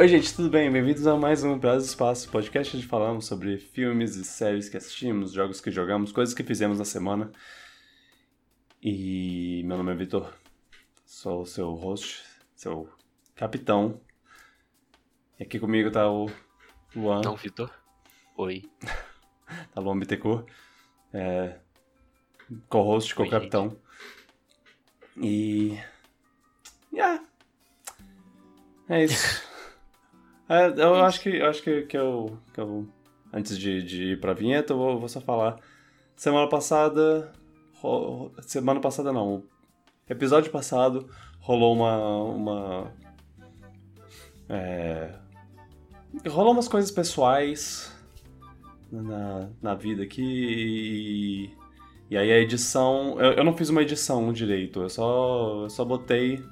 [0.00, 0.70] Oi, gente, tudo bem?
[0.70, 5.32] Bem-vindos a mais um Prazo Espaço, podcast onde falamos sobre filmes e séries que assistimos,
[5.32, 7.32] jogos que jogamos, coisas que fizemos na semana.
[8.80, 10.32] E meu nome é Vitor,
[11.04, 12.22] sou o seu host,
[12.54, 12.88] seu
[13.34, 14.00] capitão.
[15.36, 16.30] E aqui comigo tá o
[16.94, 17.20] Luan.
[17.24, 17.68] Não, Vitor.
[18.36, 18.70] Oi.
[19.74, 20.48] tá Luan Bittencourt,
[21.12, 21.58] é,
[22.68, 23.76] co-host, co-capitão.
[25.16, 25.76] E.
[26.92, 27.20] Yeah.
[28.88, 29.42] É isso.
[30.48, 32.88] É, eu acho que, eu acho que, que, eu, que eu.
[33.32, 35.56] Antes de, de ir pra vinheta, eu vou, vou só falar.
[36.16, 37.30] Semana passada.
[37.74, 39.44] ro- Semana passada não.
[40.08, 41.08] Episódio passado
[41.40, 42.22] rolou uma.
[42.24, 42.92] uma
[44.48, 45.14] é,
[46.28, 47.94] rolou umas coisas pessoais
[48.90, 51.58] na, na vida aqui e.
[52.10, 53.20] E aí a edição.
[53.20, 56.42] Eu, eu não fiz uma edição direito, eu só, eu só botei.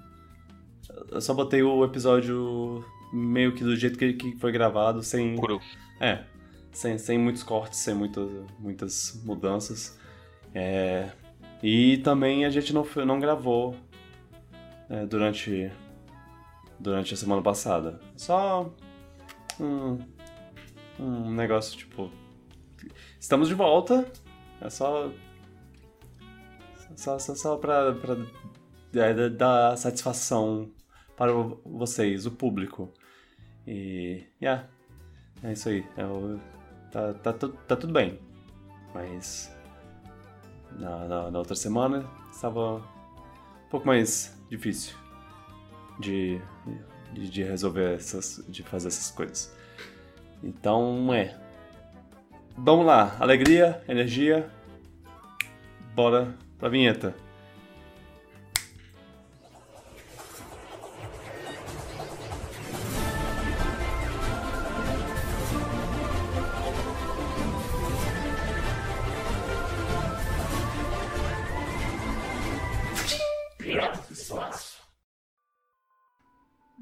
[1.10, 5.36] Eu só botei o episódio meio que do jeito que, que foi gravado, sem.
[5.36, 5.60] Cru.
[6.00, 6.24] É.
[6.72, 9.98] Sem, sem muitos cortes, sem muitas, muitas mudanças.
[10.54, 11.10] É,
[11.62, 13.74] e também a gente não, não gravou
[14.88, 15.70] é, durante,
[16.78, 17.98] durante a semana passada.
[18.16, 18.70] Só
[19.58, 19.98] um,
[20.98, 22.10] um negócio tipo.
[23.18, 24.10] Estamos de volta.
[24.60, 25.10] É só.
[26.94, 28.16] Só, só, só pra, pra
[28.94, 30.70] é, dar satisfação
[31.16, 31.32] para
[31.64, 32.92] vocês, o público.
[33.66, 34.24] E.
[34.40, 34.68] Yeah,
[35.42, 35.84] é isso aí.
[35.96, 36.04] É
[36.92, 38.18] tá, tá, tá tudo bem.
[38.94, 39.54] Mas.
[40.78, 44.94] Na, na, na outra semana estava um pouco mais difícil
[45.98, 46.38] de,
[47.12, 48.44] de, de resolver essas.
[48.48, 49.56] de fazer essas coisas.
[50.42, 51.36] Então é.
[52.58, 54.50] Vamos lá, alegria, energia.
[55.94, 57.14] Bora pra vinheta.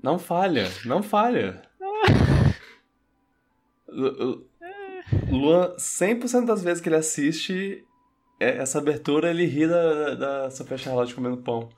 [0.04, 1.62] Não falha, não falha.
[3.88, 4.46] Lu-
[5.30, 7.82] Luan, 100% das vezes que ele assiste
[8.38, 11.70] é- essa abertura, ele ri da, da Sofia Charlotte comendo pão.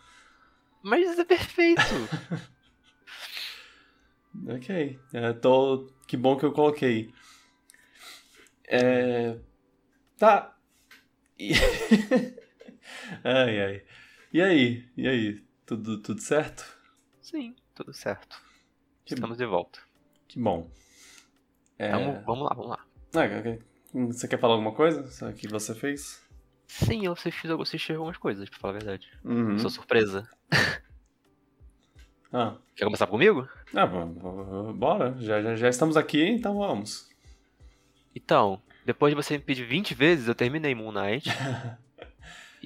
[0.83, 1.81] Mas isso é perfeito.
[4.49, 5.87] Ok, é, tô...
[6.07, 7.11] que bom que eu coloquei.
[8.69, 9.39] É...
[10.19, 10.55] Tá.
[13.25, 13.83] Ai, ai.
[14.33, 14.85] E aí?
[14.95, 15.43] E aí?
[15.65, 16.65] Tudo, tudo certo?
[17.23, 18.41] Sim, tudo certo.
[19.05, 19.79] Que- Estamos de volta.
[20.27, 20.69] Que bom.
[21.79, 21.91] É...
[21.93, 22.85] Vamos, vamos lá, vamos lá.
[23.15, 23.59] Ah.
[24.09, 25.05] Você quer falar alguma coisa?
[25.35, 26.21] Que você fez?
[26.67, 29.09] Sim, eu assisti, eu assisti algumas coisas, pra falar a verdade.
[29.25, 29.57] Uhum.
[29.59, 30.29] Sou surpresa.
[32.33, 33.49] Ah, Quer começar comigo?
[33.75, 33.87] ah
[34.75, 35.15] bora.
[35.21, 37.09] Já, já, já estamos aqui, então vamos.
[38.15, 41.31] Então, depois de você me pedir 20 vezes, eu terminei Moon Knight.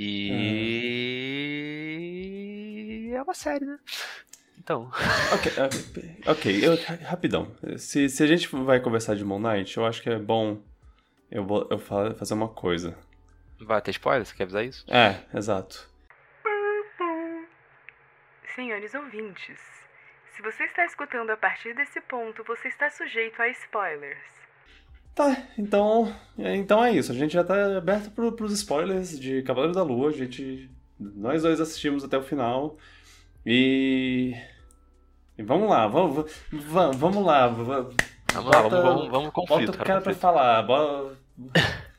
[2.21, 3.11] e.
[3.15, 3.79] É uma série, né?
[4.63, 4.91] Então,
[5.35, 7.51] Ok, ok, ok, eu- rapidão.
[7.79, 10.61] Se, se a gente vai conversar de Moon Knight, eu acho que é bom
[11.31, 12.97] eu, vou, eu fa- fazer uma coisa.
[13.61, 14.27] vai ter spoiler?
[14.27, 14.85] Você quer avisar isso?
[14.93, 15.89] É, exato.
[18.55, 19.59] Senhores ouvintes,
[20.37, 24.19] se você está escutando a partir desse ponto, você está sujeito a spoilers.
[25.15, 27.13] Tá, então, é, então é isso.
[27.13, 30.09] A gente já tá aberto pro, pros spoilers de Cavaleiro da Lua.
[30.11, 30.71] A gente.
[30.99, 32.77] Nós dois assistimos até o final.
[33.47, 34.35] E.
[35.39, 37.47] e vamos lá, vamos, vamos, vamos lá.
[37.49, 37.89] va-
[38.33, 39.67] Vamos lá, bota- vamos, vamos, vamos conflito.
[39.67, 40.63] Bota o cara, cara pra falar.
[40.63, 41.17] Bora...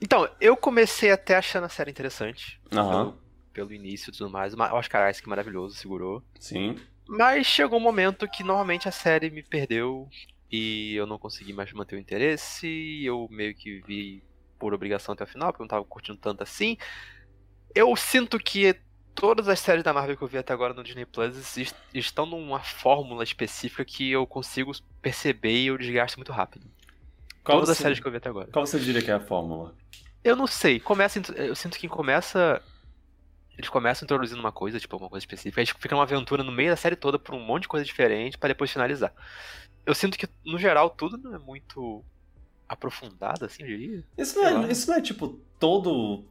[0.00, 2.60] Então, eu comecei até achando a série interessante.
[2.72, 3.12] Aham,
[3.52, 4.52] Pelo, pelo início e tudo mais.
[4.52, 6.22] O Oscar Isaac maravilhoso, segurou.
[6.38, 6.76] sim.
[7.08, 10.08] Mas chegou um momento que normalmente a série me perdeu
[10.50, 12.66] e eu não consegui mais manter o interesse.
[12.66, 14.22] e Eu meio que vi
[14.58, 16.76] por obrigação até o final, porque eu não tava curtindo tanto assim.
[17.74, 18.76] Eu sinto que
[19.16, 22.24] todas as séries da Marvel que eu vi até agora no Disney Plus est- estão
[22.26, 24.70] numa fórmula específica que eu consigo
[25.02, 26.66] perceber e eu desgasto muito rápido.
[27.42, 28.48] Qual todas as você, séries que eu vi até agora.
[28.52, 29.74] qual você diria que é a fórmula?
[30.22, 32.62] Eu não sei, começa, eu sinto que começa.
[33.56, 36.70] Eles começam introduzindo uma coisa, tipo, uma coisa específica, aí fica uma aventura no meio
[36.70, 39.14] da série toda por um monte de coisa diferente pra depois finalizar.
[39.86, 42.04] Eu sinto que, no geral, tudo não é muito
[42.68, 44.04] aprofundado, assim, eu diria.
[44.18, 46.24] Isso não, é, isso não é tipo todo.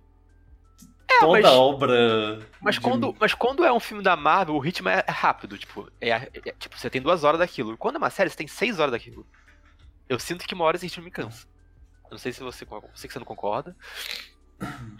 [1.15, 2.39] É, toda mas- obra.
[2.61, 5.89] Mas de- quando, mas quando é um filme da Marvel, o ritmo é rápido, tipo,
[6.01, 6.29] é, é-
[6.59, 7.77] tipo, você tem duas horas daquilo.
[7.77, 9.25] Quando é uma série, você tem seis horas daquilo.
[10.07, 11.47] Eu sinto que uma hora esse ritmo me cansa.
[12.05, 13.75] Eu não sei se você, sei que você não concorda,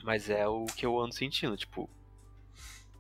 [0.04, 1.90] mas é o que eu ando sentindo, tipo.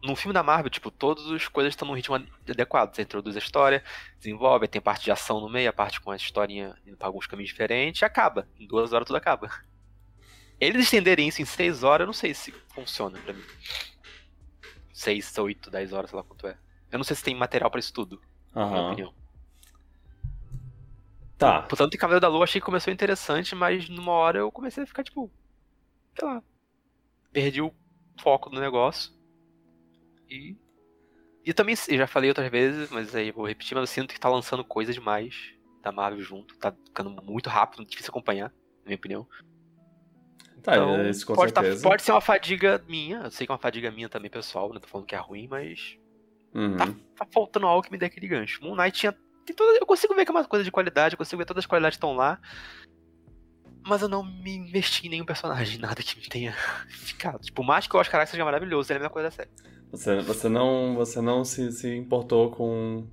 [0.03, 2.15] no filme da Marvel, tipo, todas as coisas estão num ritmo
[2.47, 2.94] adequado.
[2.95, 3.83] Você introduz a história,
[4.19, 7.25] desenvolve, tem parte de ação no meio, a parte com a historinha indo pra alguns
[7.25, 8.47] caminhos diferentes, e acaba.
[8.59, 9.50] Em duas horas tudo acaba.
[10.60, 13.44] Eles estenderem isso em seis horas, eu não sei se funciona pra mim.
[14.94, 16.57] Seis, oito, dez horas, sei lá quanto é.
[16.92, 18.22] Eu não sei se tem material pra isso tudo,
[18.54, 19.13] na minha opinião.
[21.38, 21.63] Tá.
[21.63, 24.88] Portanto, em Cavaleiro da Lua achei que começou interessante, mas numa hora eu comecei a
[24.88, 25.30] ficar, tipo,
[26.18, 26.42] sei lá.
[27.34, 27.74] Perdi o
[28.22, 29.12] foco do negócio.
[30.30, 30.56] E.
[31.44, 34.13] E também, eu já falei outras vezes, mas aí eu vou repetir, mas eu sinto
[34.13, 36.58] que tá lançando coisa demais da Marvel junto.
[36.58, 39.28] Tá ficando muito rápido, difícil acompanhar, na minha opinião.
[40.65, 43.53] Tá, Então, isso com pode, tá- pode ser uma fadiga minha, eu sei que é
[43.53, 45.95] uma fadiga minha também, pessoal, não tô falando que é ruim, mas
[46.56, 46.75] Uhum.
[46.75, 48.63] tá, tá faltando algo que me dê aquele gancho.
[48.63, 49.15] Moon Knight tinha.
[49.45, 51.62] Tem toda, eu consigo ver que é uma coisa de qualidade, eu consigo ver todas
[51.62, 52.39] as qualidades que estão lá.
[53.88, 56.53] Mas eu não me investi em nenhum personagem, nada que me tenha
[56.89, 57.39] ficado.
[57.41, 59.50] Tipo, mais que o Oscar Isaac seja maravilhoso, ele é a mesma coisa da série.
[59.91, 63.06] Você, você não, você não se, se importou com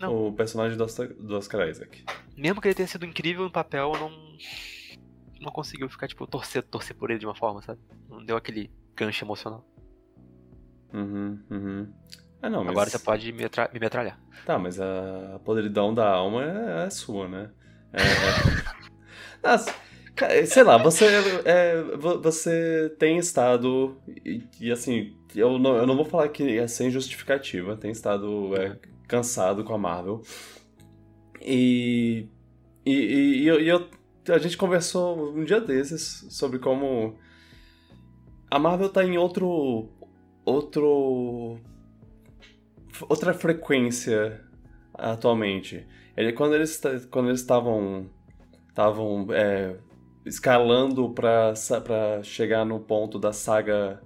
[0.00, 0.26] Não.
[0.26, 2.04] o personagem do Oscar, do Oscar Isaac.
[2.36, 4.36] Mesmo que ele tenha sido incrível no papel, eu não.
[5.40, 7.80] Não conseguiu ficar, tipo, torcer, torcer por ele de uma forma, sabe?
[8.08, 9.64] Não deu aquele gancho emocional.
[10.92, 11.92] Uhum, uhum.
[12.42, 12.72] Ah, não, mas...
[12.72, 14.20] Agora você pode me, metra- me metralhar.
[14.44, 17.50] Tá, mas a podridão da alma é, é sua, né?
[17.92, 17.98] É...
[19.42, 19.74] Nossa,
[20.14, 21.06] ca- sei lá, você,
[21.44, 26.58] é, vo- você tem estado, e, e, assim, eu não, eu não vou falar que
[26.58, 28.78] é sem justificativa, tem estado é,
[29.08, 30.22] cansado com a Marvel.
[31.40, 32.26] E,
[32.84, 33.88] e, e, eu, e eu-
[34.28, 37.16] a gente conversou um dia desses sobre como
[38.50, 39.88] a Marvel tá em outro.
[40.44, 41.58] outro.
[43.08, 44.40] outra frequência
[44.94, 45.86] atualmente.
[46.16, 48.10] Ele, quando eles ta- quando eles estavam
[48.68, 49.76] estavam é,
[50.26, 54.00] escalando pra, sa- pra chegar no ponto da saga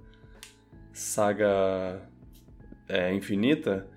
[0.93, 2.07] saga
[2.87, 3.87] é, infinita,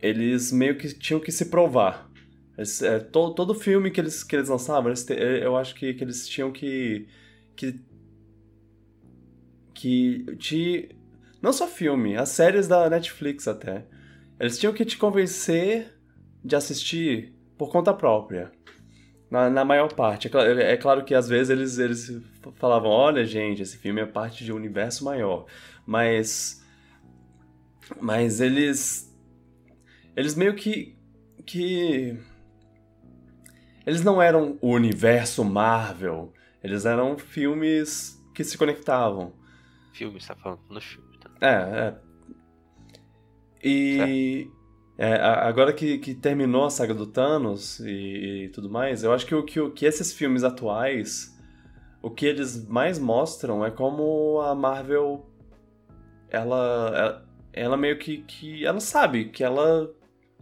[0.00, 2.10] eles meio que tinham que se provar.
[2.56, 5.94] Eles, é, to- todo filme que eles, que eles lançavam, eles te- eu acho que,
[5.94, 7.08] que eles tinham que
[7.56, 7.80] que
[9.74, 10.94] que te
[11.40, 13.84] não só filme, as séries da Netflix até.
[14.38, 15.92] Eles tinham que te convencer
[16.44, 18.52] de assistir por conta própria.
[19.30, 20.26] Na, na maior parte.
[20.28, 22.22] É, cla- é claro que às vezes eles, eles
[22.56, 25.46] falavam: olha, gente, esse filme é parte de um universo maior.
[25.86, 26.62] Mas.
[28.00, 29.10] Mas eles.
[30.16, 30.96] Eles meio que.
[31.46, 32.16] que.
[33.86, 36.32] Eles não eram o universo Marvel.
[36.62, 39.32] Eles eram filmes que se conectavam.
[39.92, 41.18] Filme, você tá falando nos filmes.
[41.18, 41.30] Tá?
[41.40, 41.94] É, é.
[43.62, 44.48] E.
[44.96, 49.26] é, agora que, que terminou a saga do Thanos e, e tudo mais, eu acho
[49.26, 51.36] que, o, que, que esses filmes atuais,
[52.00, 55.28] o que eles mais mostram é como a Marvel.
[56.28, 56.92] Ela.
[56.94, 58.64] Ela, ela meio que, que.
[58.64, 59.90] Ela sabe que ela.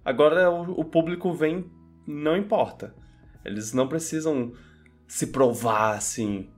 [0.05, 1.71] Agora o, o público vem.
[2.07, 2.95] Não importa.
[3.45, 4.53] Eles não precisam
[5.07, 6.51] se provar assim.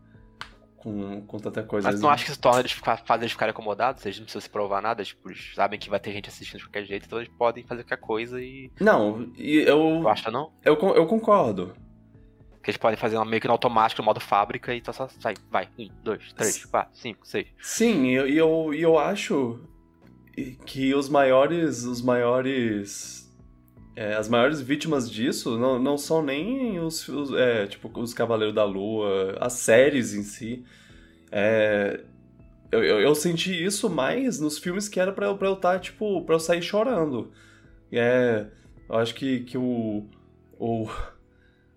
[0.77, 1.89] Com, com tanta coisa.
[1.89, 4.05] Mas não acha que isso torna eles faz eles ficarem acomodados?
[4.05, 6.67] Eles não precisam se provar nada, tipo, eles sabem que vai ter gente assistindo de
[6.67, 8.69] qualquer jeito, então eles podem fazer qualquer coisa e.
[8.81, 10.53] Não, e eu, Tu acha não?
[10.65, 11.73] eu, eu concordo.
[12.61, 15.35] Que eles podem fazer meio que no automático, no modo fábrica, e então só sai.
[15.49, 15.69] Vai.
[15.79, 17.47] Um, dois, três, quatro, cinco, seis.
[17.61, 19.61] Sim, e eu, eu, e eu acho
[20.67, 21.85] que os maiores.
[21.85, 23.22] Os maiores.
[23.95, 28.55] É, as maiores vítimas disso não, não são nem os, os, é, tipo, os Cavaleiros
[28.55, 30.65] da Lua, as séries em si.
[31.31, 32.01] É,
[32.71, 35.79] eu, eu, eu senti isso mais nos filmes que era pra eu, pra eu estar,
[35.79, 37.31] tipo, pra eu sair chorando.
[37.93, 38.47] É,
[38.89, 40.07] eu acho que, que o,
[40.59, 40.89] o,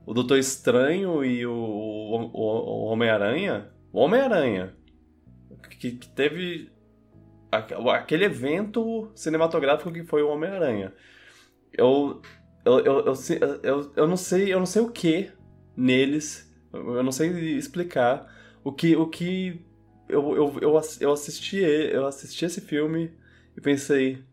[0.06, 3.70] o Doutor Estranho e o, o, Homem-Aranha.
[3.92, 4.74] O Homem-Aranha,
[5.70, 6.70] que, que teve
[7.51, 10.94] aquele evento cinematográfico que foi o Homem-Aranha.
[11.77, 12.22] Eu
[12.65, 13.13] eu, eu,
[13.63, 15.32] eu, eu, não sei, eu não sei o que
[15.77, 18.27] neles, eu não sei explicar
[18.63, 19.63] o que o que
[20.10, 23.12] eu, eu, eu, eu assisti eu assisti esse filme
[23.55, 24.24] e pensei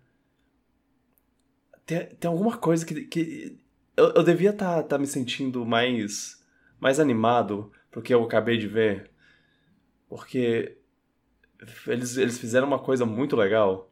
[1.84, 3.58] tem, tem alguma coisa que, que
[3.96, 6.42] eu, eu devia estar me sentindo mais
[6.80, 9.10] mais animado porque eu acabei de ver
[10.08, 10.78] porque
[11.86, 13.90] eles, eles fizeram uma coisa muito legal.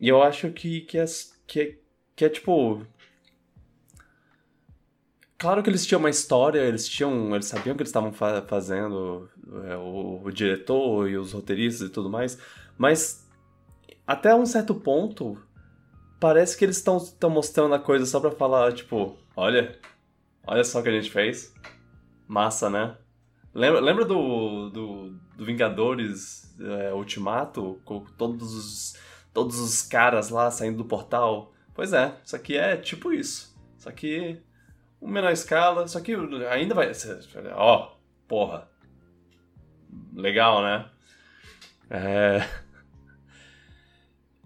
[0.00, 1.04] E eu acho que, que, é,
[1.46, 1.78] que,
[2.22, 2.86] que é tipo.
[5.36, 7.34] Claro que eles tinham uma história, eles tinham.
[7.34, 9.28] Eles sabiam o que eles estavam fa- fazendo,
[9.64, 12.38] é, o, o diretor e os roteiristas e tudo mais,
[12.78, 13.28] mas
[14.06, 15.36] até um certo ponto
[16.20, 19.76] parece que eles estão mostrando a coisa só pra falar, tipo, olha,
[20.46, 21.52] olha só o que a gente fez.
[22.28, 22.96] Massa, né?
[23.52, 27.80] Lembra, lembra do, do, do Vingadores é, Ultimato?
[27.84, 28.96] Com todos os,
[29.34, 31.52] todos os caras lá saindo do portal.
[31.74, 33.56] Pois é, isso aqui é tipo isso.
[33.78, 34.40] Só que
[35.00, 36.14] uma menor escala, só que
[36.50, 37.18] ainda vai ser.
[37.54, 37.96] Ó,
[38.28, 38.68] porra.
[40.14, 40.90] Legal, né?
[41.90, 42.38] É.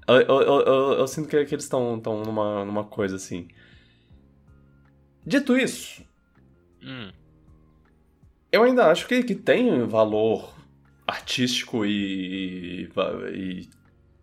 [0.08, 3.48] Eu, eu, eu, eu sinto que, que eles estão numa, numa coisa assim.
[5.26, 6.04] Dito isso,
[6.80, 7.10] Hum.
[8.52, 10.54] eu ainda acho que, que tem valor
[11.04, 12.84] artístico e.
[13.34, 13.68] e-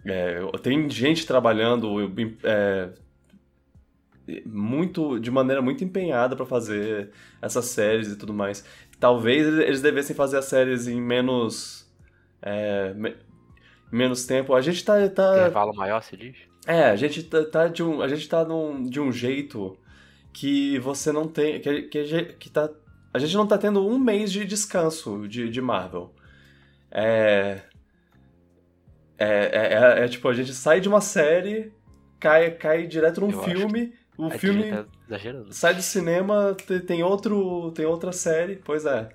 [0.05, 1.87] é, tem gente trabalhando
[2.43, 2.89] é,
[4.45, 7.09] muito de maneira muito empenhada pra fazer
[7.41, 8.63] essas séries e tudo mais.
[8.99, 11.89] Talvez eles devessem fazer as séries em menos.
[12.41, 13.15] é, me-
[13.91, 14.53] menos tempo.
[14.55, 14.93] A gente tá.
[15.09, 16.35] tá Intervalo maior, se diz?
[16.65, 19.77] é, a gente tá, tá de um, a gente tá num- de um jeito
[20.31, 22.69] que você não tem, que, que, a gente- que tá,
[23.13, 26.13] a gente não tá tendo um mês de descanso de, de Marvel.
[26.89, 27.61] É,
[29.23, 31.73] é, é, é- é tipo, a gente sai de uma série,
[32.19, 34.85] cai, cai direto num Eu filme, o A filme tá
[35.49, 39.09] sai do cinema, te- tem outro, tem outra série, pois é.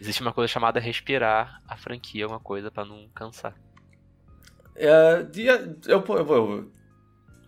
[0.00, 3.54] Existe uma coisa chamada respirar a franquia, uma coisa pra não cansar.
[4.76, 6.70] É, é- eu, eu,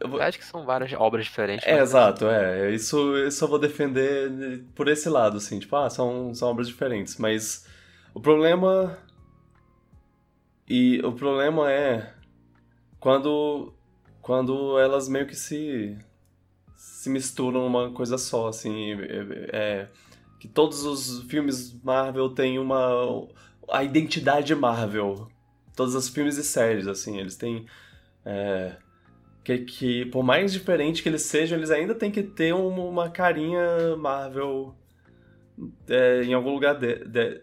[0.01, 1.67] eu, acho que são várias obras diferentes.
[1.67, 2.71] É, mas- exato, é.
[2.71, 7.17] Isso, isso eu vou defender por esse lado, assim, tipo, ah, são, são obras diferentes,
[7.17, 7.67] mas
[8.15, 8.97] o problema.
[10.69, 12.13] E o problema é
[12.99, 13.73] quando,
[14.21, 15.97] quando elas meio que se,
[16.77, 19.89] se misturam numa coisa só, assim, é, é-
[20.39, 23.27] que todos os filmes Marvel têm uma.
[23.71, 25.29] a identidade Marvel.
[25.75, 27.67] Todos os filmes e séries, assim, eles têm.
[28.25, 28.77] é,
[29.45, 33.11] que, que por mais diferente que eles sejam, eles ainda têm que ter uma, uma
[33.11, 34.75] carinha Marvel
[35.89, 37.43] é, em algum lugar de, de,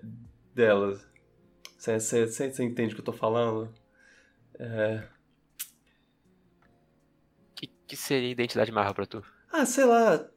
[0.53, 1.05] delas.
[1.83, 3.69] Você entende o que eu tô falando?
[4.59, 5.03] É,
[7.55, 9.23] que, que seria identidade Marvel pra tu?
[9.51, 10.27] ah, sei lá.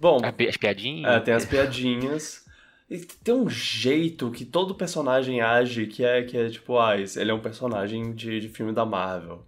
[0.00, 1.14] Bom, As piadinhas?
[1.14, 2.44] é, tem as piadinhas.
[2.88, 7.30] E tem um jeito que todo personagem age que é, que é tipo, ah, ele
[7.30, 9.46] é um personagem de, de filme da Marvel.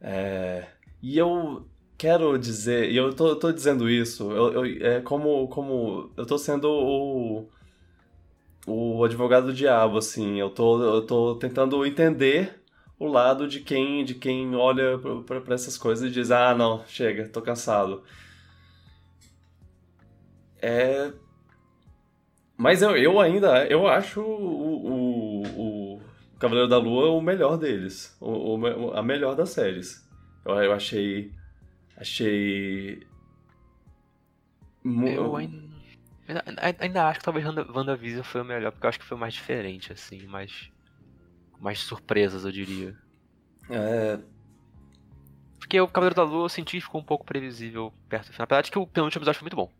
[0.00, 0.66] É,
[1.02, 6.12] e eu quero dizer, e eu tô, tô dizendo isso, eu, eu- é como, como
[6.16, 7.50] eu tô sendo o,
[8.66, 12.60] o advogado do diabo, assim, eu tô, eu tô tentando entender
[12.98, 17.28] o lado de quem, de quem olha pra essas coisas e diz, ah, não, chega,
[17.28, 18.02] tô cansado.
[20.60, 21.12] É...
[22.56, 26.00] Mas eu, eu ainda, eu acho o, o, o
[26.38, 30.06] Cavaleiro da Lua o melhor deles, o, o- a melhor das séries.
[30.44, 31.32] Eu, eu achei,
[31.96, 33.02] achei...
[34.84, 35.69] Eu ainda,
[36.80, 39.20] ainda, acho que talvez Wanda- WandaVision foi o melhor, porque eu acho que foi o
[39.20, 40.70] mais diferente, assim, mais.
[41.60, 42.96] Mais surpresas, eu diria.
[43.68, 44.18] É,
[45.58, 48.44] Porque o Cavaleiro da Lua eu senti ficou um pouco previsível perto do final.
[48.44, 49.70] Apesar de que o penúltimo episódio foi muito bom.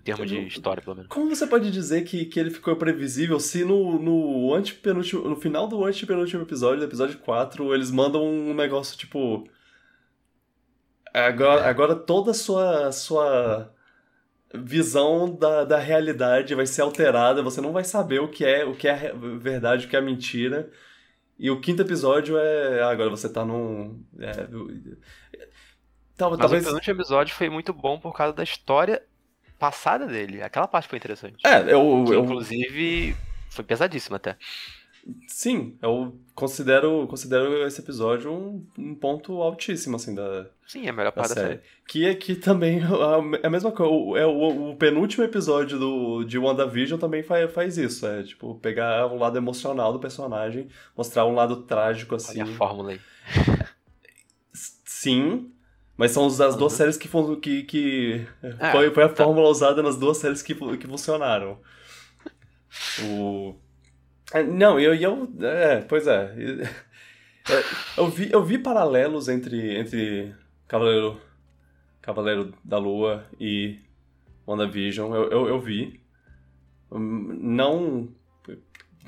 [0.00, 1.10] Em termos de história, pelo menos.
[1.10, 5.68] Como você pode dizer que, que ele ficou previsível se no, no, antepenúltimo, no final
[5.68, 9.46] do antepenúltimo episódio, do episódio 4, eles mandam um negócio tipo.
[11.12, 13.74] Agora, agora toda a sua, sua
[14.54, 18.74] visão da, da realidade vai ser alterada, você não vai saber o que é o
[18.74, 20.70] que é verdade, o que é mentira.
[21.38, 22.82] E o quinto episódio é.
[22.82, 24.02] ah, Agora você tá num.
[24.18, 24.32] É,
[26.16, 26.62] tal- Mas talvez.
[26.64, 29.02] o penúltimo episódio foi muito bom por causa da história
[29.58, 30.42] passada dele.
[30.42, 31.46] Aquela parte foi interessante.
[31.46, 33.16] É, eu, Que, eu, inclusive,
[33.50, 34.36] foi pesadíssima até.
[35.26, 40.92] Sim, eu considero, considero esse episódio um, um ponto altíssimo, assim, da, Sim, é a
[40.92, 41.48] melhor parte da série.
[41.54, 41.60] série.
[41.88, 42.80] Que aqui também
[43.42, 43.90] é a mesma coisa.
[43.90, 48.06] o- É o, o penúltimo episódio do, de WandaVision também faz, faz isso.
[48.06, 52.42] É, tipo, pegar o lado emocional do personagem, mostrar um lado trágico, assim.
[52.42, 53.00] Olha a fórmula aí.
[54.52, 55.50] Sim,
[55.96, 56.68] mas são as duas Uhum.
[56.70, 57.08] séries que,
[57.40, 59.24] que, que É, foi, foi a tá.
[59.24, 61.58] fórmula usada nas duas séries que, que funcionaram.
[63.04, 63.54] O...
[64.32, 65.28] É, Não, eu, eu...
[65.42, 66.34] É, pois é.
[67.50, 70.34] É, Eu vi, eu vi paralelos entre, entre
[70.66, 71.18] Cavaleiro,
[72.02, 73.80] Cavaleiro da Lua e
[74.46, 75.14] WandaVision.
[75.14, 76.00] Eu, eu, eu vi.
[76.92, 78.08] Hum, Não...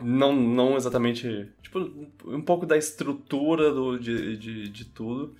[0.02, 1.50] Não, não exatamente...
[1.62, 1.80] Tipo,
[2.26, 5.36] um pouco da estrutura do, de, de, de tudo.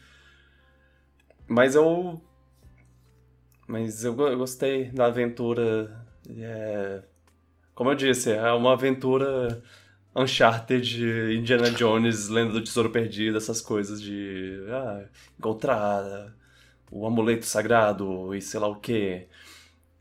[1.48, 2.20] Mas eu.
[3.66, 6.04] Mas eu, go- eu gostei da aventura.
[6.28, 7.02] é,
[7.80, 9.62] Como eu disse, é uma aventura
[10.14, 11.02] Uncharted,
[11.34, 14.62] Indiana Jones, Lenda do Tesouro Perdido, essas coisas de.
[14.68, 15.04] Ah,
[15.38, 16.30] encontrar
[16.90, 19.28] o amuleto sagrado e sei lá o quê.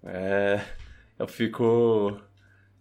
[0.04, 0.60] É,
[1.18, 2.20] eu fico.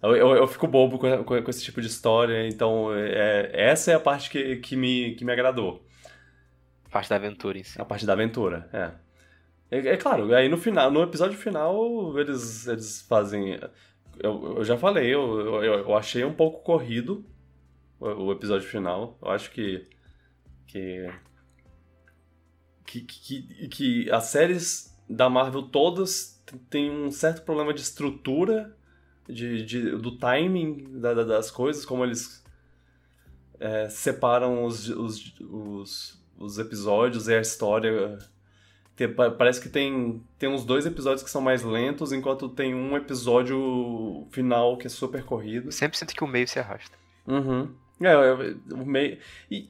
[0.02, 3.92] Eu, eu, eu fico bobo com, com, com, esse tipo de história, então é, essa
[3.92, 5.86] é a parte que, que, me, que me agradou.
[6.86, 7.80] A parte da aventura em si.
[7.80, 8.90] A parte da aventura, é.
[9.70, 13.60] É, é claro, aí no final, no episódio final, eles, eles fazem.
[14.22, 17.24] Eu, eu já falei, eu, eu, eu achei um pouco corrido
[18.00, 19.18] o, o episódio final.
[19.22, 19.86] Eu acho que.
[20.66, 21.10] Que,
[22.84, 28.76] que, que, que as séries da Marvel todas têm um certo problema de estrutura,
[29.26, 32.44] de, de do timing da, das coisas, como eles
[33.58, 38.18] é, separam os, os, os, os episódios e a história
[39.06, 44.26] parece que tem, tem uns dois episódios que são mais lentos, enquanto tem um episódio
[44.30, 45.70] final que é super corrido.
[45.70, 46.96] Sempre sinto que o meio se arrasta.
[47.26, 47.72] Uhum.
[48.00, 48.16] É,
[48.74, 49.18] o meio.
[49.50, 49.68] E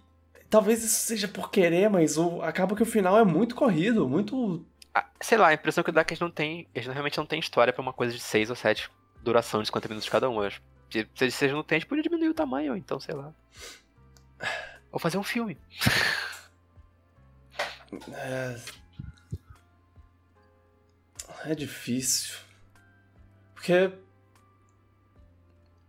[0.48, 4.64] talvez isso seja por querer, mas o, acaba que o final é muito corrido, muito.
[4.94, 6.66] Ah, sei lá, a impressão que dá é que eles não têm.
[6.74, 8.90] Eles realmente não têm história pra uma coisa de 6 ou 7
[9.22, 10.40] duração de 50 minutos cada um.
[10.40, 10.62] acho.
[10.90, 13.32] Se, se eles não têm, a gente podia diminuir o tamanho, então, sei lá.
[14.90, 15.58] Ou fazer um filme.
[18.12, 18.56] É,
[21.44, 22.36] é difícil.
[23.54, 23.90] Porque.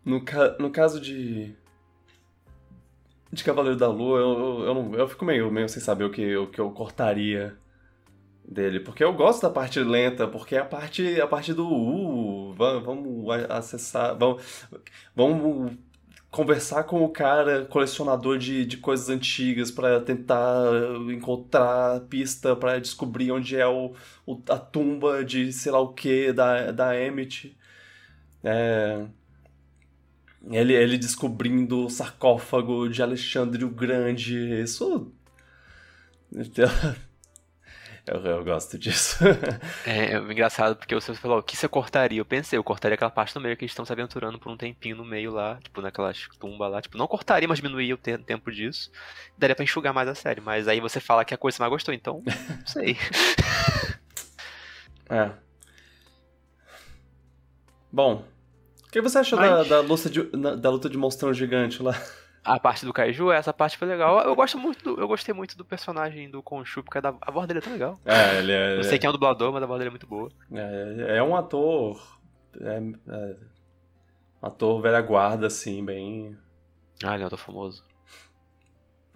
[0.04, 0.56] No, ca...
[0.60, 1.56] no caso de.
[3.32, 6.36] De Cavaleiro da Lua, eu, eu, não, eu fico meio, meio sem saber o que,
[6.36, 7.56] o que eu cortaria
[8.44, 8.80] dele.
[8.80, 11.68] Porque eu gosto da parte lenta, porque é a parte, a parte do.
[11.68, 14.18] Uh, vamos, vamos acessar.
[14.18, 14.44] Vamos,
[15.16, 15.78] vamos
[16.32, 20.66] conversar com o cara colecionador de, de coisas antigas para tentar
[21.12, 23.94] encontrar pista para descobrir onde é o,
[24.26, 27.58] o, a tumba de sei lá o que da, da Emmett.
[28.44, 29.06] É,
[30.52, 34.62] ele, ele descobrindo o sarcófago de Alexandre o Grande.
[34.62, 35.12] Isso.
[38.12, 39.20] Eu, eu gosto disso.
[39.86, 42.20] é, é engraçado porque você falou, o que você cortaria?
[42.20, 44.58] Eu pensei, eu cortaria aquela parte no meio que eles estão se aventurando por um
[44.58, 46.82] tempinho no meio lá, tipo, naquela tumba lá.
[46.82, 48.92] Tipo, não cortaria, mas diminuiria o te tempo disso.
[49.38, 50.42] Daria pra enxugar mais a série.
[50.42, 52.98] Mas aí você fala que a coisa você mais gostou, então, não sei.
[55.08, 55.30] é.
[57.92, 58.26] Bom,
[58.88, 59.50] o que você achou mas...
[59.50, 60.24] da, da, luta de,
[60.58, 61.96] da luta de monstrão gigante lá?
[62.56, 64.22] A parte do Kaiju, essa parte foi legal.
[64.22, 67.48] Eu gosto muito do, eu gostei muito do personagem do Khonshu, porque a, a voz
[67.48, 68.00] dele é tão legal.
[68.04, 68.76] É, ele é.
[68.76, 70.32] Não sei quem é o dublador, mas a voz dele é muito boa.
[70.52, 72.20] É, é um ator.
[72.60, 73.36] É, é,
[74.42, 76.36] um ator velha guarda, assim, bem.
[77.04, 77.86] Ah, ele é um ator famoso.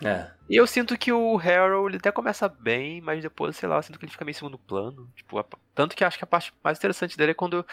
[0.03, 0.29] É.
[0.49, 3.83] E eu sinto que o Harold ele até começa bem, mas depois, sei lá, eu
[3.83, 5.09] sinto que ele fica meio em segundo plano.
[5.15, 5.43] Tipo,
[5.73, 7.65] tanto que acho que a parte mais interessante dele é quando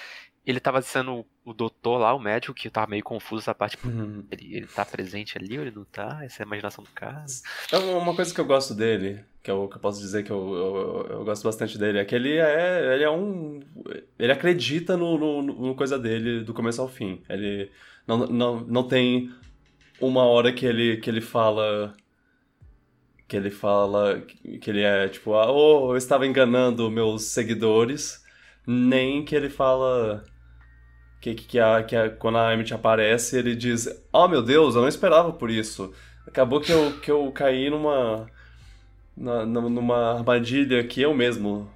[0.46, 3.76] ele tava sendo o doutor lá, o médico, que tava meio confuso essa parte.
[3.84, 4.24] Uhum.
[4.30, 6.20] ele, ele tá presente ali ou ele não tá?
[6.22, 7.24] Essa é a imaginação do cara.
[7.70, 10.54] É uma coisa que eu gosto dele, que eu, que eu posso dizer que eu,
[10.54, 13.60] eu, eu, gosto bastante dele, é que ele é, ele é um.
[14.18, 17.22] Ele acredita no, no, no coisa dele do começo ao fim.
[17.28, 17.70] Ele
[18.06, 19.30] não, não, não tem
[20.00, 21.94] uma hora que ele, que ele fala
[23.28, 24.20] que ele fala
[24.60, 28.19] que ele é tipo, ah, oh, eu estava enganando meus seguidores,
[28.66, 30.24] nem que ele fala
[31.20, 34.80] que, que, a, que a, quando a Emmett aparece, ele diz, oh meu Deus, eu
[34.80, 35.92] não esperava por isso.
[36.26, 38.26] Acabou que eu, que eu caí numa,
[39.16, 41.70] na, numa armadilha que eu mesmo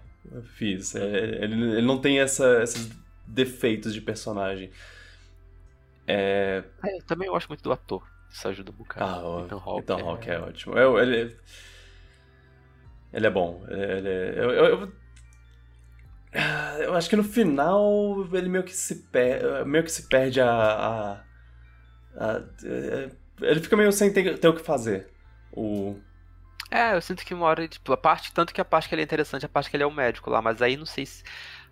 [0.56, 0.94] fiz.
[0.94, 2.90] É, ele, ele não tem essa, esses
[3.26, 4.70] defeitos de personagem.
[6.06, 6.64] É...
[6.82, 8.02] é eu também gosto muito do ator.
[8.30, 9.04] Isso ajuda um bocado.
[9.04, 10.34] Ah, o Ethan Hawke, Ethan Hawke é...
[10.34, 10.40] é...
[10.40, 10.78] ótimo.
[10.78, 11.36] Eu, ele,
[13.12, 13.62] ele é bom.
[13.68, 14.92] Ele, eu, eu,
[16.80, 20.50] eu, acho que no final ele meio que se, per, meio que se perde a,
[20.50, 22.42] a, a,
[23.40, 25.08] Ele fica meio sem ter, ter o que fazer.
[25.52, 25.96] O...
[26.70, 29.02] É, eu sinto que uma hora, tipo, a parte, tanto que a parte que ele
[29.02, 31.22] é interessante, a parte que ele é o médico lá, mas aí não sei se,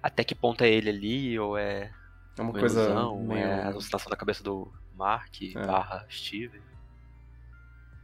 [0.03, 1.91] até que ponto é ele ali, ou é.
[2.39, 2.83] É uma, uma coisa.
[2.83, 3.41] Ilusão, meio...
[3.41, 5.67] É a alucinação da cabeça do, Mark é.
[5.67, 6.61] barra Steven.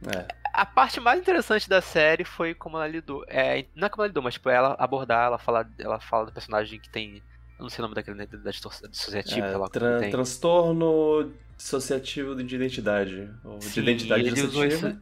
[0.07, 0.27] É.
[0.53, 3.23] A parte mais interessante da série foi como ela lidou.
[3.27, 6.31] É, não é como ela lidou, mas tipo, ela abordar, ela fala, ela fala do
[6.31, 7.21] personagem que tem.
[7.57, 13.29] Eu não sei o nome daquele da dissociativo, é, lá, tra transtorno dissociativo de identidade.
[13.43, 14.75] Ou Sim, de identidade ele dissociativa.
[14.77, 15.01] Usou isso,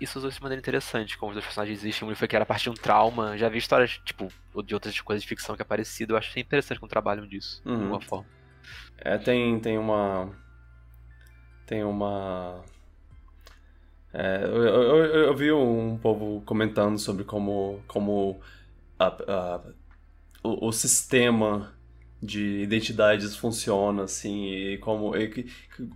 [0.00, 2.08] isso usou isso de maneira interessante, como os dois personagens existem.
[2.08, 3.36] Um foi que era a partir de um trauma.
[3.36, 4.28] Já vi histórias, tipo,
[4.64, 6.14] de outras coisas de ficção que é parecido.
[6.14, 7.76] Eu acho interessante como trabalham disso, uhum.
[7.76, 8.26] de alguma forma.
[8.98, 10.30] É, tem, tem uma
[11.70, 12.64] tem uma.
[14.12, 18.40] É, eu, eu, eu, vi um povo comentando sobre como, como
[18.98, 19.60] a, a,
[20.42, 21.72] o, o, sistema
[22.20, 25.16] de identidades funciona, assim, e como.
[25.16, 25.46] E,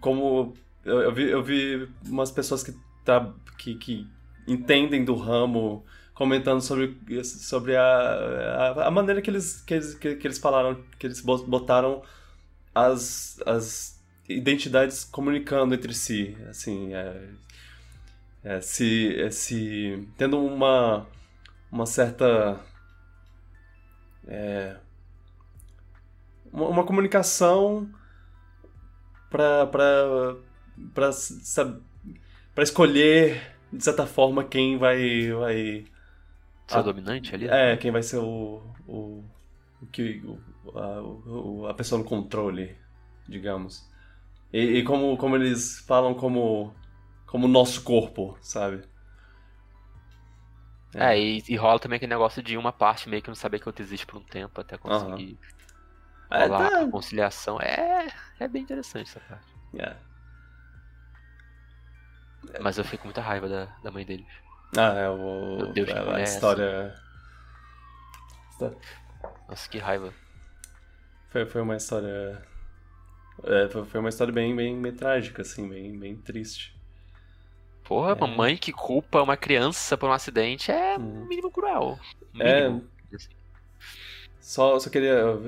[0.01, 2.73] como eu, eu, vi, eu vi umas pessoas que,
[3.05, 4.07] tá, que, que
[4.47, 10.15] entendem do ramo comentando sobre, sobre a, a, a, maneira que eles, que eles, que,
[10.15, 12.03] que eles falaram, que eles botaram
[12.73, 17.31] as, as identidades comunicando entre si, assim, é,
[18.45, 21.07] é, se, é, se tendo uma,
[21.73, 22.61] uma certa
[24.29, 24.77] é,
[26.53, 27.89] uma, uma comunicação
[29.31, 31.11] para para
[32.63, 35.85] escolher de certa forma quem vai vai
[36.67, 37.49] ser a, dominante ali?
[37.49, 39.25] É, quem vai ser o o,
[39.81, 42.77] o que o, a, o, a pessoa no controle,
[43.27, 43.89] digamos.
[44.53, 46.75] E, e, como como eles falam como
[47.35, 48.85] como nosso corpo, sabe?
[50.95, 53.59] É, é e, e, rola também aquele negócio de uma parte meio que não saber
[53.59, 55.37] que outro existe por um tempo até conseguir
[56.31, 56.39] uhum.
[56.47, 56.81] rolar é, tá...
[56.83, 57.61] a conciliação.
[57.61, 58.07] É,
[58.39, 59.53] é bem interessante essa parte.
[59.77, 59.97] É.
[62.61, 64.29] Mas eu fico com muita raiva da, da mãe deles.
[64.77, 65.57] Ah, é o.
[65.57, 66.95] Meu Deus, é, a história.
[69.49, 70.15] Nossa, que raiva.
[71.31, 72.47] Foi, foi uma história.
[73.43, 76.74] É, foi uma história bem, bem, bem trágica, assim, bem, bem triste.
[77.85, 78.15] Porra, é.
[78.15, 81.23] mamãe que culpa uma criança por um acidente é hum.
[81.23, 81.99] um mínimo cruel.
[82.33, 82.85] Mínimo.
[82.91, 82.95] É.
[84.41, 85.39] Só, só queria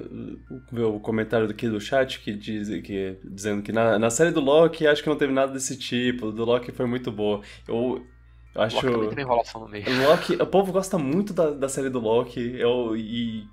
[0.72, 4.40] ver o comentário aqui do chat que diz que dizendo que na, na série do
[4.40, 6.32] Loki acho que não teve nada desse tipo.
[6.32, 7.42] Do Loki foi muito boa.
[7.68, 8.06] Eu,
[8.54, 8.76] eu acho.
[8.76, 9.84] Loki também tem enrolação no meio.
[9.86, 12.58] O Loki, o povo gosta muito da, da série do Loki.
[12.58, 13.46] Eu e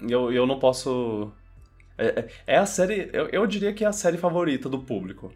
[0.00, 1.32] eu, eu não posso.
[1.98, 3.10] É, é, é a série.
[3.12, 5.32] Eu, eu diria que é a série favorita do público.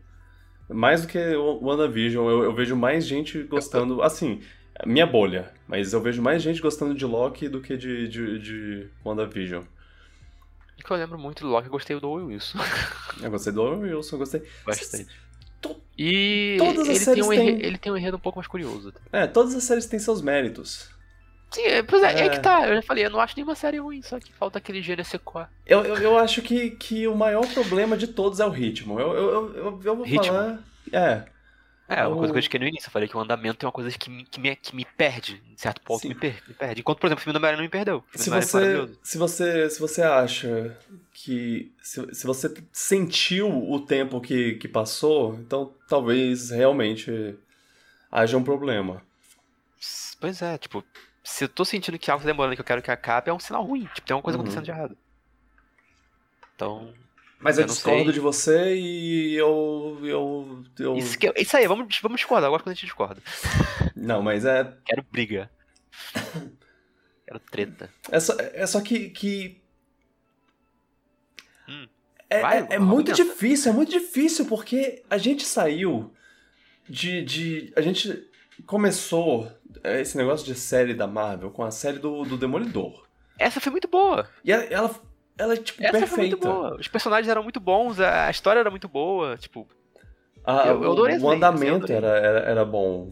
[0.72, 4.02] Mais do que o WandaVision, eu, eu vejo mais gente gostando.
[4.02, 4.40] Assim,
[4.86, 8.88] minha bolha, mas eu vejo mais gente gostando de Loki do que de, de, de
[9.04, 9.64] WandaVision.
[10.78, 12.58] E que eu lembro muito do Loki, eu gostei do Owen Wilson.
[13.22, 14.42] eu gostei do Owen Wilson, eu gostei.
[14.64, 15.06] Bastante.
[15.98, 17.62] E todas as ele, séries tem um têm...
[17.62, 18.94] ele tem um enredo um pouco mais curioso.
[19.12, 20.88] É, todas as séries têm seus méritos.
[21.50, 22.68] Sim, é, pois é, é, é, que tá.
[22.68, 25.50] Eu já falei, eu não acho nenhuma série ruim, só que falta aquele gênero sequar.
[25.66, 29.00] Eu, eu, eu, acho que, que o maior problema de todos é o ritmo.
[29.00, 30.26] Eu, eu, eu, eu vou ritmo.
[30.26, 30.60] falar.
[30.92, 31.24] É.
[31.88, 33.72] É, uma coisa que eu expliquei no início, eu falei que o andamento é uma
[33.72, 36.82] coisa que me, que me, que me perde, em certo ponto me, per, me, perde.
[36.82, 38.04] Enquanto, por exemplo, o filme da Homem-Aranha não me perdeu.
[38.14, 40.78] Se você, se, você, se você acha
[41.12, 41.72] que.
[41.82, 47.34] Se, se você sentiu o tempo que, que passou, então talvez realmente
[48.08, 49.02] haja um problema.
[50.20, 50.84] Pois é, tipo,
[51.22, 53.38] se eu tô sentindo que algo tá demorando que eu quero que acabe, é um
[53.38, 53.88] sinal ruim.
[53.94, 54.42] Tipo, tem uma coisa uhum.
[54.42, 54.96] acontecendo de errado.
[56.54, 56.92] Então.
[57.38, 58.12] Mas eu, eu discordo sei.
[58.12, 59.98] de você e eu.
[60.02, 60.96] eu, eu...
[60.96, 63.22] Isso, que, isso aí, vamos, vamos discordar agora quando a gente discorda.
[63.96, 64.72] Não, mas é.
[64.84, 65.50] Quero briga.
[67.26, 67.90] Quero treta.
[68.10, 69.10] É só, é só que.
[69.10, 69.60] que...
[71.68, 71.86] Hum.
[72.28, 76.12] É, Vai, é, é muito difícil, é muito difícil, porque a gente saiu
[76.88, 77.22] de.
[77.22, 78.28] de a gente
[78.66, 79.50] começou
[79.84, 83.06] esse negócio de série da Marvel com a série do, do Demolidor.
[83.38, 84.28] Essa foi muito boa.
[84.44, 84.90] E ela, ela
[85.40, 86.14] ela é, tipo, Essa perfeita.
[86.14, 86.76] Foi muito boa.
[86.76, 89.66] Os personagens eram muito bons, a história era muito boa, tipo...
[90.44, 93.08] Ah, eu, eu adorei o, o andamento era, era, era bom.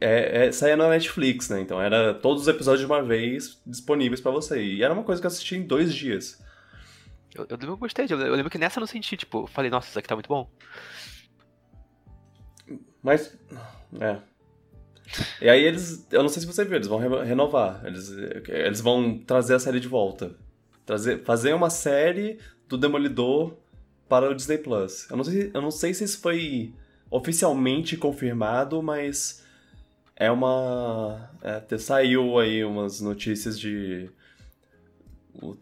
[0.00, 1.60] É, é, saía na Netflix, né?
[1.60, 4.60] Então era todos os episódios de uma vez disponíveis para você.
[4.60, 6.42] E era uma coisa que eu assisti em dois dias.
[7.32, 9.88] Eu, eu, eu gostei, eu, eu lembro que nessa eu não senti, tipo, falei, nossa,
[9.88, 10.50] isso aqui tá muito bom.
[13.02, 13.38] Mas.
[14.00, 14.16] É.
[15.40, 16.06] E aí eles.
[16.10, 17.82] Eu não sei se você viu, eles vão renovar.
[17.84, 18.10] Eles,
[18.48, 20.32] eles vão trazer a série de volta.
[20.86, 23.54] Trazer, fazer uma série do Demolidor
[24.08, 25.08] para o Disney Plus.
[25.10, 26.72] Eu não sei, eu não sei se isso foi
[27.10, 29.44] oficialmente confirmado, mas
[30.16, 31.30] é uma.
[31.42, 34.10] É, saiu aí umas notícias de.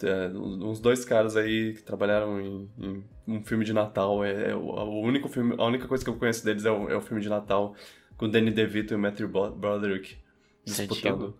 [0.02, 4.24] É, uns dois caras aí que trabalharam em, em um filme de Natal.
[4.24, 6.96] É, é, o único filme, a única coisa que eu conheço deles é o, é
[6.96, 7.74] o filme de Natal
[8.18, 10.18] com Danny DeVito e o Matthew Broderick
[10.64, 11.38] disputando.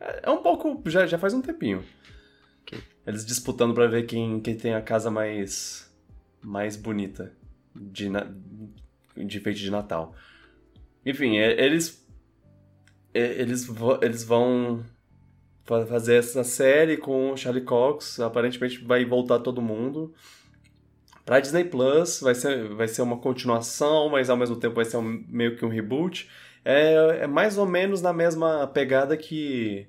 [0.00, 0.82] É, é, um pouco.
[0.86, 1.84] Já, já faz um tempinho.
[3.06, 5.86] Eles disputando para ver quem, quem tem a casa mais
[6.42, 7.32] mais bonita
[7.74, 8.08] de,
[9.16, 10.14] de enfeite de Natal.
[11.04, 12.04] Enfim, é, eles
[13.14, 13.68] é, eles
[14.02, 14.84] eles vão
[15.64, 20.14] fazer essa série com o Charlie Cox, aparentemente vai voltar todo mundo.
[21.26, 24.96] Pra Disney Plus vai ser, vai ser uma continuação, mas ao mesmo tempo vai ser
[24.96, 26.30] um, meio que um reboot.
[26.64, 29.88] É, é mais ou menos na mesma pegada que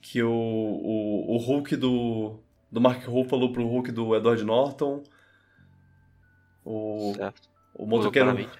[0.00, 2.40] que o, o, o Hulk do,
[2.72, 5.02] do Mark Ruffalo pro Hulk do Edward Norton.
[6.64, 7.48] O, certo.
[7.74, 8.50] o motoqueiro,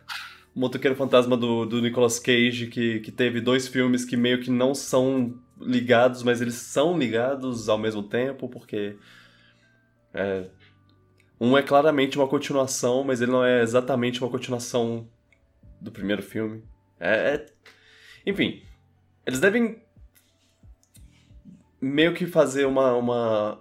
[0.55, 4.51] o motoqueiro fantasma do, do Nicolas Cage, que, que teve dois filmes que meio que
[4.51, 8.99] não são ligados, mas eles são ligados ao mesmo tempo, porque
[10.13, 10.45] é,
[11.41, 15.09] um é claramente uma continuação, mas ele não é exatamente uma continuação
[15.81, 16.63] do primeiro filme.
[16.99, 17.47] É, é...
[18.27, 18.63] Enfim,
[19.27, 19.83] eles devem
[21.81, 23.61] meio que fazer uma uma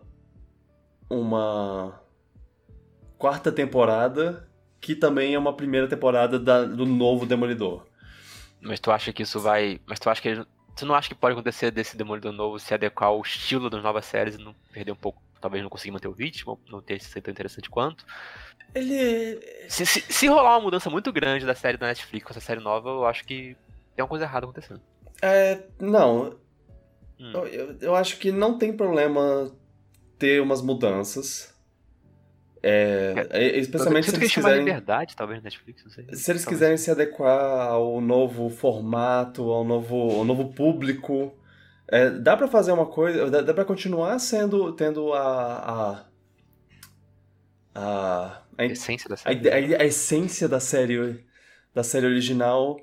[1.09, 2.01] uma
[3.17, 4.47] quarta temporada,
[4.79, 7.85] que também é uma primeira temporada da, do novo Demolidor.
[8.61, 9.79] Mas tu acha que isso vai.
[9.85, 10.45] Mas tu acha que.
[10.75, 14.05] Tu não acha que pode acontecer desse Demolidor novo se adequar ao estilo das novas
[14.05, 15.21] séries e não perder um pouco.
[15.39, 18.05] Talvez não conseguir manter o ritmo, não ter sido tão interessante quanto?
[18.73, 19.39] Ele.
[19.67, 22.59] Se, se, se, rolar uma mudança muito grande da série da Netflix com essa série
[22.59, 23.55] nova, eu acho que
[23.95, 24.81] tem uma coisa errada acontecendo.
[25.21, 25.59] É.
[25.79, 26.37] Não.
[27.19, 27.31] Hum.
[27.51, 29.51] Eu, eu acho que não tem problema
[30.17, 31.53] ter umas mudanças.
[32.61, 36.03] É, é, especialmente se eles quiserem liberdade, talvez Netflix, não sei.
[36.03, 36.45] Se eles talvez.
[36.45, 41.33] quiserem se adequar ao novo formato, ao novo, ao novo público,
[41.91, 46.05] é, dá para fazer uma coisa, dá, dá para continuar sendo tendo a
[47.73, 51.25] a, a, a essência da série, a, a, essência da série
[51.73, 52.79] da série original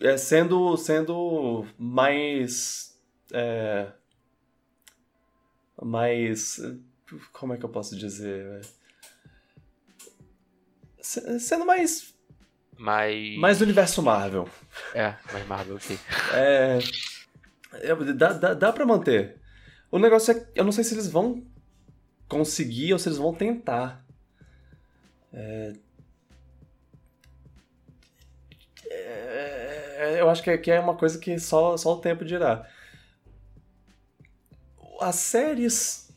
[0.00, 2.98] é, sendo sendo mais
[3.32, 3.92] é,
[5.82, 6.60] mais
[7.32, 8.60] como é que eu posso dizer?
[11.00, 12.14] Sendo mais.
[12.76, 13.38] Mais.
[13.38, 14.48] Mais universo Marvel.
[14.94, 15.98] É, mais Marvel, ok.
[16.34, 16.78] É.
[17.72, 19.36] é dá, dá, dá pra manter.
[19.90, 20.48] O negócio é.
[20.54, 21.44] Eu não sei se eles vão
[22.28, 24.04] conseguir ou se eles vão tentar.
[25.32, 25.72] É.
[28.90, 32.66] É, eu acho que é, que é uma coisa que só, só o tempo dirá.
[35.00, 36.08] As séries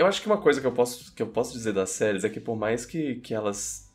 [0.00, 2.30] eu acho que uma coisa que eu posso, que eu posso dizer das séries é
[2.30, 3.86] que por mais que, que elas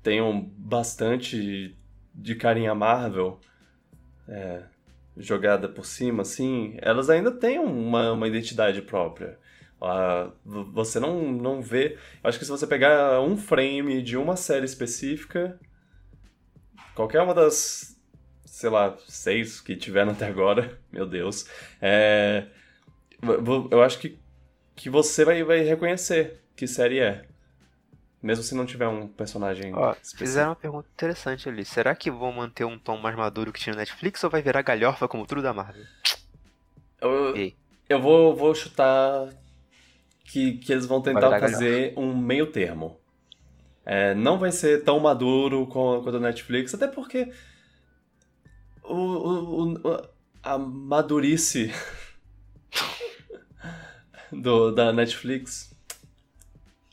[0.00, 1.76] tenham bastante
[2.14, 3.40] de carinha Marvel
[4.28, 4.62] é,
[5.16, 9.38] jogada por cima, assim, elas ainda têm uma, uma identidade própria.
[9.80, 10.32] Uh,
[10.72, 11.98] você não, não vê.
[12.22, 15.58] Acho que se você pegar um frame de uma série específica,
[16.94, 17.98] qualquer uma das,
[18.44, 21.46] sei lá, seis que tiveram até agora, meu Deus,
[21.80, 22.46] é,
[23.70, 24.18] eu acho que
[24.76, 27.24] que você vai, vai reconhecer que série é.
[28.24, 31.62] Mesmo se não tiver um personagem Ó, Fizeram uma pergunta interessante ali.
[31.62, 34.62] Será que vão manter um tom mais maduro que tinha no Netflix ou vai virar
[34.62, 35.84] galhofa como tudo da Marvel?
[37.02, 37.34] Eu,
[37.86, 39.28] eu vou, vou chutar
[40.24, 42.00] que, que eles vão tentar fazer galhofa.
[42.00, 42.98] um meio termo.
[43.84, 47.30] É, não vai ser tão maduro quanto o Netflix, até porque
[48.82, 50.08] o, o, o
[50.42, 51.70] a madurice
[54.32, 55.76] do, da Netflix.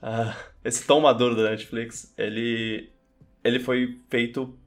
[0.02, 2.92] Ah, esse tom maduro da Netflix, ele,
[3.44, 4.58] ele foi feito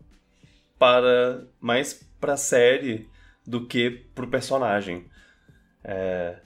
[0.79, 3.09] para mais para série
[3.47, 5.07] do que pro personagem.
[5.83, 6.39] É,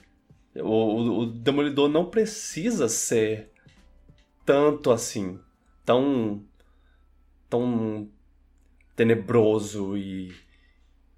[0.55, 3.51] o, o, o Demolidor não precisa ser
[4.45, 5.39] tanto assim,
[5.85, 6.43] tão
[7.49, 8.09] tão
[8.95, 10.33] tenebroso e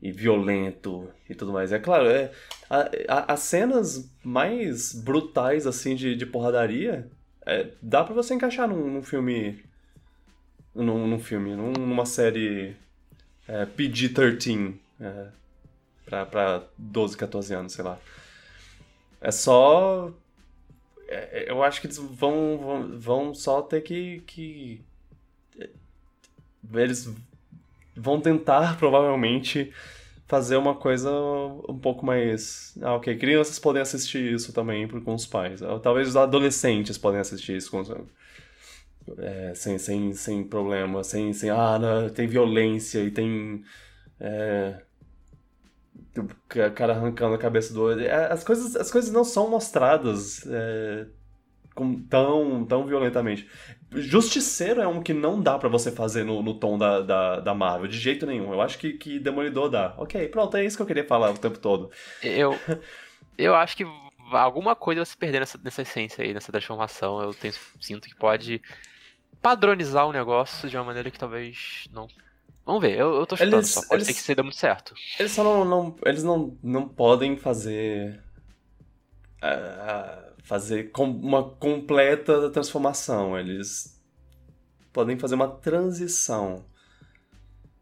[0.01, 1.71] e violento e tudo mais.
[1.71, 2.31] É claro, é,
[2.69, 7.09] a, a, as cenas mais brutais assim de, de porradaria
[7.51, 9.61] é, dá para você encaixar num, num filme.
[10.73, 12.77] Num, num, filme, num, numa série
[13.45, 15.27] é, PG-13 é,
[16.05, 17.99] pra, pra 12, 14 anos, sei lá.
[19.19, 20.11] É só.
[21.09, 24.81] É, eu acho que eles vão, vão, vão só ter que, que.
[26.73, 27.13] Eles
[27.93, 29.73] vão tentar, provavelmente,
[30.31, 31.11] fazer uma coisa
[31.67, 32.73] um pouco mais.
[32.81, 35.61] Ah, ok, crianças podem assistir isso também com os pais.
[35.61, 37.91] Ah, talvez os adolescentes podem assistir isso com os...
[39.17, 41.49] É, sem, sem, sem problema, sem, sem.
[41.49, 43.61] Ah, não, tem violência e tem.
[44.21, 44.81] É,
[46.75, 48.01] cara arrancando a cabeça do outro.
[48.01, 51.07] É, as coisas, as coisas não são mostradas é,
[51.73, 53.47] com, tão, tão violentamente.
[53.93, 57.53] Justiceiro é um que não dá para você fazer no, no tom da, da, da,
[57.53, 58.53] Marvel, de jeito nenhum.
[58.53, 59.93] Eu acho que, que Demolidor dá.
[59.97, 61.91] Ok, pronto, é isso que eu queria falar o tempo todo.
[62.23, 62.57] Eu,
[63.37, 63.85] eu acho que
[64.31, 67.21] alguma coisa vai se perder nessa, nessa essência aí, nessa transformação.
[67.21, 68.61] Eu tenho, sinto que pode
[69.41, 72.07] padronizar o negócio de uma maneira que talvez não.
[72.65, 74.93] Vamos ver, eu, eu tô chutando, eles, só pode eles, ser que dê muito certo.
[75.19, 78.21] Eles só não, não, eles não, não podem fazer.
[79.43, 83.37] Uh, fazer uma completa transformação.
[83.37, 84.01] Eles
[84.91, 86.65] podem fazer uma transição.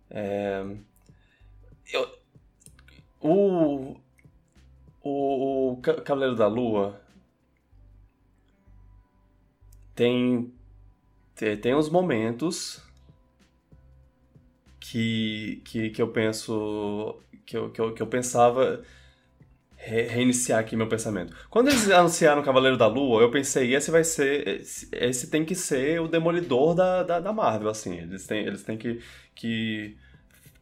[0.10, 0.64] É,
[1.92, 2.20] eu,
[3.22, 3.96] o,
[5.02, 7.00] o, Cavaleiro da Lua
[9.94, 10.54] tem,
[11.36, 12.84] tem, tem uns momentos
[14.80, 18.84] que, que, que eu penso que eu, que eu, que eu pensava
[19.80, 21.34] re reiniciar aqui meu pensamento.
[21.50, 24.48] Quando eles anunciaram Cavaleiro da Lua, eu pensei, esse vai ser.
[24.60, 27.98] Esse, esse tem que ser o demolidor da, da, da, Marvel, assim.
[27.98, 29.00] Eles têm, eles têm que,
[29.34, 29.98] que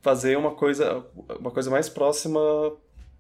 [0.02, 1.04] fazer uma coisa,
[1.40, 2.40] uma coisa mais próxima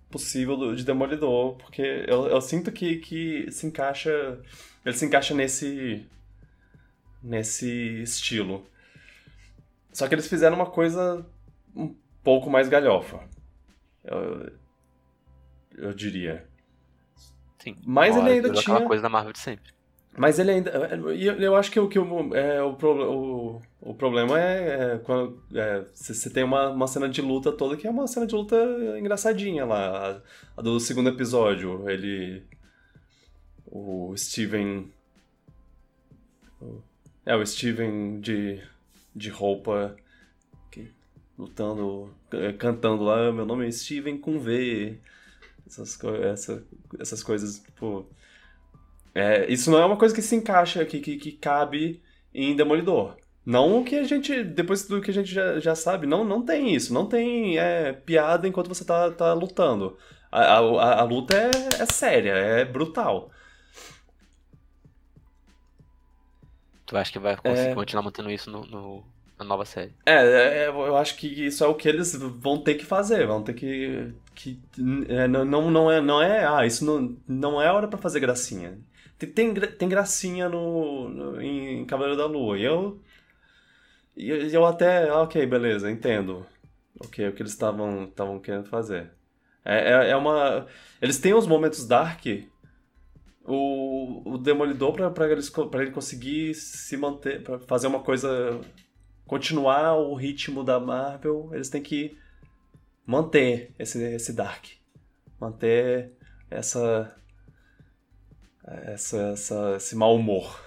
[0.09, 4.39] possível de Demolidor, porque eu, eu sinto que, que se encaixa.
[4.85, 6.05] Ele se encaixa nesse.
[7.23, 8.65] nesse estilo.
[9.91, 11.25] Só que eles fizeram uma coisa
[11.75, 13.19] um pouco mais galhofa.
[14.03, 14.51] Eu,
[15.77, 16.45] eu diria.
[17.59, 17.75] Sim.
[17.85, 18.81] Mas ele ainda tinha.
[18.81, 19.71] coisa da Marvel de sempre.
[20.17, 20.71] Mas ele ainda.
[21.15, 24.97] E eu, eu acho que o que o, é, o, o, o problema é, é
[24.97, 28.25] quando é, você você tem uma, uma cena de luta toda que é uma cena
[28.25, 28.55] de luta
[28.97, 30.21] engraçadinha lá.
[30.55, 31.87] A, a do segundo episódio.
[31.89, 32.43] Ele.
[33.65, 34.91] O Steven.
[36.61, 36.81] o-
[37.25, 38.59] É, o Steven de,
[39.15, 39.95] de roupa.
[40.71, 40.91] que-
[41.37, 42.11] lutando.
[42.31, 43.31] é, cantando lá.
[43.31, 44.99] Meu nome é Steven com V.
[45.67, 46.63] Essas, co- essa,
[46.99, 48.09] essas coisas, tipo.
[49.13, 52.01] É, isso não é uma coisa que se encaixa, que, que, que cabe
[52.33, 53.15] em Demolidor.
[53.45, 56.43] Não o que a gente, depois do que a gente já, já sabe, não, não
[56.43, 56.93] tem isso.
[56.93, 59.97] Não tem é, piada enquanto você tá, tá lutando.
[60.31, 61.49] A, a, a luta é,
[61.81, 63.31] é séria, é brutal.
[66.85, 67.75] Tu acha que vai conseguir É.
[67.75, 69.03] continuar mantendo isso no, no-
[69.37, 69.93] na nova série?
[70.05, 73.25] É, é, é, eu acho que isso é o que eles vão ter que fazer,
[73.27, 74.13] vão ter que.
[74.37, 74.61] Que
[75.09, 76.45] é, não, não, é, não é.
[76.45, 78.79] Ah, isso não, não é hora pra fazer gracinha.
[79.17, 82.57] Tem, tem, gra- tem gracinha no, no- em Cavaleiro da Lua.
[82.57, 83.01] E eu.
[84.15, 85.11] E eu, até.
[85.11, 86.45] Ok, beleza, entendo.
[86.99, 89.11] Ok, é o que eles estavam querendo fazer.
[89.65, 90.67] É, é, é uma.
[91.01, 92.23] Eles têm os momentos dark.
[93.43, 97.41] O, o Demolidor, pra, pra, eles, ele conseguir se manter.
[97.65, 98.59] Fazer uma coisa
[99.25, 102.17] continuar o ritmo da Marvel, eles têm que
[103.07, 104.65] manter esse, esse Dark.
[105.39, 106.11] Manter
[106.51, 107.15] essa.
[108.63, 110.61] Essa, essa, esse mau humor.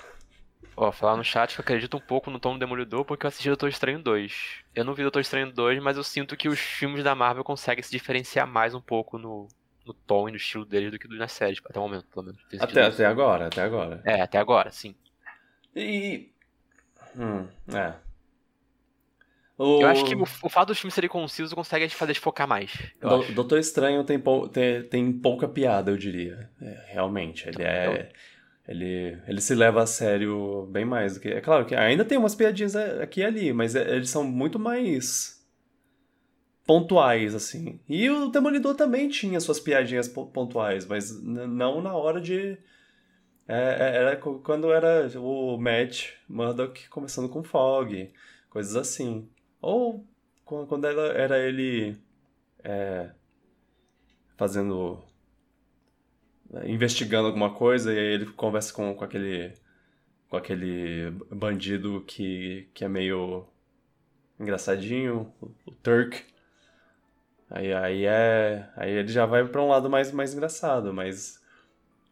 [0.75, 3.29] Ó, falar no chat que eu acredito um pouco no tom do Demolidor porque eu
[3.29, 4.65] assisti Doutor Estranho 2.
[4.75, 7.83] Eu não vi Doutor Estranho 2, mas eu sinto que os filmes da Marvel conseguem
[7.83, 9.47] se diferenciar mais um pouco no,
[9.85, 12.41] no tom e no estilo deles do que nas séries, até o momento, pelo menos.
[12.59, 14.01] Até, até agora, até agora.
[14.03, 14.95] É, até agora, sim.
[15.77, 16.33] E.
[17.15, 18.10] Hum, é.
[19.63, 22.49] O Eu acho que o, o fato dos filmes serem concisos consegue fazer eles focar
[22.49, 22.73] mais.
[23.01, 23.33] Do-.
[23.35, 26.49] Doutor Estranho tem, pou- tem, tem pouca piada, eu diria.
[26.63, 27.47] É, realmente.
[27.49, 28.09] Ele é.
[28.67, 31.29] Ele, ele se leva a sério bem mais do que.
[31.29, 34.59] É claro que ainda tem umas piadinhas aqui e ali, mas é- eles são muito
[34.59, 35.45] mais
[36.67, 37.81] pontuais, assim.
[37.89, 42.57] E o Demolidor também tinha suas piadinhas po- pontuais, mas não na hora de.
[43.49, 48.13] é- é- era quando era o Matt Murdock conversando com Fog,
[48.49, 49.29] coisas assim.
[49.63, 50.05] Ou
[50.45, 51.97] qu- quando era, era ele
[52.65, 53.11] é,
[54.37, 55.03] fazendo.
[56.65, 59.53] investigando alguma coisa e aí ele conversa com, com aquele.
[60.31, 63.47] com aquele bandido que, que é meio
[64.41, 66.25] engraçadinho, o, o Turk.
[67.49, 68.69] Aí, aí é.
[68.77, 71.41] Aí ele já vai pra um lado mais, mais engraçado, mas.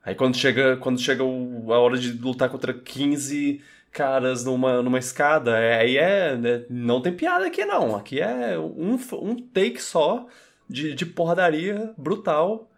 [0.04, 5.58] Aí quando chega, quando chega a hora de lutar contra 15 caras numa, numa escada,
[5.58, 6.36] é- aí é.
[6.36, 7.96] né, não tem piada aqui não.
[7.96, 10.26] Aqui é um, um take só
[10.68, 12.70] de, de porradaria brutal,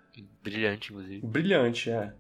[0.43, 1.27] Brilhante, inclusive.
[1.27, 2.15] brilhante, é.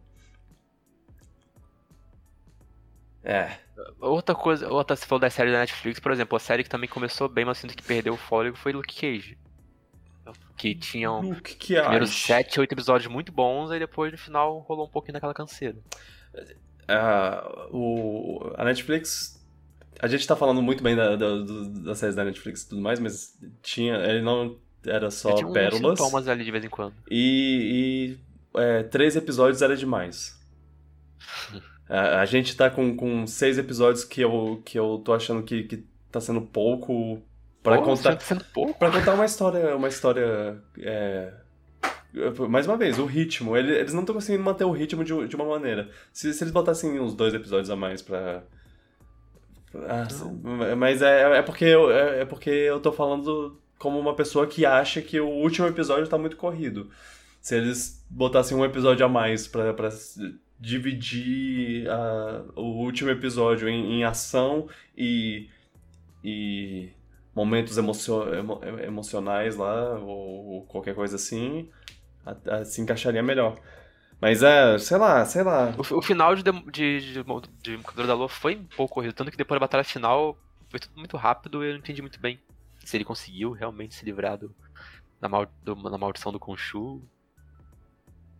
[3.22, 3.58] É.
[4.00, 6.88] Outra coisa, outra, você falou das séries da Netflix, por exemplo, a série que também
[6.88, 9.38] começou bem, mas sinto que perdeu o fôlego foi Luke Cage.
[10.56, 12.18] Que tinham Luke que primeiros age.
[12.20, 15.76] sete, oito episódios muito bons, aí depois no final rolou um pouquinho daquela canseira.
[16.90, 19.38] Ah, o, a Netflix.
[20.00, 21.26] A gente tá falando muito bem da, da,
[21.84, 23.96] das séries da Netflix e tudo mais, mas tinha.
[23.96, 25.98] Ele não era só tinha pérolas.
[25.98, 26.94] sintomas ali de vez em quando.
[27.10, 28.16] E,
[28.54, 30.38] e é, três episódios era demais.
[31.88, 35.64] a, a gente tá com, com seis episódios que eu, que eu tô achando que,
[35.64, 37.22] que tá sendo pouco
[37.62, 38.16] pra Pô, contar.
[38.16, 38.78] tá sendo pouco.
[38.78, 40.60] Pra contar uma história, uma história.
[40.78, 41.32] é,
[42.48, 43.56] Mais uma vez, o ritmo.
[43.56, 45.88] ele- Eles não estão conseguindo manter o ritmo de, de uma maneira.
[46.12, 48.42] Se, se eles botassem uns dois episódios a mais pra.
[49.74, 50.08] Ah,
[50.76, 54.66] mas é, é, porque eu, é, é porque eu tô falando como uma pessoa que
[54.66, 56.90] acha que o último episódio tá muito corrido.
[57.40, 59.88] Se eles botassem um episódio a mais pra, pra
[60.58, 65.48] dividir ah, o último episódio em, em ação e.
[66.24, 66.90] e
[67.34, 71.68] momentos emocio emo- emocionais lá, ou, ou qualquer coisa assim,
[72.24, 73.56] a- a- se encaixaria melhor.
[74.20, 75.74] Mas é, sei lá, sei lá.
[75.78, 77.22] O, o final de, de, de,
[77.62, 80.36] de da Lua foi um pouco corrido, tanto que depois da batalha final
[80.68, 82.38] foi tudo muito rápido e eu não entendi muito bem
[82.84, 84.54] se ele conseguiu realmente se livrar do,
[85.20, 87.02] da, mal, do- da maldição do Khonshu.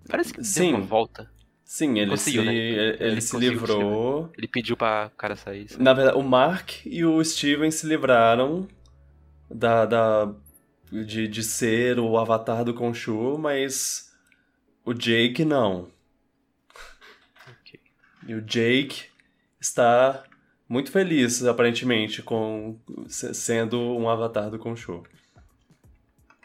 [0.09, 0.71] Parece que Sim.
[0.73, 1.31] deu uma volta.
[1.65, 2.55] Sim, ele Conseguiu, se, né?
[2.55, 4.31] ele, Ele se livrou.
[4.37, 5.69] Ele pediu pra o cara sair.
[5.71, 5.83] sabe?
[5.85, 8.67] Na verdade, o Mark e o Steven se livraram
[9.49, 10.35] da, da
[10.91, 14.13] de, de ser o avatar do Khonshu, mas
[14.85, 15.91] o Jake não.
[17.49, 17.81] Ok.
[18.27, 19.05] E o Jake
[19.61, 20.25] está
[20.69, 22.79] muito feliz, aparentemente, com
[23.09, 25.03] se- sendo um avatar do Khonshu.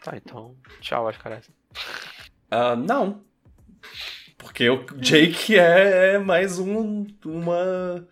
[0.02, 1.50] Tá, então, tchau, acho caras.
[2.50, 3.24] Ah, não.
[4.38, 8.06] Porque o Jake é, é mais um, uma.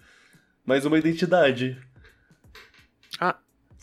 [0.66, 1.78] Mais uma identidade.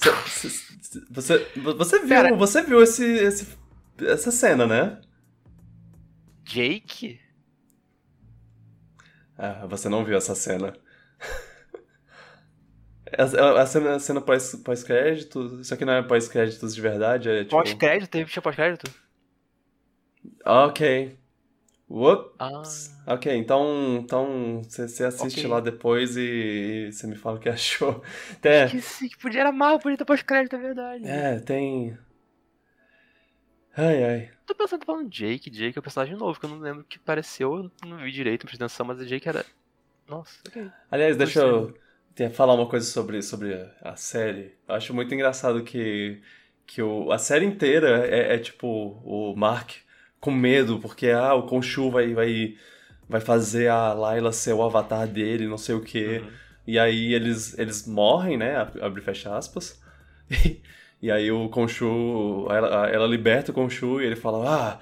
[0.08, 0.28] Ah.
[0.30, 1.48] Cê- cê- Você,
[1.78, 3.48] você viu, você viu esse, esse-
[4.02, 5.02] essa cena, né?
[6.44, 7.20] Jake?
[9.38, 10.74] Ah, você não viu essa cena.
[13.18, 17.44] A, a cena, a cena pós- pós-crédito, isso aqui não é pós-créditos de verdade, é
[17.44, 17.58] tipo...
[17.58, 18.10] Pós-crédito?
[18.10, 18.90] Teve tinha pós-crédito?
[20.46, 21.18] Ok.
[21.92, 22.38] Whoop.
[22.40, 22.90] Ah.
[23.08, 25.48] Ok, então, então você assiste Ok.
[25.48, 28.04] lá depois e, você me fala o que achou.
[28.44, 31.04] É, Esqueci que podia era mal, podia ter pós-crédito, é verdade.
[31.04, 31.98] é, tem.
[33.78, 34.32] Ai, ai.
[34.46, 37.72] Tô pensando, falando Jake, Jake é um personagem novo, que eu não lembro que apareceu,
[37.84, 39.46] eu não vi direito, não prestei atenção, mas o Jake era.
[40.08, 40.72] Nossa, ok.
[40.90, 41.74] Aliás, deixa eu
[42.34, 44.58] falar uma coisa sobre, sobre a- a série.
[44.68, 46.22] Eu acho muito engraçado que,
[46.66, 49.72] que o, a série inteira é, é tipo o Mark
[50.22, 52.56] com medo, porque ah, o Khonshu vai, vai,
[53.10, 56.22] vai fazer a Layla ser o avatar dele, não sei o quê.
[56.24, 56.32] Uhum.
[56.68, 58.56] E aí eles, eles morrem, né?
[58.82, 59.82] Abre e fecha aspas.
[61.02, 64.80] E aí o Khonshu, ela, ela liberta o Khonshu e ele fala: Ah,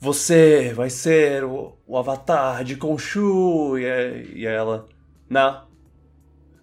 [0.00, 3.78] você vai ser o, o avatar de Khonshu.
[3.78, 4.88] E, é- e ela:
[5.28, 5.62] Não,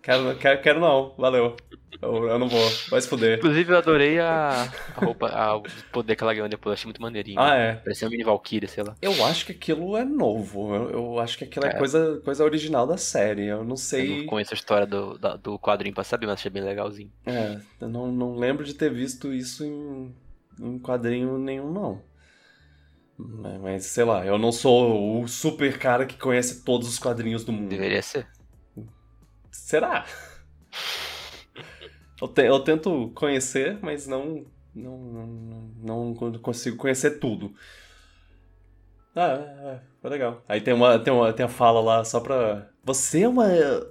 [0.08, 1.55] quero, quero, quero não, valeu.
[2.01, 3.38] Eu, eu não vou, vai se fuder.
[3.39, 4.64] Inclusive, eu adorei a,
[4.95, 7.39] a roupa, a, o poder que ela ganhou depois, achei muito maneirinho.
[7.39, 7.76] Ah, é.
[7.76, 8.95] Parecia uma mini Valkyrie, sei lá.
[9.01, 10.76] Eu acho que aquilo é novo.
[10.76, 11.74] Eu, eu acho que aquilo é, É.
[11.74, 13.47] coisa, coisa original da série.
[13.47, 14.20] Eu não Eu sei.
[14.20, 17.12] não conheço a história do, da- do quadrinho pra saber, mas achei bem legalzinho.
[17.26, 20.14] É, eu não, não lembro de ter visto isso em,
[20.62, 22.01] em quadrinho nenhum, não.
[23.18, 27.51] Mas, sei lá, eu não sou o super cara que conhece todos os quadrinhos do
[27.51, 27.70] mundo.
[27.70, 28.28] Deveria ser.
[29.52, 30.06] Será?
[32.22, 37.54] Eu, te- eu tento conhecer, mas não, não, não, não consigo conhecer tudo.
[39.16, 40.43] Ah, é, é, foi legal.
[40.48, 42.70] Aí tem uma, tem uma tem a fala lá só pra.
[42.84, 43.45] Você é uma,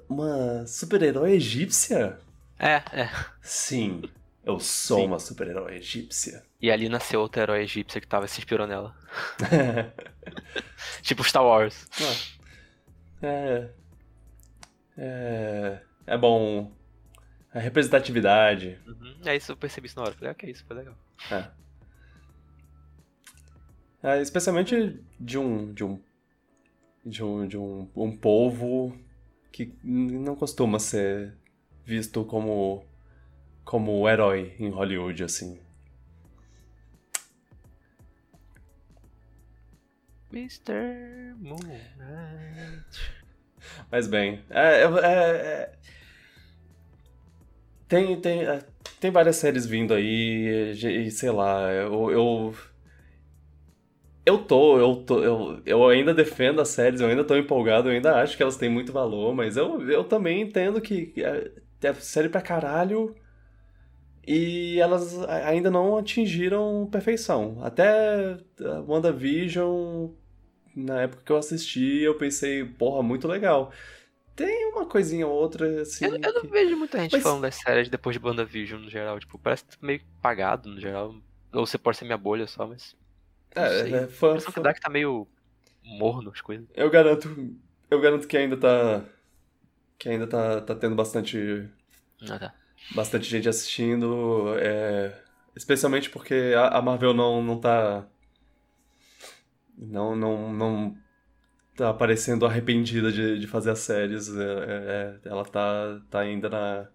[0.09, 2.19] uma super-herói egípcia?
[2.59, 3.11] É, é.
[3.43, 4.03] Sim,
[4.45, 5.07] eu sou Sim.
[5.07, 6.43] uma super-herói egípcia.
[6.61, 8.95] E ali nasceu outra herói egípcia que tava se inspirou nela.
[11.03, 11.87] Tipo Star Wars.
[13.23, 13.69] é,
[14.97, 16.73] é, é bom.
[17.53, 18.79] A representatividade.
[18.87, 19.17] Uhum.
[19.25, 20.15] É isso, eu percebi isso na hora.
[20.15, 20.95] Falei, ah, que isso, foi legal.
[21.31, 21.49] É.
[24.03, 26.01] É, especialmente de um, de um,
[27.05, 28.97] de um, de um, um povo
[29.51, 31.35] que não costuma ser
[31.85, 32.85] visto como,
[33.65, 35.59] como herói em Hollywood, assim.
[40.31, 41.35] Mr.
[41.39, 43.16] Moonlight.
[43.91, 45.71] Mas bem, é, é- é-
[47.89, 48.61] tem, tem, é,
[49.01, 52.55] tem várias séries vindo aí, e, sei lá, eu, eu,
[54.25, 57.93] eu tô, eu tô, eu, eu ainda defendo as séries, eu ainda tô empolgado, eu
[57.95, 61.51] ainda acho que elas têm muito valor, mas eu, eu também entendo que é,
[61.89, 63.15] é série pra caralho
[64.27, 67.59] e elas ainda não atingiram perfeição.
[67.63, 70.11] Até a WandaVision,
[70.77, 73.73] na época que eu assisti, eu pensei, porra, muito legal.
[74.37, 76.05] Tem uma coisinha ou outra, assim.
[76.05, 78.91] Eu, eu não que- vejo muita gente Mas- falando das séries depois de WandaVision no
[78.91, 79.19] geral.
[79.19, 81.15] Tipo, parece meio apagado no geral.
[81.55, 82.95] Ou você pode ser minha bolha só, mas.
[83.55, 85.27] É, é, fã- impressão que fã- dá é que tá meio
[85.83, 86.67] morno as coisas.
[86.75, 87.57] Eu garanto,
[87.91, 89.03] eu garanto que ainda tá.
[89.99, 91.67] Que ainda tá, tá tendo bastante,
[92.29, 92.55] Ah, tá.
[92.95, 94.55] bastante gente assistindo.
[94.59, 95.19] é,
[95.57, 98.07] especialmente porque a, a Marvel não, não tá.
[99.77, 100.97] Não, não, não
[101.77, 104.29] tá parecendo arrependida de, de fazer as séries.
[104.29, 106.89] é, é, é, ela tá, tá ainda na.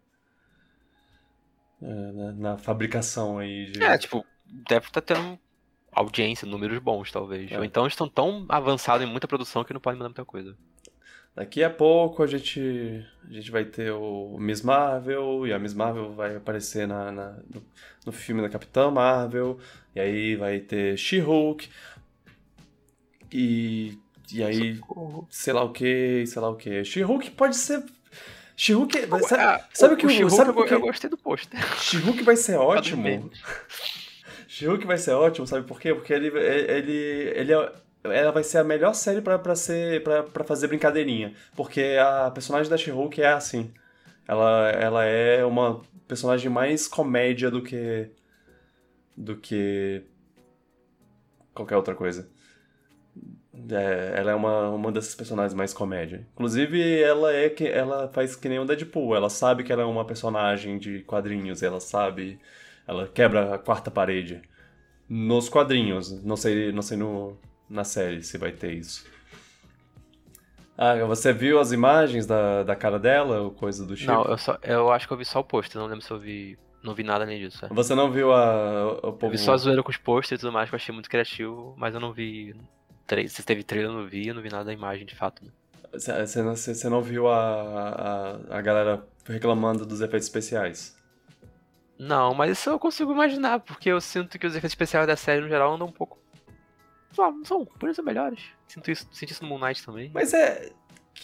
[1.82, 3.84] é, na, na fabricação aí de.
[3.84, 5.39] É, tipo, deve estar tendo
[5.91, 7.51] audiência, números bons, talvez.
[7.51, 7.57] É.
[7.57, 10.55] Ou então estão tão avançados em muita produção que não podem mandar muita coisa.
[11.34, 15.73] Daqui a pouco a gente, a gente vai ter o Miss Marvel, e a Miss
[15.73, 17.63] Marvel vai aparecer na, na- no,
[18.05, 19.57] no filme da Capitã Marvel,
[19.95, 21.69] e aí vai ter She-Hulk,
[23.32, 23.97] e,
[24.32, 25.27] e aí Socorro.
[25.29, 26.84] sei lá o que, sei lá o que.
[26.84, 27.84] She-Hulk pode ser.
[28.55, 29.05] She-Hulk.
[29.07, 31.59] vai ser- Ah, sabe o, que o She-Hulk sabe eu, eu gostei do pôster.
[31.79, 33.32] She-Hulk vai ser ótimo.
[34.47, 35.93] She-Hulk vai ser ótimo, sabe por quê?
[35.93, 36.91] Porque ele, ele,
[37.36, 37.71] ele é-
[38.03, 41.34] ela vai ser a melhor série pra, pra, ser, pra, pra fazer brincadeirinha.
[41.55, 43.71] Porque a personagem da She-Hulk é assim.
[44.27, 48.09] Ela, ela é uma personagem mais comédia do que.
[49.15, 50.03] do que.
[51.53, 52.29] qualquer outra coisa.
[53.70, 56.26] É, ela é uma, uma dessas personagens mais comédia.
[56.34, 59.16] Inclusive, ela é que ela faz que nem o Deadpool.
[59.16, 61.62] Ela sabe que ela é uma personagem de quadrinhos.
[61.62, 62.39] Ela sabe.
[62.88, 64.41] Ela quebra a quarta parede.
[65.07, 66.24] Nos quadrinhos.
[66.24, 67.38] Não sei, não sei no,
[67.70, 69.05] na série se vai ter isso.
[70.78, 74.12] Ah, você viu as imagens da, da cara dela, ou coisa do tipo?
[74.12, 76.18] Não, eu, só, eu acho que eu vi só o pôster, não lembro se eu
[76.18, 76.57] vi.
[76.82, 77.64] Não vi nada além disso.
[77.64, 77.70] É.
[77.70, 79.28] Você não viu a, o povo...
[79.28, 81.07] Eu vi só a zoeira com os posters e tudo mais, que eu achei muito
[81.07, 82.55] criativo, mas eu não vi.
[83.28, 85.43] Se teve trailer, eu não vi, eu não vi nada da imagem de fato.
[85.43, 85.51] Né?
[85.93, 90.95] Você não, você não viu a, a, a galera reclamando dos efeitos especiais?
[91.99, 95.41] Não, mas isso eu consigo imaginar, porque eu sinto que os efeitos especiais da série
[95.41, 96.22] no geral andam um pouco
[97.18, 98.39] não são, por isso melhores.
[98.68, 100.09] Sinto isso, sinto isso no Moon Knight também.
[100.14, 100.72] Mas é.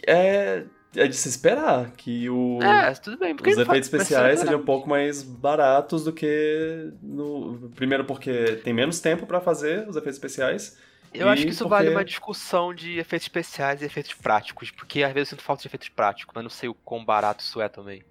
[0.05, 0.63] É.
[0.95, 2.59] É de se esperar que o.
[2.61, 3.35] É, bem.
[3.35, 7.69] Os efeitos especiais sejam um pouco mais baratos do que no.
[7.75, 10.77] Primeiro porque tem menos tempo para fazer os efeitos especiais.
[11.13, 11.69] Eu acho que isso porque...
[11.69, 15.61] vale uma discussão de efeitos especiais e efeitos práticos, porque às vezes eu sinto falta
[15.61, 18.03] de efeitos práticos, mas não sei o quão barato isso é também.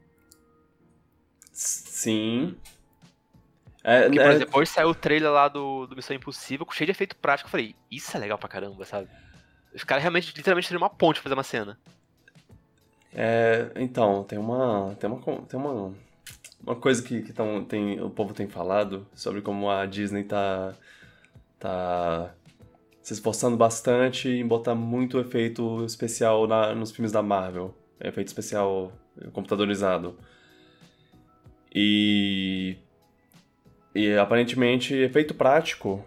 [1.53, 2.57] Sim,
[3.89, 4.35] é, Porque, por é...
[4.35, 7.47] exemplo, hoje saiu o trailer lá do, do Missão Impossível, cheio de efeito prático.
[7.47, 9.09] Eu falei, isso é legal pra caramba, sabe?
[9.73, 11.79] Os caras realmente, literalmente, teriam uma ponte pra fazer uma cena.
[13.15, 14.97] É, então, tem uma.
[14.99, 15.23] Tem uma.
[15.43, 15.95] Tem uma,
[16.67, 20.75] uma coisa que, que tão, tem, o povo tem falado sobre como a Disney tá.
[21.61, 22.35] tá
[23.07, 27.73] se esforçando bastante em botar muito efeito especial na, nos filmes da Marvel.
[28.01, 28.91] Efeito especial
[29.33, 30.19] computadorizado.
[31.73, 32.77] E
[33.95, 36.05] e aparentemente, efeito prático.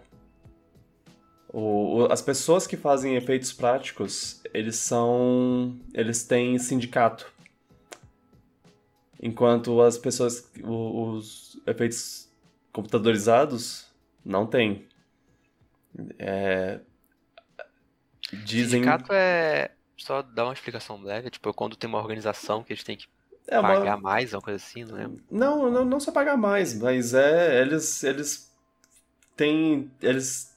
[1.48, 5.80] O, o, as pessoas que fazem efeitos práticos, eles são.
[5.94, 7.32] Eles têm sindicato.
[9.22, 10.52] Enquanto as pessoas.
[10.62, 12.30] Os, os efeitos
[12.70, 13.86] computadorizados
[14.22, 14.84] não têm.
[16.18, 16.80] É,
[18.36, 18.82] dizem.
[18.82, 19.70] Sindicato é.
[19.96, 23.06] Só dar uma explicação leve, tipo, quando tem uma organização que eles têm que
[23.46, 24.10] é pagar uma...
[24.10, 25.22] mais, uma coisa assim, não lembro.
[25.30, 27.60] Não, não, não só pagar mais, mas é.
[27.60, 28.02] Eles.
[28.04, 28.50] Eles
[29.36, 29.90] têm.
[30.00, 30.56] Eles.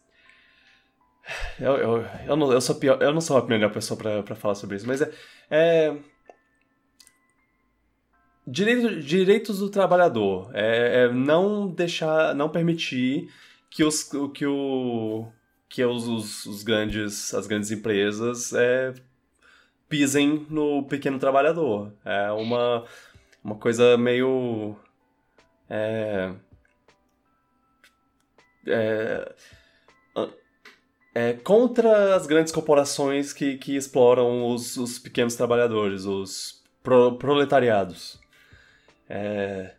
[1.60, 4.56] Eu, eu, eu, não, eu, sou pior, eu não sou a melhor pessoa para falar
[4.56, 5.12] sobre isso, mas é.
[5.50, 5.98] é...
[8.46, 10.52] Direito, direitos do trabalhador.
[10.54, 12.36] É, é, não deixar.
[12.36, 13.30] não permitir
[13.70, 14.04] que os.
[14.34, 15.28] que o.
[15.74, 17.34] que os, os, os grandes.
[17.34, 18.94] as grandes empresas é,
[19.90, 21.92] pisem no pequeno trabalhador.
[22.06, 22.86] É uma,
[23.44, 24.76] uma coisa meio.
[25.68, 26.32] É,
[28.68, 29.34] é,
[31.16, 38.22] é, contra as grandes corporações que, que exploram os, os pequenos trabalhadores, os pro, proletariados.
[39.10, 39.74] É,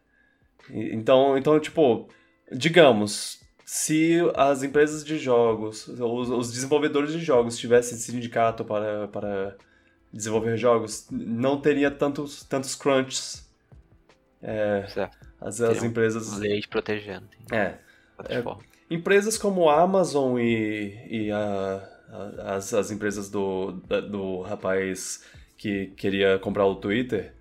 [0.68, 2.08] então, então, tipo,
[2.50, 3.43] digamos,
[3.74, 9.56] se as empresas de jogos, os, os desenvolvedores de jogos tivessem sindicato para, para
[10.12, 13.50] desenvolver jogos, não teria tantos, tantos crunches.
[14.40, 14.86] É,
[15.40, 16.38] as, as empresas.
[16.38, 17.26] Leis protegendo.
[17.50, 17.74] É.
[18.28, 18.44] é
[18.88, 23.72] empresas como a Amazon e, e a, a, as, as empresas do,
[24.08, 25.24] do rapaz
[25.58, 27.34] que queria comprar o Twitter,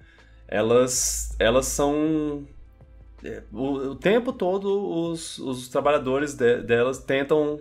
[0.48, 2.48] elas, elas são.
[3.24, 7.60] É, o, o tempo todo os, os trabalhadores de, delas tentam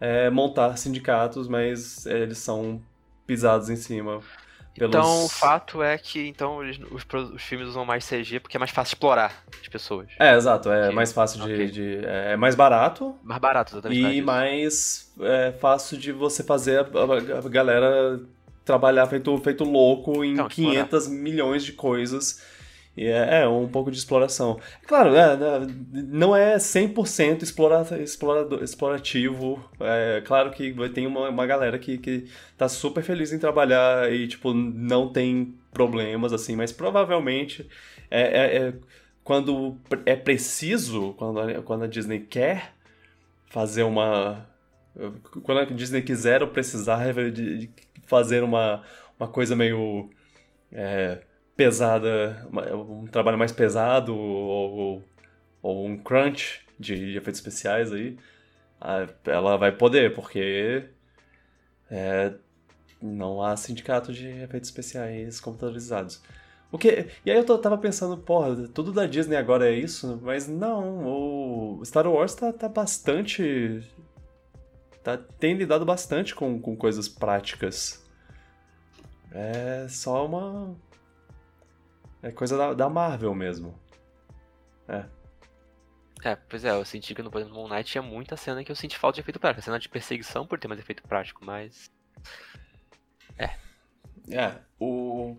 [0.00, 2.82] é, montar sindicatos, mas eles são
[3.26, 4.20] pisados em cima.
[4.74, 4.94] Pelos...
[4.94, 8.60] Então, o fato é que então eles, os, os, filmes usam mais CG porque é
[8.60, 10.08] mais fácil explorar as pessoas.
[10.18, 10.70] É, exato.
[10.70, 10.94] É que...
[10.94, 11.70] mais fácil de, okay.
[11.70, 13.14] de, É mais barato.
[13.22, 14.00] Mais barato, exatamente.
[14.00, 18.20] E mais é, fácil de você fazer a, a galera
[18.64, 21.22] trabalhar feito, feito louco em então, 500 explorar.
[21.22, 22.40] milhões de coisas
[22.96, 24.58] é, é, um pouco de exploração.
[24.86, 29.64] Claro, é, né, não é 100% explora, explorador, explorativo.
[29.80, 32.26] É claro que tem uma, uma galera que, que
[32.56, 37.68] tá super feliz em trabalhar e, tipo, não tem problemas, assim, mas provavelmente
[38.10, 38.74] é, é, é
[39.22, 42.74] quando é preciso, quando a, quando a Disney quer
[43.46, 44.48] fazer uma...
[45.44, 47.70] Quando a Disney quiser ou precisar de
[48.06, 48.82] fazer uma,
[49.18, 50.10] uma coisa meio...
[50.72, 51.22] É,
[51.60, 55.04] pesada, um trabalho mais pesado ou,
[55.60, 58.16] ou um crunch de, efeitos especiais aí,
[59.26, 60.88] ela vai poder, porque
[61.90, 62.32] é,
[62.98, 66.22] não há sindicato de efeitos especiais computadorizados.
[66.72, 70.48] O que, e aí eu tava pensando, porra, tudo da Disney agora é isso, mas
[70.48, 71.04] não,
[71.78, 73.86] o Star Wars tá, tá bastante.
[75.02, 78.02] Tá, tem lidado bastante com, com coisas práticas.
[79.30, 80.74] É só uma,
[82.22, 83.78] é coisa da, da Marvel mesmo.
[84.88, 85.04] É.
[86.22, 88.98] É, pois é, eu senti que no Moon Knight tinha muita cena que eu senti
[88.98, 89.60] falta de efeito prático.
[89.60, 91.90] A cena de perseguição por ter mais efeito prático, mas.
[94.28, 95.36] É, o.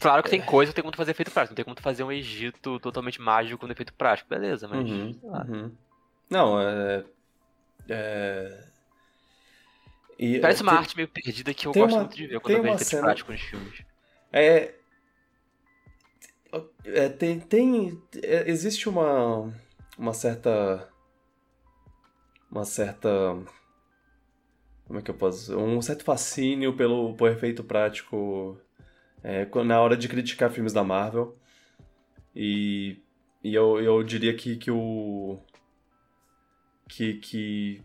[0.00, 1.52] Claro que tem coisa que tem como fazer efeito prático.
[1.52, 4.28] Não tem como fazer um Egito totalmente mágico com efeito prático.
[4.28, 4.88] Beleza, mas.
[4.88, 5.44] Uhum, sei lá.
[5.48, 5.72] uhum.
[6.30, 7.04] Não, é.
[7.88, 8.64] É.
[10.18, 12.40] E, Parece é, uma tem- arte meio perdida que eu gosto uma- muito de ver
[12.40, 13.82] quando eu vejo uma efeito cena- prático nos filmes.
[14.32, 14.74] É.
[16.84, 17.40] é, tem.
[17.40, 19.52] tem é, existe uma.
[19.98, 20.88] Uma certa.
[22.50, 23.08] Uma certa.
[24.86, 25.56] Como é que eu posso dizer?
[25.56, 28.58] Um certo fascínio pelo, efeito prático
[29.22, 31.36] é, na hora de criticar filmes da Marvel.
[32.34, 32.98] E,
[33.42, 35.38] e eu, eu diria que, que o.
[36.88, 37.82] Que, que,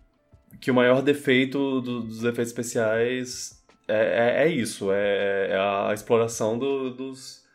[0.59, 5.93] que o maior defeito do- dos efeitos especiais é, é, é isso, é, é a
[5.93, 7.46] exploração do- dos,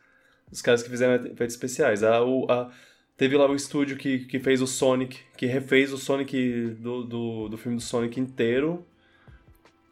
[0.53, 2.03] dos caras que fizeram efeitos especiais.
[2.03, 2.71] A, o, a-
[3.17, 7.49] teve lá o estúdio que, que fez o Sonic, que refez o Sonic do, do,
[7.49, 8.85] do filme do Sonic inteiro.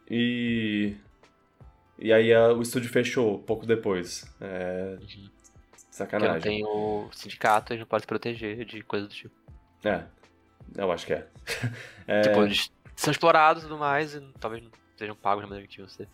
[0.09, 0.95] E.
[1.99, 4.25] E aí a- o estúdio fechou pouco depois.
[4.39, 4.95] É.
[4.97, 5.29] Porque não
[5.91, 6.41] Sacanagem.
[6.41, 9.35] tem o sindicato, eles não podem se proteger de coisas do tipo.
[9.83, 10.05] É.
[10.77, 11.27] Eu acho que é.
[12.07, 15.67] É, Tipo, eles são explorados e tudo mais, e talvez não sejam pagos da maneira
[15.67, 16.07] que ser.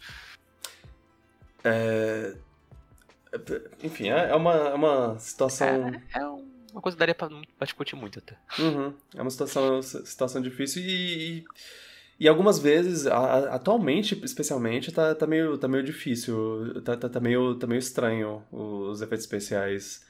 [1.64, 2.36] é,
[3.84, 5.92] Enfim, é é uma, é uma situação.
[6.14, 8.38] É um- uma coisa que daria pra, pra discutir muito até.
[8.62, 8.94] Uhum.
[9.16, 11.46] É uma situação, situação difícil e, e,
[12.20, 17.20] e algumas vezes, a- atualmente especialmente, tá, tá, meio, tá meio difícil, tá, tá, tá
[17.20, 20.06] meio, tá meio estranho os efeitos especiais.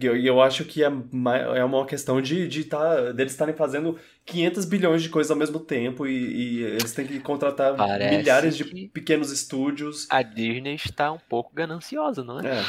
[0.00, 3.98] E eu, eu acho que é, é uma questão de, de tá, deles estarem fazendo
[4.24, 8.56] 500 bilhões de coisas ao mesmo tempo e, e eles têm que contratar Parece milhares
[8.56, 10.06] de que- pequenos estúdios.
[10.08, 12.58] A Disney está um pouco gananciosa, não é?
[12.60, 12.64] É.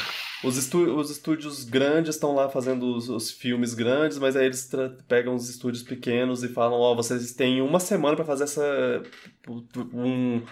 [0.46, 4.70] Os, estu- os estúdios grandes estão lá fazendo os, os filmes grandes, mas aí eles
[5.08, 9.02] pegam os estúdios pequenos e falam: Ó, vocês têm uma semana pra fazer essa.
[9.94, 10.42] Um,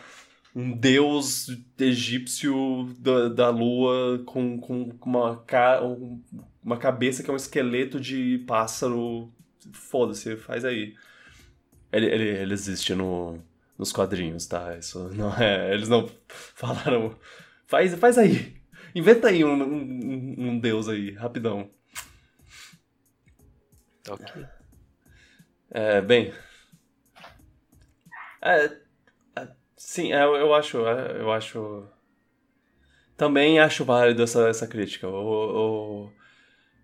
[0.55, 1.49] um deus
[1.79, 5.43] egípcio da, da lua com, com uma,
[5.83, 6.21] um-
[6.63, 9.33] uma cabeça que é um esqueleto de pássaro.
[9.73, 10.95] Foda-se, faz aí.
[11.93, 13.39] Ele, ele, ele existe no,
[13.79, 14.77] nos quadrinhos, tá?
[14.77, 15.75] Isso não é.
[15.75, 17.17] Eles não falaram.
[17.67, 18.57] Faz, faz aí.
[18.95, 21.71] Inventa aí um, um, um deus aí, rapidão.
[24.09, 24.45] Ok.
[25.71, 26.35] É, bem.
[28.43, 28.65] É,
[29.37, 30.87] é, sim, é, eu, eu acho.
[30.87, 31.89] é, eu acho.
[33.17, 35.09] Também acho válido essa, essa crítica.
[35.09, 36.13] O, o,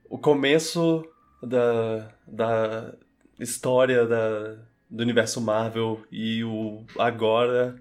[0.08, 1.04] o começo
[1.42, 2.94] da, da
[3.38, 4.56] história da,
[4.90, 7.76] do universo Marvel e o agora,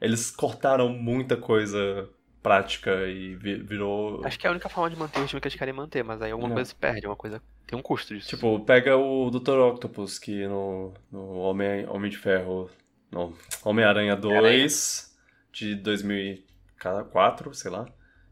[0.00, 2.08] eles cortaram muita coisa
[2.42, 4.24] prática e vi- virou.
[4.24, 6.22] Acho que é a única forma de manter o time que eles querem manter, mas
[6.22, 6.54] aí alguma Não.
[6.56, 7.42] coisa se perde, uma coisa.
[7.66, 8.28] Tem um custo disso.
[8.30, 9.58] Tipo, pega o Dr.
[9.58, 12.68] Octopus, que no, no Homem, Homem de Ferro.
[13.12, 13.32] Não,
[13.64, 15.16] Homem-Aranha 2
[15.52, 17.86] de 2004, sei lá.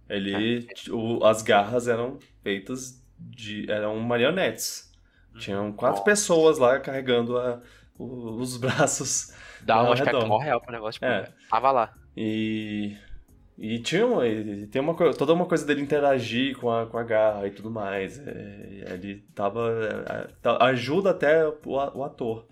[0.09, 0.67] Ele.
[0.91, 3.71] o- as garras eram feitas de.
[3.71, 4.93] eram marionetes.
[5.39, 6.05] Tinham quatro Nossa.
[6.11, 7.61] pessoas lá carregando a-
[7.99, 9.33] o- os braços.
[9.63, 10.27] Dá um aspecto redor.
[10.29, 11.29] mó real pro negócio, tipo, É.
[11.51, 11.95] tava lá.
[12.17, 12.97] E.
[13.61, 17.03] E tinha uma, e tem uma, toda uma coisa dele interagir com a, com a
[17.03, 18.17] garra e tudo mais.
[18.25, 19.69] É, ele tava.
[20.09, 22.47] é, tá- ajuda até o, o ator.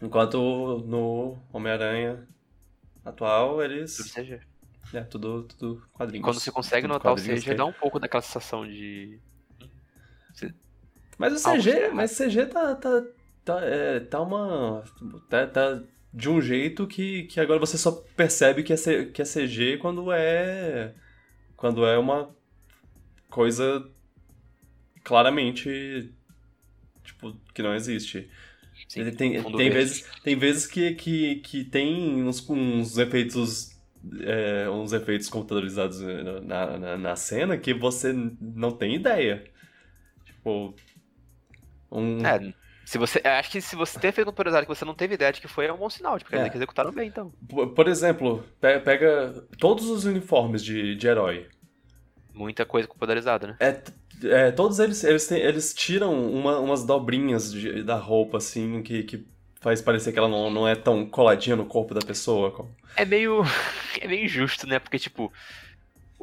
[0.00, 2.26] Enquanto no Homem-Aranha
[3.04, 3.96] atual, eles.
[3.96, 4.40] Tudo CG.
[4.94, 6.24] É, tudo, tudo E quadrinhos.
[6.24, 9.20] quando você consegue notar o CG, dá um pouco daquela sensação de.
[11.18, 12.74] Mas o CG, mas o CG tá.
[12.76, 13.02] tá,
[13.44, 14.82] tá, é, tá uma.
[15.28, 19.22] Tá, tá de um jeito que, que agora você só percebe que é, C- que
[19.22, 20.94] é CG quando é.
[21.56, 22.34] Quando é uma
[23.30, 23.88] coisa
[25.04, 26.12] claramente.
[27.04, 28.30] Tipo, que não existe.
[28.88, 33.70] Sim, tem, tem, vezes, tem vezes que, que, que tem uns, uns efeitos.
[34.20, 36.00] é, uns efeitos computadorizados
[36.44, 39.44] na, na, na cena que você não tem ideia.
[40.42, 40.74] Tipo.
[41.90, 42.52] Um, É,
[42.84, 43.20] se você.
[43.24, 45.48] Acho que se você ter feito um computadorizado que você não teve ideia de que
[45.48, 46.38] foi, é um bom sinal, tipo, quer É.
[46.40, 47.32] dizer que executaram bem, então.
[47.48, 51.48] Por por exemplo, pe- pega todos os uniformes de, de herói.
[52.34, 53.56] Muita coisa computadorizada, né?
[53.60, 53.82] É,
[54.26, 59.02] é, todos eles, eles, têm- eles tiram uma- umas dobrinhas de- da roupa, assim, que,
[59.04, 59.26] que
[59.60, 62.68] faz parecer que ela não, não é tão coladinha no corpo da pessoa.
[62.96, 63.42] É meio.
[64.00, 64.78] É meio injusto, né?
[64.78, 65.30] Porque, tipo.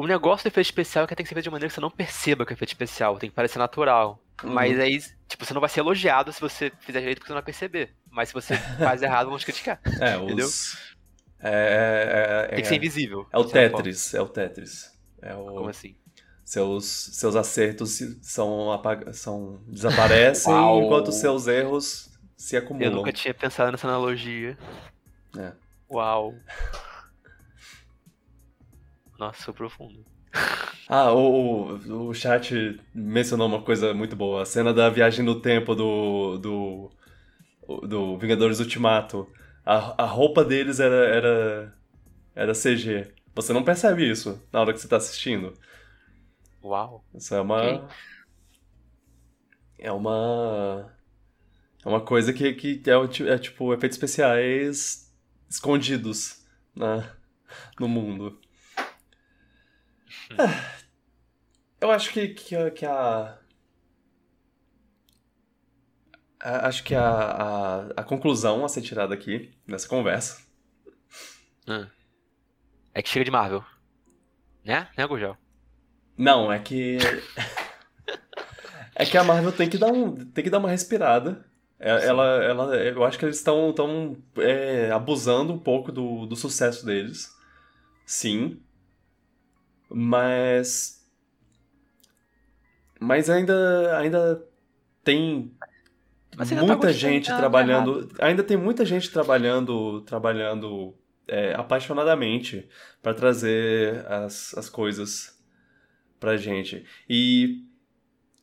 [0.01, 1.81] O negócio do efeito especial é que tem que ser feito de maneira que você
[1.81, 4.23] não perceba que é efeito especial, tem que parecer natural.
[4.41, 4.53] Uhum.
[4.53, 4.97] Mas aí,
[5.27, 7.93] tipo, você não vai ser elogiado se você fizer direito porque você não vai perceber.
[8.09, 9.81] Mas se você faz errado, vão te criticar.
[9.99, 10.45] É, Entendeu?
[10.45, 10.95] os.
[11.41, 13.27] É, é, Tem que ser invisível.
[13.29, 13.43] é o.
[13.43, 14.97] Tetris, é o Tetris.
[15.21, 15.97] É o, Como assim?
[16.45, 22.93] seus, seus acertos são, apag- são desaparecem enquanto seus erros se Eu acumulam.
[22.93, 24.57] nunca tinha pensado nessa analogia.
[25.37, 25.51] É.
[25.91, 26.33] Uau.
[29.19, 30.05] Nossa, foi profundo.
[30.91, 34.41] Ah, o, o, chat mencionou uma coisa muito boa.
[34.41, 36.39] A cena da viagem no tempo do.
[36.39, 36.91] do.
[37.87, 39.31] do Vingadores Ultimato.
[39.63, 41.73] A, a roupa deles era, era.
[42.33, 43.13] era CG.
[43.35, 45.53] Você não percebe isso na hora que você tá assistindo.
[46.63, 47.05] Uau.
[47.13, 47.61] Isso é uma.
[47.61, 47.87] Ok.
[49.77, 50.91] É uma.
[51.85, 55.15] É uma coisa que, que é, é tipo efeitos especiais
[55.47, 56.43] escondidos
[56.75, 57.15] na,
[57.79, 58.39] no mundo.
[61.81, 63.37] Eu acho que, que, a- que a.
[66.41, 70.41] Acho que a, a, a conclusão a ser tirada aqui, nessa conversa,
[72.93, 73.63] É que chega de Marvel.
[74.63, 74.87] Né?
[74.97, 75.37] Né, Gurgel?
[76.17, 76.97] Não, é que.
[78.95, 81.45] é que a Marvel tem que dar, um, tem que dar uma respirada.
[81.79, 86.35] É- Ela, ela, eu acho que eles estão tão, é, abusando um pouco do, do
[86.35, 87.33] sucesso deles.
[88.05, 88.61] Sim.
[89.89, 90.99] Mas.
[92.99, 94.43] Mas ainda, ainda
[95.03, 95.51] tem
[96.37, 98.09] Mas tá muita gente tá- tá trabalhando.
[98.19, 100.93] Ainda tem muita gente trabalhando, trabalhando
[101.27, 102.67] é, apaixonadamente
[103.01, 105.37] para trazer as, as coisas
[106.19, 106.85] pra gente.
[107.09, 107.63] E,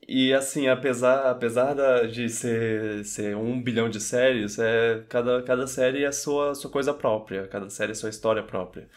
[0.09, 5.67] e assim, apesar, apesar da- de ser, ser um bilhão de séries, é, cada, cada
[5.67, 8.89] série é a sua, sua coisa própria, cada série é sua história própria.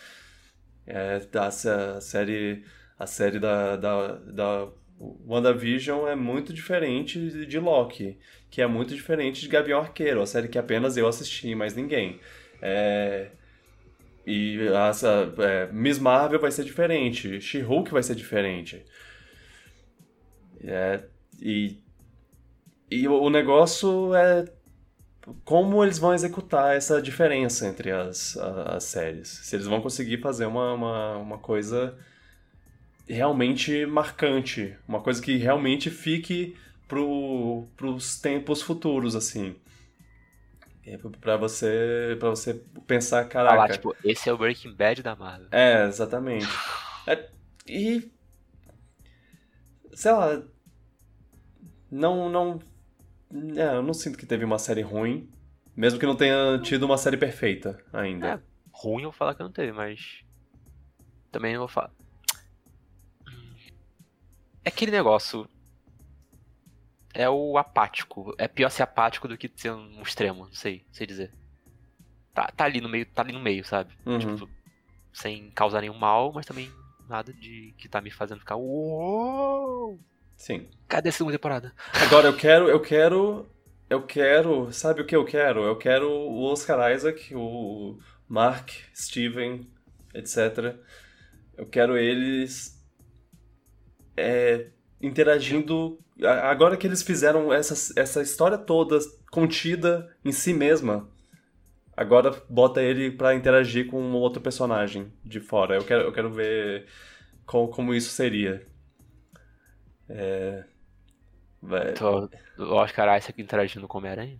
[0.89, 2.63] É, a, a série,
[2.97, 4.67] a série da, da, da
[4.99, 8.17] WandaVision é muito diferente de, Loki,
[8.49, 12.19] que é muito diferente de Gavião Arqueiro, a série que apenas eu assisti, mais ninguém.
[12.61, 13.31] É,
[14.25, 18.85] e a, a- é, Miss Marvel vai ser diferente, She-Hulk vai ser diferente.
[20.63, 21.03] É,
[21.41, 21.81] e,
[22.89, 24.45] e o negócio é
[25.45, 29.27] como eles vão executar essa diferença entre as, a- as séries.
[29.27, 31.97] Se eles vão conseguir fazer uma, uma, uma coisa
[33.07, 36.55] realmente marcante, uma coisa que realmente fique
[36.87, 39.55] pro, pros tempos futuros, assim.
[40.85, 42.53] É, Pra você, pra você
[42.87, 43.55] pensar, caraca...
[43.55, 45.47] Falar, tipo, esse é o Breaking Bad da Marvel.
[45.51, 46.47] É, exatamente.
[47.05, 47.29] É,
[47.67, 48.11] e.
[49.93, 50.41] Sei lá.
[51.91, 52.29] Não.
[52.29, 52.59] não
[53.55, 55.29] é, eu não sinto que teve uma série ruim.
[55.75, 58.27] Mesmo que não tenha tido uma série perfeita ainda.
[58.27, 58.39] É.
[58.71, 60.23] Ruim eu vou falar que não teve, mas.
[61.31, 61.91] Também não vou falar.
[64.63, 65.47] É aquele negócio.
[67.13, 68.33] É o apático.
[68.37, 71.31] É pior ser apático do que ser um extremo, não sei, sei dizer.
[72.33, 73.93] Tá, tá ali no meio, tá ali no meio, sabe?
[74.05, 74.19] Uhum.
[74.19, 74.49] Tipo,
[75.11, 76.71] sem causar nenhum mal, mas também
[77.07, 78.55] nada de que tá me fazendo ficar.
[78.55, 79.99] Uou!
[80.39, 80.69] Sim.
[80.87, 81.73] Cadê a segunda temporada?
[81.93, 82.69] Agora eu quero.
[82.69, 83.45] Eu quero.
[83.89, 84.71] Eu quero.
[84.71, 85.63] Sabe o que eu quero?
[85.63, 89.69] Eu quero o Oscar Isaac, o Mark, Steven,
[90.15, 90.77] etc.
[91.57, 92.81] Eu quero eles.
[94.15, 94.67] é,
[95.01, 95.99] interagindo.
[96.43, 98.97] Agora que eles fizeram essa, essa história toda
[99.31, 101.09] contida em si mesma,
[101.95, 105.75] agora bota ele pra interagir com um outro personagem de fora.
[105.75, 106.87] Eu quero, eu quero ver
[107.45, 108.65] co- como isso seria.
[110.09, 110.63] É,
[111.61, 114.39] vai- Tô, o Oscar Isaac interagindo com o Homem-Aranha?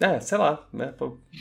[0.00, 0.92] É, sei lá, né?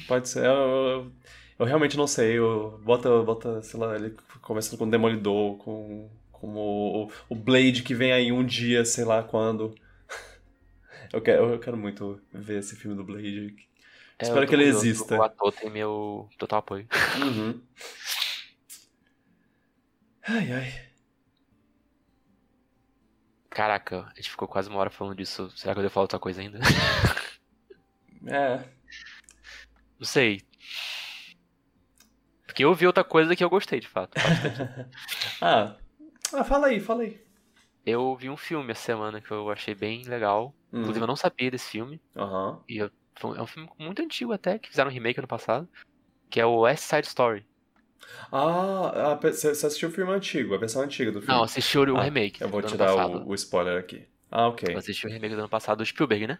[0.07, 0.45] Pode ser.
[0.45, 1.11] Eu, eu-
[1.59, 2.37] eu realmente não sei.
[2.37, 7.83] Eu, bota, bota, sei lá, ele conversando com o Demolidor, com, com o, o Blade
[7.83, 9.73] que vem aí um dia, sei lá quando.
[11.11, 13.55] Eu quero, eu quero muito ver esse filme do Blade.
[14.17, 15.15] É, Espero que ele curioso, exista.
[15.17, 16.87] O ator tem meu total apoio.
[17.21, 17.61] Uhum.
[20.27, 20.92] Ai, ai.
[23.53, 25.47] Caraca, a gente ficou quase uma hora falando disso.
[25.55, 26.59] Será que eu devo falar outra coisa ainda?
[28.25, 28.63] É.
[29.99, 30.41] Não sei.
[32.45, 34.13] Porque eu vi outra coisa que eu gostei, de fato.
[35.41, 35.75] Ah,
[36.33, 37.21] ah, fala aí, fala aí.
[37.85, 40.55] Eu vi um filme essa semana que eu achei bem legal.
[40.71, 41.03] Inclusive, Uhum.
[41.03, 42.01] eu não sabia desse filme.
[42.15, 42.63] Aham.
[42.69, 42.91] E eu-
[43.35, 45.67] é um filme muito antigo até, que fizeram um remake ano passado.
[46.29, 47.45] Que é o West Side Story.
[48.31, 51.35] Ah, você assistiu o filme antigo, a versão antiga do filme?
[51.35, 54.07] Não, assisti o Ah, remake Eu vou te dar o, o spoiler aqui.
[54.31, 54.73] Ah, ok.
[54.73, 56.39] Eu assisti o remake do ano passado do Spielberg, né?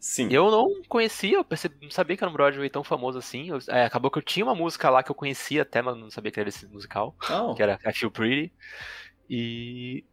[0.00, 0.30] Sim.
[0.30, 3.48] Eu não conhecia, eu percebi, não sabia que era um Broadway tão famoso assim.
[3.50, 6.10] Eu- é, acabou que eu tinha uma música lá que eu conhecia até, mas não
[6.10, 7.16] sabia que era esse musical.
[7.28, 8.52] Ah, que era I Feel Pretty.
[9.28, 10.04] E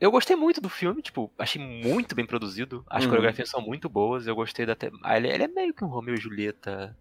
[0.00, 2.84] eu gostei muito do filme, tipo, achei muito bem produzido.
[2.90, 3.10] As Uhum.
[3.10, 4.76] coreografias são muito boas, eu gostei da.
[4.76, 4.90] Te...
[5.04, 6.96] Ah, ele, ele é meio que um Romeo e Julieta.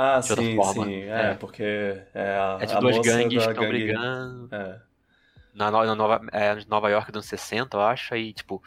[0.00, 0.84] Ah, de outra sim, forma.
[0.84, 1.02] sim.
[1.02, 1.34] É, É.
[1.34, 1.62] porque
[2.14, 3.66] é a, É de duas gangues que estão gangue.
[3.68, 4.48] brigando.
[4.54, 4.80] É.
[5.52, 8.14] Na, na Nova, é, Nova York dos anos 60, eu acho.
[8.14, 8.62] Aí, tipo,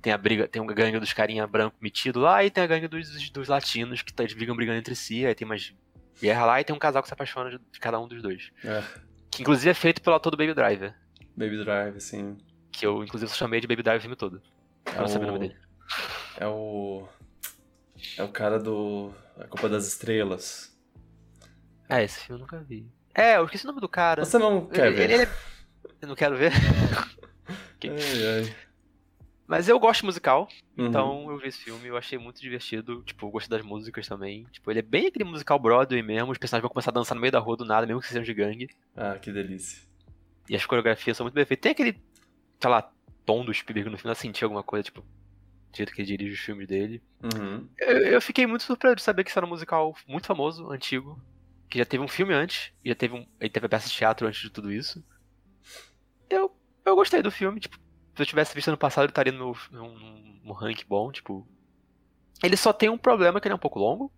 [0.00, 2.88] tem a briga, tem uma gangue dos carinha branco metido lá, e tem a gangue
[2.88, 5.24] dos, dos latinos que tá, eles brigam brigando entre si.
[5.24, 5.72] Aí tem umas
[6.20, 8.50] guerra lá e tem um casal que se apaixona de, de cada um dos dois.
[8.64, 8.82] É,
[9.30, 10.92] Que inclusive é feito pelo ator do Baby Driver.
[11.36, 12.36] Baby Drive, sim.
[12.72, 14.42] Que eu, inclusive, chamei de Baby Driver o filme todo.
[14.92, 15.60] Eu não sabia o nome dele.
[16.38, 17.06] É o.
[18.18, 19.12] É o cara do.
[19.38, 20.71] A Culpa das Estrelas.
[21.92, 22.86] Ah, esse filme eu nunca vi.
[23.14, 24.24] É, eu esqueci o nome do cara.
[24.24, 25.02] Você não quer Ele- ver?
[25.04, 25.28] ele- ele é-
[26.00, 26.50] Eu não quero ver.
[27.76, 27.90] Ok.
[27.90, 28.56] Ai, ai.
[29.46, 30.86] Mas eu gosto de musical, Uhum.
[30.86, 33.02] então eu vi esse filme, eu achei muito divertido.
[33.02, 34.44] Tipo, eu gostei das músicas também.
[34.52, 36.30] Tipo, ele é bem aquele musical Broadway mesmo.
[36.32, 38.22] Os personagens vão começar a dançar no meio da rua do nada, mesmo que sejam
[38.22, 38.70] de gangue.
[38.96, 39.82] Ah, que delícia.
[40.48, 41.62] E as coreografias são muito bem feitas.
[41.62, 42.00] Tem aquele,
[42.60, 42.90] sei lá,
[43.26, 46.32] tom do Spielberg no final, eu senti alguma coisa, tipo, do jeito que ele dirige
[46.34, 47.02] os filmes dele.
[47.22, 47.68] Uhum.
[47.78, 51.20] Eu, eu fiquei muito surpreso de saber que isso era um musical muito famoso, antigo.
[51.72, 53.26] Que já teve um filme antes, e já teve um.
[53.40, 55.02] Ele teve a peça de teatro antes de tudo isso.
[56.28, 56.54] Eu,
[56.84, 57.78] eu gostei do filme, tipo,
[58.14, 61.48] se eu tivesse visto ano passado, ele estaria no, num, num- rank bom, tipo.
[62.44, 64.12] Ele só tem um problema que ele é um pouco longo.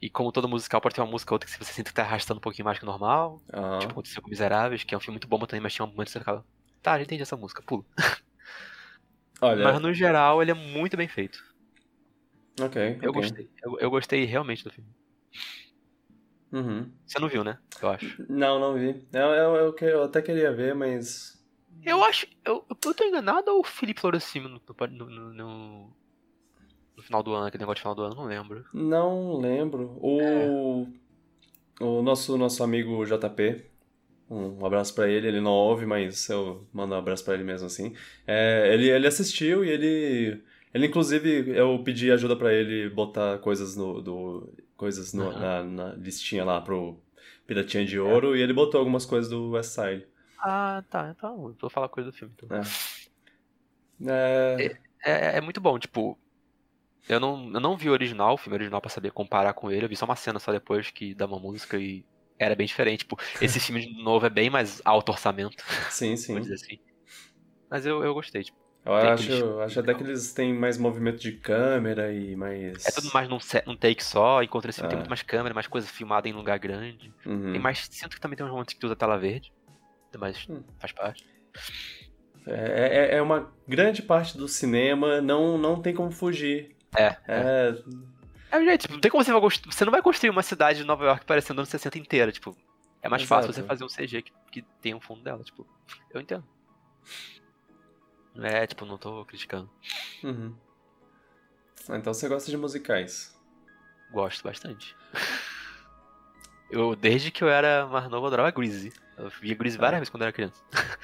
[0.00, 2.02] E como todo musical pode ter uma música ou outra que você sente que tá
[2.02, 3.42] arrastando um pouquinho mais que o normal.
[3.52, 3.80] Aham.
[3.80, 6.06] Tipo, aconteceu com Miseráveis, que é um filme muito bom também, mas tinha um momento
[6.06, 6.46] que você ficava.
[6.84, 7.84] Tá, já entendi essa música, pula.
[9.42, 9.64] Olha.
[9.64, 11.42] Mas no geral ele é muito bem feito.
[12.60, 13.00] Ok.
[13.02, 13.12] Eu ok.
[13.12, 13.50] gostei.
[13.64, 14.88] Eu, eu gostei realmente do filme.
[16.58, 16.90] Uhum.
[17.04, 17.58] Você não viu, né?
[17.82, 18.24] Eu acho.
[18.28, 19.04] Não, não vi.
[19.12, 21.42] Eu, eu, eu, que- eu até queria ver, mas.
[21.84, 22.26] Eu acho.
[22.44, 25.96] Eu, eu tô enganado ou o Felipe Floracimo no, no, no, no-
[26.96, 28.64] no final do ano, aquele negócio de final do ano, não lembro.
[28.72, 29.98] Não lembro.
[30.00, 30.86] O.
[31.78, 33.64] O nosso, nosso amigo JP.
[34.28, 37.66] Um abraço pra ele, ele não ouve, mas eu mando um abraço pra ele mesmo
[37.66, 37.94] assim.
[38.26, 40.42] É, ele, ele assistiu e ele.
[40.74, 44.00] Ele, inclusive, eu pedi ajuda pra ele botar coisas no.
[44.02, 47.00] Do, coisas no- na, na listinha lá pro
[47.46, 50.06] Piratinha de Ouro e ele botou algumas coisas do West Side.
[50.38, 51.10] Ah, tá.
[51.10, 52.34] Então, eu vou falar coisa do filme.
[52.36, 52.48] Então.
[52.58, 52.62] É.
[54.58, 56.18] É, É, é muito bom, tipo.
[57.08, 59.84] Eu não, eu não vi o original, o filme original, pra saber comparar com ele.
[59.84, 62.04] Eu vi só uma cena só depois que dá uma música e
[62.38, 63.00] era bem diferente.
[63.00, 66.38] Tipo, esse filme de novo é bem mais alto orçamento, sim, sim.
[66.38, 66.78] assim.
[67.70, 68.58] Mas eu, eu gostei, tipo.
[68.86, 72.86] Eu acho, aqueles- acho até que eles têm mais movimento de câmera e mais.
[72.86, 75.00] É tudo mais num, set- num take só, enquanto esse filme tem Ah.
[75.00, 77.12] muito mais câmera, mais coisa filmada em lugar grande.
[77.26, 77.52] Uhum.
[77.52, 77.86] Tem mais.
[77.90, 79.52] Sinto que também tem uns momentos que usa tela verde.
[80.18, 80.62] Mas Hum.
[80.78, 81.26] faz parte.
[82.46, 86.76] É, é, é uma grande parte do cinema, não, não tem como fugir.
[86.96, 87.16] É.
[87.26, 87.74] É,
[88.52, 90.42] É o jeito, tipo, não tem como você vai constru- Você não vai construir uma
[90.42, 92.56] cidade de Nova York parecendo anos 60 inteira, tipo.
[93.02, 93.62] É mais fácil Exato.
[93.62, 95.66] você fazer um CG que, que tem um fundo dela, tipo.
[96.14, 96.44] Eu entendo.
[98.42, 99.68] É, tipo, não tô criticando.
[100.22, 100.54] uhum.
[101.88, 103.34] Ah, Então você gosta de musicais.
[104.12, 104.94] Gosto bastante.
[106.70, 108.92] Eu, desde que eu era mais novo, eu adorava Greasy.
[109.16, 110.62] Eu via Greasy várias vezes quando eu era criança.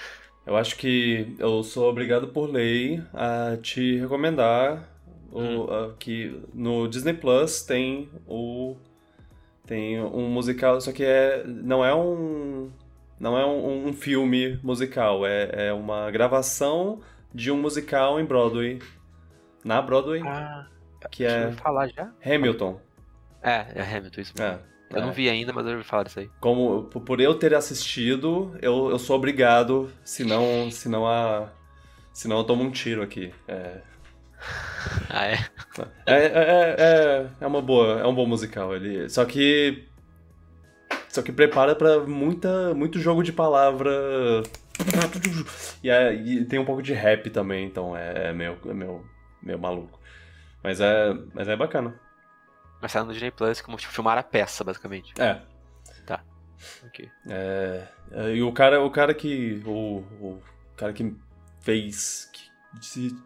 [0.45, 4.89] Eu acho que eu sou obrigado por lei a te recomendar
[5.33, 5.59] Hum.
[5.61, 8.77] o, a- que no Disney Plus tem o
[9.65, 12.73] tem um musical, só que é não é um
[13.21, 17.01] não é um, um filme musical, é, é uma gravação
[17.35, 18.81] de um musical em Broadway,
[19.65, 20.67] na Broadway, Ah,
[21.11, 22.11] que é falar já?
[22.25, 22.81] Hamilton.
[23.43, 24.55] É, é Hamilton, isso mesmo.
[24.55, 24.59] É,
[24.91, 25.01] Eu é.
[25.07, 26.31] não vi ainda, mas eu ouvi falar disso aí.
[26.41, 31.49] Como por- por eu ter assistido, eu, eu sou obrigado, senão senão a
[32.13, 33.33] senão eu tomo um tiro aqui.
[33.49, 33.81] É,
[35.09, 35.39] Ah, é?
[36.07, 38.75] É, é, é, é, é uma boa, é um bom musical.
[38.75, 39.85] Ele, só que.
[41.09, 43.91] Só que prepara pra muita, muito jogo de palavra.
[45.83, 49.05] E, é- e tem um pouco de rap também, então é, é meio, é meio,
[49.43, 49.99] meio maluco.
[50.63, 51.95] Mas é, mas é bacana.
[52.81, 55.13] Mas saiu no Disney Plus como tipo, filmar a peça, basicamente.
[55.21, 55.41] É.
[56.87, 57.09] Ok.
[57.29, 59.61] é, é, e o cara, o cara que.
[59.67, 60.43] O, o
[60.77, 61.13] cara que
[61.61, 62.31] fez.
[62.33, 62.51] que-
[62.87, 63.17] se-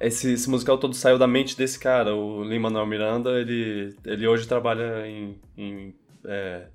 [0.00, 4.46] esse, esse musical todo saiu da mente desse cara, o Lin-Manuel Miranda, ele, ele hoje
[4.48, 6.66] trabalha em, em, é,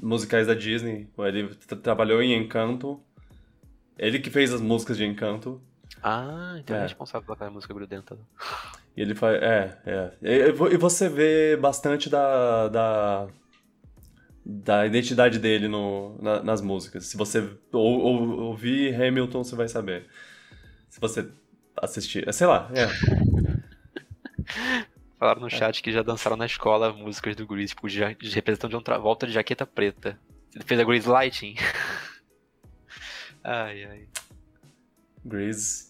[0.00, 1.06] musicais da Disney.
[1.18, 2.98] Ele tra- trabalhou em Encanto.
[3.98, 5.60] Ele que fez as músicas de Encanto.
[6.02, 6.88] Ah, então ele é É.
[6.88, 8.16] responsável pela música grudenta.
[8.96, 9.42] E ele faz.
[9.42, 10.12] É, é.
[10.22, 12.68] E, vo- você vê bastante da.
[12.68, 13.26] da,
[14.44, 17.06] da identidade dele no, na- nas músicas.
[17.06, 17.40] Se você
[17.72, 20.06] ou, ou- ouvir Hamilton, você vai saber.
[20.88, 21.28] Se você
[21.76, 22.32] assistir.
[22.32, 22.86] Sei lá, é.
[25.18, 28.70] Falaram no chat que já dançaram na escola músicas do Grease, tipo, de, de representando
[28.70, 30.16] de um Travolta de jaqueta preta.
[30.54, 31.56] Ele fez a Grease Lighting.
[33.44, 34.08] ai, ai.
[35.24, 35.88] Grease.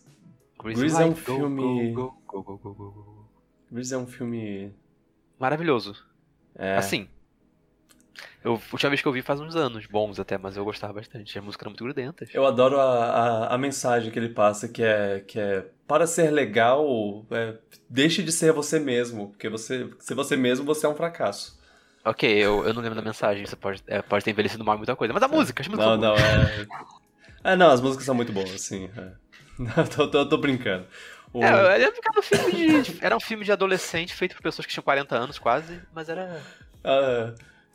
[0.62, 3.28] Grease é um go, filme- Go, go, go, go, go, go.
[3.70, 4.72] Grease é um filme.
[5.38, 5.94] Maravilhoso.
[6.56, 6.76] É.
[6.76, 7.08] Assim.
[8.42, 10.92] Eu, a última vez que eu vi faz uns anos, bons até, mas eu gostava
[10.94, 11.38] bastante.
[11.38, 12.24] A música era muito grudenta.
[12.32, 13.04] Eu adoro a,
[13.46, 17.56] a, a mensagem que ele passa, que é, que é para ser legal, é,
[17.88, 21.58] deixe de ser você mesmo, porque você, ser você mesmo, você é um fracasso.
[22.04, 24.96] Ok, eu, eu não lembro da mensagem, você pode, é, pode ter envelhecido mal muita
[24.96, 25.12] coisa.
[25.12, 26.66] Mas a música, acho muito Não, não, é.
[27.42, 28.90] Ah, não, as músicas são muito boas, sim.
[28.96, 29.12] É.
[29.58, 30.86] Não, tô, tô, tô brincando.
[31.32, 32.98] O- É, era um filme de.
[33.04, 36.40] Era um filme de adolescente feito por pessoas que tinham 40 anos quase, mas era.
[36.82, 37.34] Ah,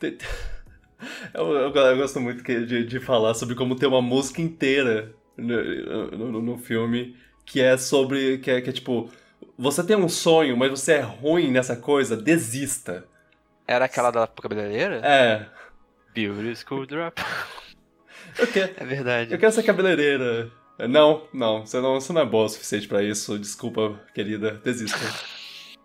[1.34, 6.10] eu, eu- eu gosto muito de, de falar sobre como tem uma música inteira no,
[6.10, 8.38] no- no filme que é sobre.
[8.38, 9.10] Que é, que é tipo.
[9.56, 13.06] Você tem um sonho, mas você é ruim nessa coisa, desista.
[13.68, 14.96] Era aquela da cabeleireira?
[15.04, 15.46] É.
[16.12, 17.20] Beauty School Drop.
[18.38, 19.32] Eu quero, É verdade.
[19.32, 20.50] eu quero ser cabeleireira.
[20.88, 23.38] Não, não, você não, você não é boa o suficiente pra isso.
[23.38, 24.98] Desculpa, querida, desista.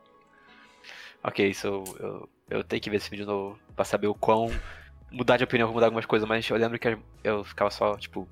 [1.22, 4.50] Ok, isso eu, eu, tenho que ver esse vídeo de novo pra saber o quão.
[5.12, 8.26] Mudar de opinião, mudar algumas coisas, mas eu lembro que eu ficava só, tipo,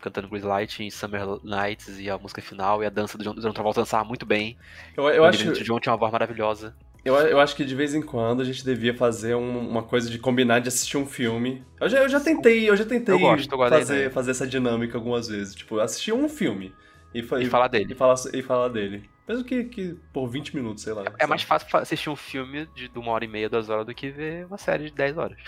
[0.00, 3.34] cantando Grease Light em Summer Nights e a música final e a dança do John,
[3.34, 4.56] do John Travolta dançava muito bem.
[4.96, 5.38] Eu, eu o acho.
[5.38, 6.74] Olivia Newton-John tinha uma voz maravilhosa.
[7.04, 10.08] Eu, eu acho que de vez em quando a gente devia fazer um- uma coisa
[10.08, 11.64] de combinar de assistir um filme.
[11.80, 15.26] Eu já, eu já tentei, eu já tentei Eu gosto, fazer, fazer essa dinâmica algumas
[15.26, 15.54] vezes.
[15.54, 16.72] Tipo, assistir um filme
[17.12, 17.92] e, fa- E falar dele.
[17.92, 19.10] E falar, e falar dele.
[19.28, 21.04] Mesmo que, que por 20 minutos, sei lá.
[21.18, 23.94] É mais fácil assistir um filme de de uma hora e meia, duas horas, do
[23.94, 25.38] que ver uma série de 10 horas.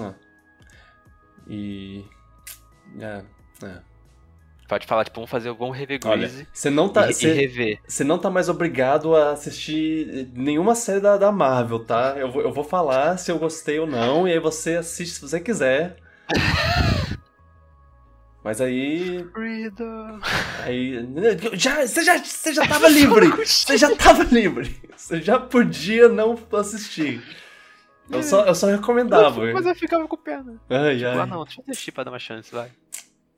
[0.00, 0.14] Ah.
[1.48, 2.04] E.
[2.98, 3.22] É,
[3.64, 3.89] é.
[4.70, 7.08] Pode falar, tipo, vamos fazer, vamos rever Olha, Grease você não tá.
[7.08, 7.80] e, e Você rever.
[7.88, 12.14] você não tá mais obrigado a assistir nenhuma série da, da Marvel, tá?
[12.16, 15.20] Eu vou, eu vou falar se eu gostei ou não, e aí você assiste se
[15.22, 15.96] você quiser.
[18.44, 20.20] Mas aí Freedom.
[20.62, 21.04] Aí.
[21.54, 23.26] Já, você, já, você já tava livre!
[23.44, 24.80] Você já tava livre!
[24.96, 27.20] Você já podia não assistir.
[28.08, 29.52] Eu só, eu só recomendava.
[29.52, 30.60] Mas eu ficava com pena.
[30.70, 31.18] Ai, Tipo, ai.
[31.18, 32.70] ah não, deixa eu assistir pra dar uma chance, vai.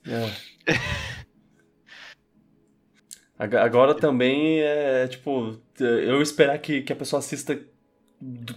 [0.06, 0.30] É.
[3.38, 7.60] Agora também é tipo, eu esperar que, que a pessoa assista
[8.20, 8.54] do-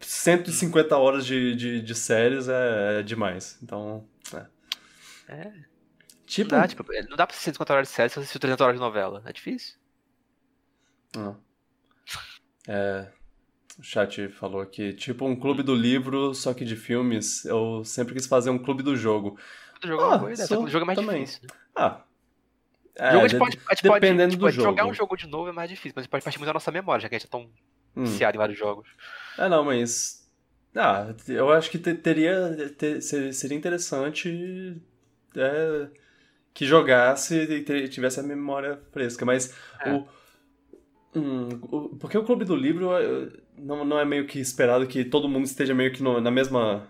[0.00, 3.58] 150 horas de, de, de séries é, é demais.
[3.62, 4.04] Então.
[4.32, 4.46] É.
[5.28, 5.52] É.
[6.26, 6.52] Tipo.
[6.54, 8.62] Não dá, tipo, não dá pra assistir 50 horas de série se você assistir 300
[8.64, 9.22] horas de novela.
[9.26, 9.74] É difícil.
[11.16, 11.34] Ah.
[12.66, 13.08] É,
[13.78, 17.44] o chat falou aqui, tipo um clube do livro, só que de filmes.
[17.44, 19.38] Eu sempre quis fazer um clube do jogo.
[19.84, 21.24] O jogo é Ah, uma boa ideia, só que o jogo é mais também.
[21.24, 21.42] difícil.
[21.44, 21.48] né?
[21.76, 22.00] Ah.
[22.96, 24.68] É, jogo a gente de- pode, a gente pode dependendo tipo, do jogo.
[24.68, 26.52] jogar um jogo de novo é mais difícil, mas a gente pode partir muito da
[26.54, 27.50] nossa memória, já que a gente é tão
[27.96, 28.04] hum.
[28.04, 28.88] viciado em vários jogos.
[29.36, 30.22] Ah, não, mas.
[30.76, 32.72] Ah, eu acho que te- teria.
[32.78, 34.80] te- ser- seria interessante
[35.36, 35.88] é,
[36.52, 39.52] que jogasse e te- tivesse a memória fresca, mas
[39.84, 39.92] É.
[39.92, 40.06] o.
[41.16, 41.48] hum,
[41.98, 42.90] porque o Clube do Livro
[43.58, 46.88] não, não é meio que esperado que todo mundo esteja meio que no- na mesma.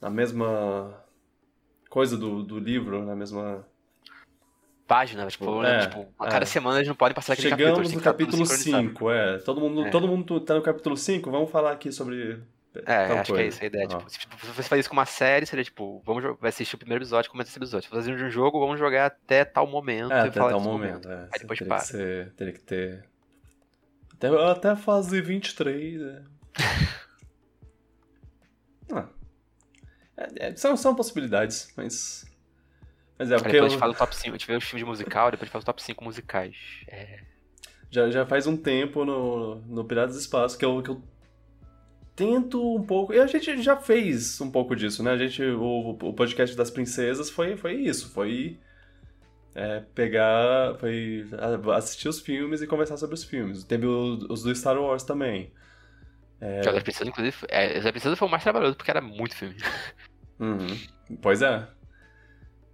[0.00, 1.00] Na mesma.
[1.92, 3.66] Coisa do, do livro, na mesma.
[4.86, 6.30] Página, tipo, É, tipo a é.
[6.30, 7.88] cada semana eles não podem passar aquele Chegamos capítulo.
[7.88, 8.88] tem no capítulo sincronizado.
[8.88, 9.38] 5, é.
[9.38, 9.90] Todo mundo, É.
[9.90, 12.42] todo mundo tá no capítulo 5, vamos falar aqui sobre.
[12.86, 13.42] É, acho que é coisa.
[13.48, 13.86] isso a ideia.
[13.92, 13.98] Ah.
[14.08, 17.02] Tipo, se você fazer isso com uma série, seria tipo, vamos vai assistir o primeiro
[17.02, 17.84] episódio, comenta esse episódio.
[17.84, 21.10] Se fazer um jogo, vamos jogar até tal momento É, até tal desse momento.
[21.10, 21.28] É.
[21.30, 21.82] Aí depois teria para.
[21.82, 23.04] que, ser, teria que ter.
[24.14, 26.00] Até, até a fase 23.
[26.00, 26.22] É.
[28.94, 29.08] ah.
[30.38, 32.24] É, é, são, são possibilidades, mas.
[33.18, 34.64] Mas é, porque depois a gente eu- faz o top 5, a gente vê os
[34.64, 36.56] filmes de musical, depois a gente faz o top 5 musicais.
[36.88, 37.20] É.
[37.90, 41.02] já, já faz um tempo no, no Piratas do Espaço que eu, que eu
[42.16, 43.12] tento um pouco.
[43.14, 45.12] E a gente já fez um pouco disso, né?
[45.12, 48.58] A gente, o, o podcast das princesas foi, foi isso, foi
[49.54, 51.26] é, pegar, foi
[51.76, 53.62] assistir os filmes e conversar sobre os filmes.
[53.64, 55.52] Teve o- os do Star Wars também.
[56.40, 56.62] É.
[56.64, 59.36] Jogos da Princesa, inclusive, é, Jogos da Princesa foi o mais trabalhoso, porque era muito
[59.36, 59.56] filme.
[60.42, 61.18] Uhum.
[61.22, 61.68] Pois é.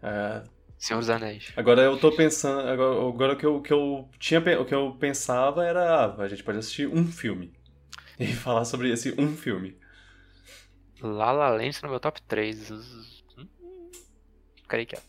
[0.03, 0.43] É,
[0.79, 1.53] Senhor dos Anéis.
[1.57, 2.69] Agora eu tô pensando.
[2.69, 6.05] Agora, agora o, que eu, o que eu tinha o que eu pensava era.
[6.07, 7.53] Ah, a gente pode assistir um filme.
[8.19, 9.79] E falar sobre esse um filme.
[11.01, 12.73] La La Land tá no meu top 3.
[12.73, 13.47] Hum,
[14.67, 15.03] Creio que é.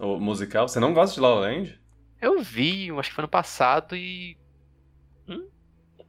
[0.00, 0.66] O musical.
[0.66, 1.80] Você não gosta de La La Land?
[2.20, 4.36] Eu vi, eu acho que foi ano passado e.
[5.28, 5.48] Hum?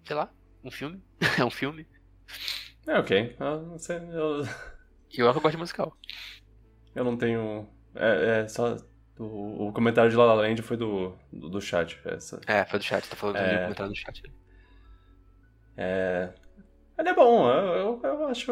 [0.04, 0.32] Sei lá,
[0.64, 1.00] um filme.
[1.38, 1.86] é um filme.
[2.88, 3.36] É, ok.
[3.40, 3.62] Ah,
[4.12, 4.73] eu, E
[5.22, 5.96] eu, eu gosto de musical.
[6.96, 7.68] eu não tenho.
[7.96, 8.78] É, é só.
[9.20, 12.00] O, o comentário de La La Land foi do, do, do chat.
[12.06, 12.42] Essa.
[12.48, 13.54] É, foi do chat, tá falando É.
[13.54, 14.24] do comentário do chat.
[15.78, 16.30] É.
[16.98, 18.52] Ele é bom, eu, eu, eu acho.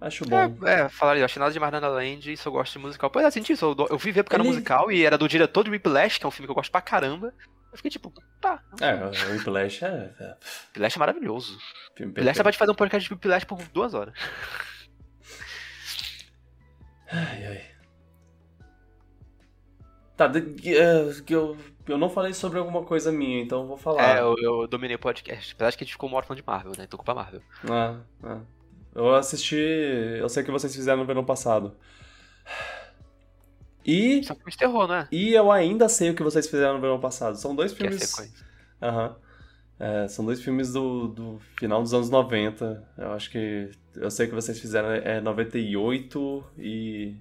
[0.00, 0.36] Acho bom.
[0.66, 2.78] É, é, falaria, eu achei nada demais na La La Land e só gosto de
[2.78, 3.10] musical.
[3.10, 5.28] Pois é, senti isso, eu, eu fui ver porque era Ele- musical e era do
[5.28, 7.34] diretor de Whiplash, que é um filme que eu gosto pra caramba.
[7.70, 8.94] Eu fiquei tipo, tá, É,
[9.28, 10.12] o Whiplash é.
[10.18, 10.36] é
[10.68, 11.52] Whiplash é maravilhoso.
[11.98, 12.36] Whiplash perfeito.
[12.36, 14.14] você pode fazer um podcast de Whiplash por duas horas.
[17.12, 17.62] Ai, ai.
[20.16, 21.56] Tá, é, que eu,
[21.88, 24.18] eu não falei sobre alguma coisa minha, então eu vou falar.
[24.18, 25.54] É, eu, eu dominei o podcast.
[25.54, 26.84] Apesar de que a gente ficou falando de Marvel, né?
[26.84, 27.40] Então culpa Marvel.
[27.68, 28.40] Ah, ah.
[28.94, 29.56] Eu assisti.
[29.56, 31.74] Eu sei que vocês fizeram no verão passado.
[33.84, 34.22] E.
[34.24, 35.08] São filmes de terror, não é?
[35.10, 37.36] E eu ainda sei o que vocês fizeram no verão passado.
[37.36, 38.08] São dois Que é filmes.
[38.08, 38.46] sequência.
[38.82, 39.16] Aham.
[39.80, 42.86] É, são dois filmes do, do final dos anos 90.
[42.98, 43.70] Eu acho que.
[43.96, 47.16] Eu sei que vocês fizeram é 98 e.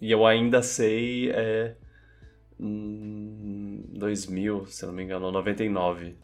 [0.00, 1.76] E eu ainda sei é.
[2.60, 6.16] hum, 2000, se eu não me engano, 99.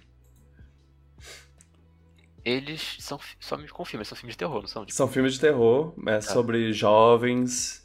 [2.45, 4.87] Eles são só me confirma, são filmes de terror, não são?
[4.87, 7.83] Tipo, São filmes de terror, é sobre jovens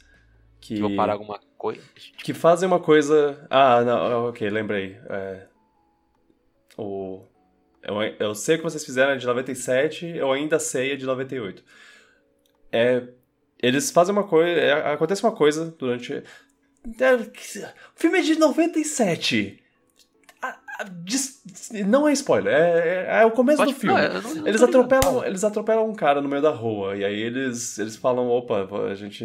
[0.60, 0.76] que.
[0.76, 1.82] que vão parar alguma coisa.
[2.22, 3.44] Que fazem uma coisa.
[3.50, 4.96] Ah, não, ok, lembrei.
[5.10, 5.48] É,
[6.76, 7.22] o...
[7.82, 11.06] eu, eu sei o que vocês fizeram é de 97, eu ainda sei é de
[11.06, 11.62] 98.
[12.72, 13.02] É,
[13.62, 14.50] eles fazem uma coisa.
[14.60, 16.12] é, acontece uma coisa durante.
[16.12, 17.30] É, o
[17.96, 19.62] filme é de 97.
[20.42, 21.40] Ah, ah, dis-
[21.86, 23.96] Não é spoiler, é, é, é o começo pode- do filme.
[24.00, 26.96] não, não- não Eles ligado, atropelam, eles atropelam um cara no meio da rua.
[26.96, 29.24] E aí eles, eles falam, opa, a gente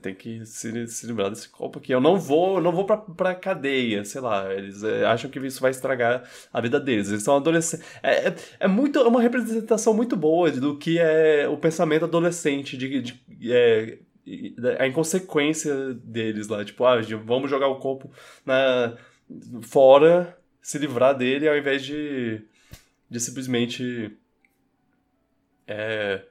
[0.00, 1.92] tem que se, se livrar desse corpo aqui.
[1.92, 4.52] Eu não vou, eu não vou pra, pra cadeia, sei lá.
[4.52, 7.08] Eles é, acham que isso vai estragar a vida deles.
[7.08, 7.86] Eles são adolescentes.
[8.02, 12.76] É, é, é muito, é uma representação muito boa do que é o pensamento adolescente,
[12.76, 16.64] de, de é, e- a inconsequência deles lá.
[16.64, 18.10] Tipo, ah, vamos jogar o corpo
[18.44, 18.96] na,
[19.62, 22.42] fora, se livrar dele, ao invés de,
[23.10, 24.16] de simplesmente
[25.66, 26.22] é,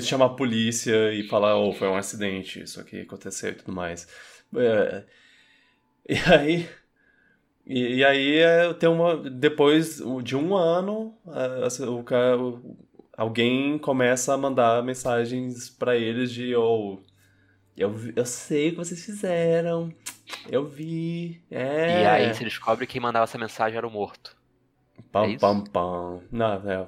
[0.00, 4.06] chamar a polícia e falar, oh, foi um acidente, isso aqui aconteceu e tudo mais.
[4.56, 5.04] É,
[6.08, 6.68] e aí.
[7.66, 9.16] E, e aí é, tem uma.
[9.16, 12.36] Depois de um ano, é, assim, o cara,
[13.16, 16.98] alguém começa a mandar mensagens pra eles de oh,
[17.76, 19.92] eu, eu sei o que vocês fizeram.
[20.50, 21.42] Eu vi.
[21.50, 22.02] É.
[22.02, 24.36] E aí você descobre que quem mandava essa mensagem era o morto.
[25.12, 26.20] Pam, É pam, pam.
[26.30, 26.86] Não, é,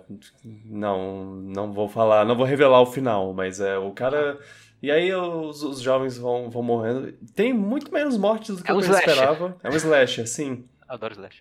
[0.65, 4.39] não, não vou falar, não vou revelar o final, mas é o cara.
[4.83, 7.13] E aí os, os jovens vão, vão morrendo.
[7.35, 9.09] Tem muito menos mortes do que É eu um slasher.
[9.11, 9.57] esperava.
[9.63, 10.65] É um slasher, sim.
[10.89, 11.41] Adoro Slash.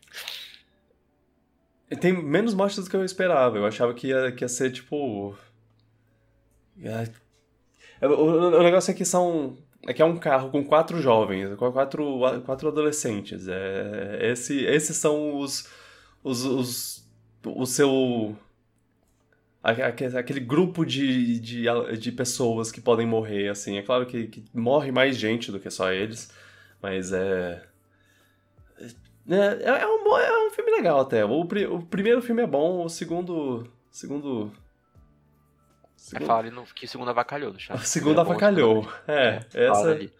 [1.99, 3.57] Tem menos mortes do que eu esperava.
[3.57, 5.35] Eu achava que ia, que ia ser tipo.
[8.01, 9.57] O, o- o negócio é que são.
[9.87, 13.47] É que é um carro com quatro jovens, com quatro, quatro adolescentes.
[13.47, 15.67] É, esse, esses são os.
[16.23, 17.09] Os, os
[17.45, 18.35] o seu.
[19.63, 21.65] aque- aque- Aquele grupo de, de,
[21.97, 23.77] de pessoas que podem morrer, assim.
[23.77, 26.31] É claro que, que morre mais gente do que só eles,
[26.81, 27.63] mas é.
[29.31, 31.23] É, é, um, bom- é um filme legal até.
[31.23, 33.71] O, o primeiro filme é bom, o segundo.
[33.91, 34.51] Segundo.
[34.51, 37.79] É segundo falar ali no, que segunda avacalhou no o chat.
[37.87, 38.91] segundo É bom, avacalhou.
[39.07, 39.91] É, Fala essa.
[39.91, 40.11] ali.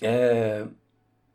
[0.00, 0.66] É,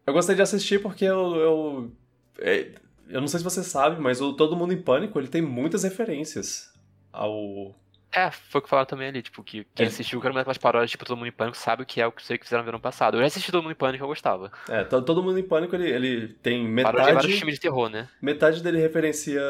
[0.06, 1.36] eu gostei de assistir porque eu.
[1.36, 1.92] Eu,
[2.40, 2.72] é,
[3.10, 5.84] eu não sei se você sabe, mas o Todo Mundo em Pânico ele tem muitas
[5.84, 6.72] referências
[7.12, 7.76] ao.
[8.10, 9.90] É, foi o que falaram também ali, tipo, que quem É.
[9.90, 12.12] assistiu o Cara das Paródias, tipo, Todo Mundo em Pânico, sabe o que é o
[12.12, 13.18] que sei que fizeram no ano passado.
[13.18, 14.50] Eu já assisti Todo Mundo em Pânico e eu gostava.
[14.70, 17.38] É, to- Todo Mundo em Pânico ele, ele tem Paródia de vários metade.
[17.38, 18.08] filmes de terror, né?
[18.22, 19.42] Metade dele referencia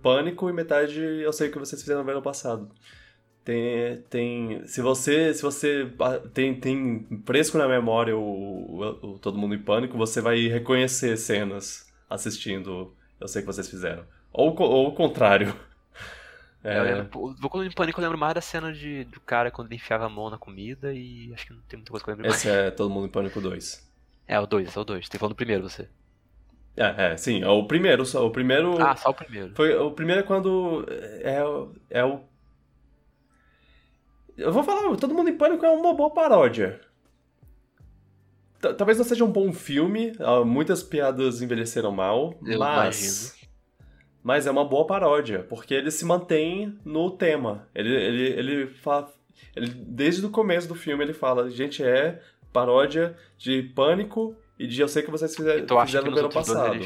[0.00, 2.70] Pânico e metade eu sei o que vocês fizeram no ano passado.
[3.44, 5.92] Tem, tem, se você, se você
[6.32, 11.16] tem, tem fresco na memória o, o- o Todo Mundo em Pânico, você vai reconhecer
[11.18, 12.94] cenas assistindo
[13.24, 14.04] Eu sei que vocês fizeram.
[14.30, 15.54] Ou, ou o contrário.
[16.66, 19.04] É, Eu lembro, pô, do Todo Mundo em Pânico eu lembro mais da cena de,
[19.04, 21.90] do cara quando ele enfiava a mão na comida e acho que não tem muita
[21.90, 22.38] coisa que eu lembro mais.
[22.38, 23.86] esse é Todo Mundo em Pânico 2.
[24.26, 25.06] É, o 2, esse é o 2.
[25.06, 25.90] Tem falando do primeiro, você.
[26.74, 28.80] É, é, sim, é o primeiro, só, o primeiro...
[28.82, 29.54] Ah, só o primeiro.
[29.54, 31.42] Foi, o primeiro é quando é,
[31.90, 32.24] é o...
[34.38, 36.80] Eu vou falar, Todo Mundo em Pânico é uma boa paródia.
[38.72, 40.12] Talvez não seja um bom filme,
[40.46, 43.34] muitas piadas envelheceram mal, Eu mas...
[44.22, 47.68] Mas é uma boa paródia, porque ele se mantém no tema.
[47.74, 49.06] Ele, ele, ele, fa...
[49.54, 54.80] ele Desde o começo do filme ele fala, gente, é paródia de Pânico e de
[54.80, 56.80] Eu Sei Que Vocês fizer- E tu acha Fizeram no dois Passado.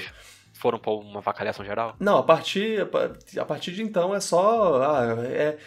[0.54, 1.94] foram pra uma vacalhação geral?
[2.00, 4.82] Não, a partir, a pa- a partir de então é só.
[4.82, 5.58] Ah, é,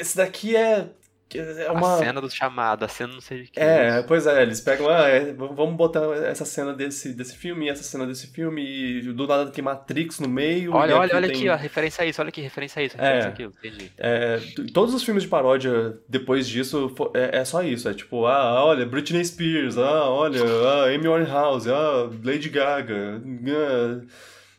[0.00, 0.88] esse daqui é.
[1.34, 1.94] É uma.
[1.94, 3.58] A cena do chamado, a cena não sei de que.
[3.58, 7.82] É, pois é, eles pegam, ah, é, vamos botar essa cena desse, desse filme, essa
[7.82, 10.72] cena desse filme, e do nada tem Matrix no meio.
[10.74, 13.00] Olha, olha, olha tem- aqui, ó, referência a isso, olha aqui, referência a isso, É.
[13.00, 13.92] referência a aquilo, entendi.
[13.98, 14.38] É,
[14.72, 17.88] todos os filmes de paródia depois disso é, é só isso.
[17.88, 23.20] É tipo, ah, olha, Britney Spears, ah, olha, ah, Amy Winehouse, ah, Lady Gaga.
[23.48, 24.00] ah,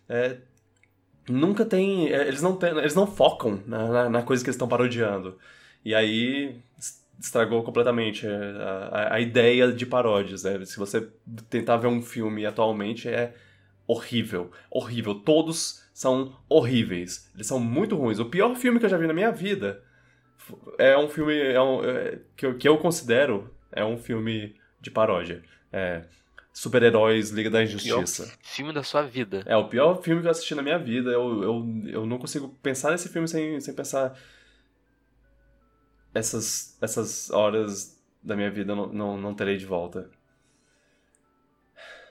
[0.09, 0.37] é,
[1.29, 2.11] nunca tem.
[2.11, 5.37] é, eles, não tem, eles não focam na, na, na coisa que eles estão parodiando.
[5.85, 6.59] E aí
[7.19, 10.43] estragou completamente a, a, a ideia de paródias.
[10.43, 10.65] Né?
[10.65, 11.07] Se você
[11.49, 13.33] tentar ver um filme atualmente, é
[13.87, 14.51] horrível.
[14.69, 15.15] Horrível.
[15.15, 17.31] Todos são horríveis.
[17.35, 18.19] Eles são muito ruins.
[18.19, 19.81] O pior filme que eu já vi na minha vida
[20.77, 24.91] é um filme é um, é, que, eu, que eu considero é um filme de
[24.91, 25.41] paródia.
[25.71, 26.03] É,
[26.53, 28.23] Super-Heróis Liga da Injustiça.
[28.23, 29.43] Pior filme da sua vida.
[29.45, 31.11] É o pior filme que eu assisti na minha vida.
[31.11, 34.17] Eu, eu, eu não consigo pensar nesse filme sem, sem pensar.
[36.15, 40.09] Essas, essas horas da minha vida eu não, não, não terei de volta.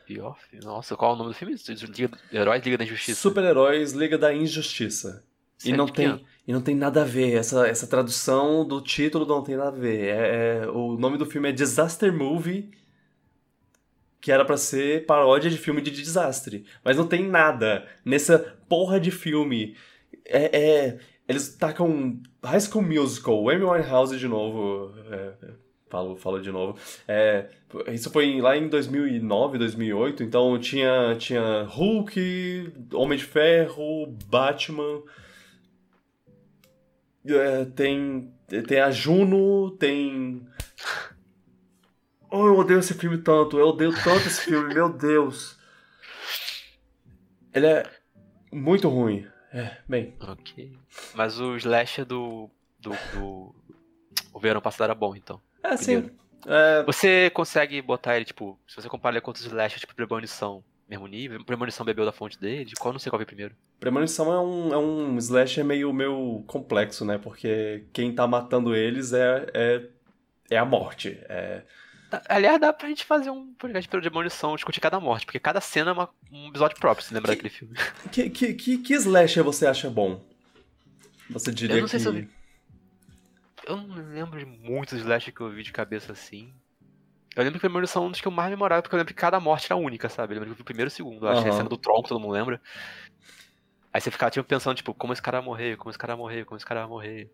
[0.06, 0.64] Pior filme?
[0.64, 1.56] Nossa, qual é o nome do filme?
[1.97, 3.20] Liga, Heróis Liga da Injustiça.
[3.20, 5.24] Super-Heróis Liga da Injustiça.
[5.64, 7.35] E não, tem, e não tem nada a ver.
[7.35, 10.09] Essa, essa tradução do título não tem nada a ver.
[10.09, 12.70] É, é o nome do filme é Disaster Movie
[14.24, 16.64] que era para ser paródia de filme de desastre.
[16.82, 19.76] Mas não tem nada nessa porra de filme.
[20.24, 20.98] É, é
[21.28, 24.95] eles tacam High School Musical, Amy Winehouse de novo.
[25.11, 25.33] É,
[25.89, 26.79] falo, falo de novo.
[27.09, 27.49] É,
[27.93, 35.03] isso foi lá em 2009, 2008, então tinha, tinha Hulk, Homem de Ferro, Batman.
[37.27, 38.33] É, tem,
[38.66, 40.47] tem a Juno, tem
[42.37, 43.57] Oh, eu odeio esse filme tanto.
[43.57, 45.57] Eu odeio tanto esse filme, meu Deus.
[47.53, 47.89] Ele é
[48.53, 49.25] muito ruim.
[49.55, 50.12] É, bem.
[50.20, 50.72] Ok.
[51.14, 52.51] Mas o slasher do.
[52.81, 53.55] do, do...
[54.32, 55.40] O verão passado era bom, então.
[55.62, 56.10] É, sim.
[56.44, 56.82] É...
[56.82, 61.06] Você consegue botar ele, tipo, se você comparar ele com outros slasher, tipo, Premonição, mesmo
[61.06, 61.44] nível?
[61.44, 62.72] Premonição bebeu da fonte dele?
[62.81, 63.55] Qual não sei qual veio primeiro?
[63.78, 67.16] Premonição é um, é um slasher meio, meio complexo, né?
[67.16, 69.89] Porque quem tá matando eles é, é,
[70.51, 71.16] é a morte.
[71.28, 71.62] É
[72.28, 75.91] Aliás, dá pra gente fazer um podcast pelo Demolição, discutir cada morte, porque cada cena
[75.91, 77.74] é uma, um episódio próprio, se lembra que, daquele filme.
[78.11, 80.24] Que, que, que, que slasher você acha bom?
[81.31, 82.03] Você diria eu não sei que...
[82.03, 82.28] Se eu, vi...
[83.66, 86.53] eu não lembro de muitos slasher que eu vi de cabeça assim.
[87.36, 89.20] Eu lembro que Demolição é um dos que eu mais memorava, porque eu lembro que
[89.20, 90.35] cada morte era única, sabe?
[90.35, 91.27] Eu lembro que eu vi o primeiro e o segundo.
[91.27, 91.55] Eu achei uhum.
[91.55, 92.61] a cena do tronco, todo mundo lembra.
[93.93, 96.23] Aí você ficava tipo, pensando, tipo, como esse cara vai morrer, como esse cara vai
[96.23, 97.31] morrer, como esse cara vai morrer.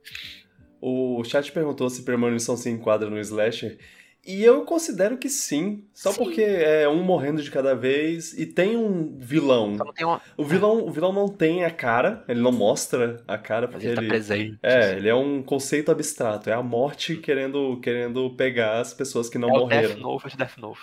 [0.81, 3.78] O chat perguntou se Premonição se enquadra no slasher.
[4.26, 6.18] E eu considero que sim, só sim.
[6.22, 9.76] porque é um morrendo de cada vez e tem um vilão.
[10.01, 10.20] Uma...
[10.36, 13.94] O vilão, o vilão não tem a cara, ele não mostra a cara porque ele,
[13.94, 14.59] tá ele tá presente.
[14.62, 19.38] É, ele é um conceito abstrato, é a morte querendo querendo pegar as pessoas que
[19.38, 19.88] não é morreram.
[19.88, 20.80] Death Note de Death Note.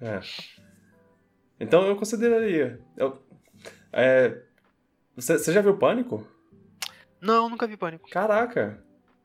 [0.00, 0.20] É.
[1.58, 2.80] Então eu consideraria.
[2.96, 3.20] Eu,
[3.92, 4.40] é,
[5.16, 6.26] você, você já viu Pânico?
[7.20, 8.08] Não, nunca vi Pânico.
[8.08, 8.82] Caraca.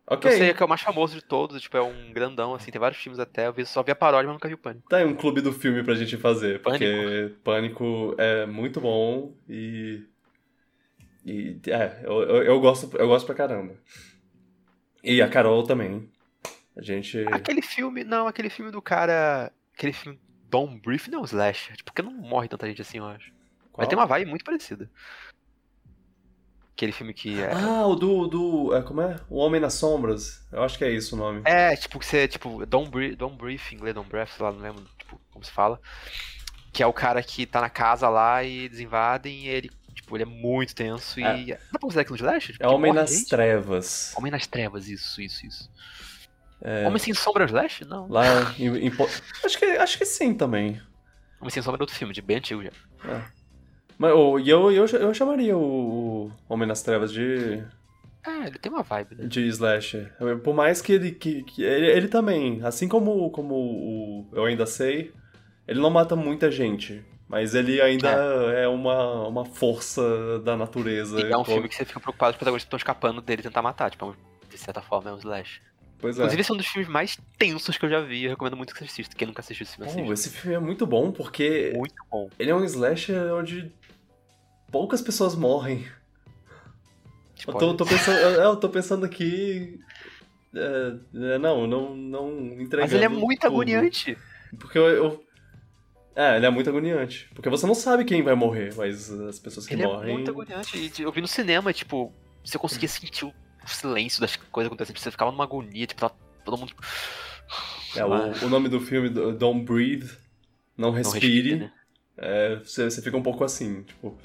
[0.10, 0.32] Ok.
[0.32, 2.80] Eu sei que é o mais famoso de todos, tipo, é um grandão, assim, tem
[2.80, 3.48] vários filmes até.
[3.48, 4.88] Eu vi, só vi a paródia, mas nunca vi o Pânico.
[4.88, 9.36] Tá aí um clube do filme pra gente fazer, porque Pânico, Pânico é muito bom
[9.50, 10.02] e.
[11.26, 11.60] E.
[11.68, 13.76] É, eu, eu, eu, gosto, eu gosto pra caramba.
[15.04, 16.10] E a Carol também.
[16.78, 17.26] A gente.
[17.30, 19.52] Aquele filme, não, aquele filme do cara.
[19.74, 20.18] Aquele filme
[20.50, 21.74] Don't Brief não é um slash.
[21.74, 23.32] Tipo, porque não morre tanta gente assim, eu acho.
[23.74, 23.84] Qual?
[23.84, 24.90] Mas tem uma vibe muito parecida.
[26.78, 27.52] Aquele filme que é.
[27.52, 28.28] Ah, o do.
[28.28, 29.16] do é, como é?
[29.28, 30.46] O Homem nas Sombras.
[30.52, 31.42] Eu acho que é isso o nome.
[31.44, 34.60] É, tipo, que você, tipo, Don't Breathe, don't brief em inglês, Don't Breath, lá, não
[34.60, 35.82] lembro, tipo, como se fala.
[36.72, 40.16] Que é o cara que tá na casa lá e eles invadem e ele, tipo,
[40.16, 41.40] ele é muito tenso é.
[41.40, 41.46] e.
[41.48, 42.56] Dá pra considerar aquilo de Slash?
[42.60, 43.28] É Homem nas gente?
[43.28, 44.14] Trevas.
[44.16, 45.72] Homem nas Trevas, isso, isso, isso.
[46.62, 46.86] É...
[46.88, 47.86] Homem sem sombra Slash?
[47.86, 48.08] Não.
[48.08, 48.24] Lá
[48.60, 48.92] em, em...
[49.44, 50.80] acho, que, acho que sim também.
[51.42, 52.70] Homem sem sombra é outro filme, de bem antigo já.
[53.04, 53.37] É.
[53.98, 57.64] Mas oh, eu, eu, eu chamaria o, Homem nas Trevas de.
[58.26, 59.28] É, ele tem uma vibe, né?
[59.28, 60.14] De slasher.
[60.44, 61.12] Por mais que ele.
[61.12, 65.12] Que, que ele, ele, também, assim como, como o Eu Ainda Sei,
[65.68, 67.04] ele não mata muita gente.
[67.28, 68.10] Mas ele ainda
[68.54, 71.20] é, é uma, uma força da natureza.
[71.20, 73.92] E é um filme que você fica preocupado os protagonistas estão escapando dele tentar matar.
[73.92, 74.16] Tipo,
[74.50, 75.62] de certa forma é um slash.
[76.00, 76.22] Pois é.
[76.22, 78.24] Inclusive, esse é um dos filmes mais tensos que eu já vi.
[78.24, 79.16] Eu recomendo muito que você assista.
[79.16, 80.14] Quem nunca assistiu esse filme, assista.
[80.14, 81.74] esse filme é muito bom porque.
[81.76, 82.30] Muito bom.
[82.40, 83.74] Ele é um slasher onde
[84.72, 85.86] poucas pessoas morrem.
[87.46, 89.80] Eu tô, tô, pensando, eu, eu tô pensando aqui.
[90.54, 92.82] É, é, não, não, não entregando.
[92.82, 93.54] Mas ele é muito tudo.
[93.54, 94.18] agoniante.
[94.60, 95.24] Porque eu, eu,
[96.16, 97.30] É, ele é muito agoniante.
[97.34, 100.02] Porque você não sabe quem vai morrer, mas as pessoas que ele morrem.
[100.02, 101.02] Ele é muito agoniante.
[101.02, 102.14] Eu vi no cinema, tipo,
[102.44, 103.34] você conseguia sentir o
[103.66, 104.98] silêncio das coisas acontecendo.
[104.98, 106.74] Você ficava numa agonia, tipo, tava todo mundo.
[107.96, 110.10] É, o, o, nome do filme, Don't Breathe,
[110.78, 111.22] Não Respire.
[111.22, 111.72] Não respire né?
[112.18, 114.18] é, você, você fica um pouco assim, tipo.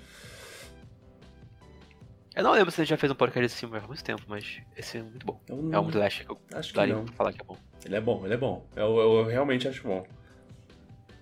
[2.34, 4.22] Eu não lembro se a gente já fez um podcast desse filme há muito tempo,
[4.26, 5.38] mas esse é muito bom.
[5.48, 5.74] Não...
[5.74, 7.04] É um Slash que eu acho que daria não.
[7.04, 7.56] pra falar que é bom.
[7.84, 8.66] Ele é bom, ele é bom.
[8.74, 10.06] Eu, eu, eu realmente acho bom.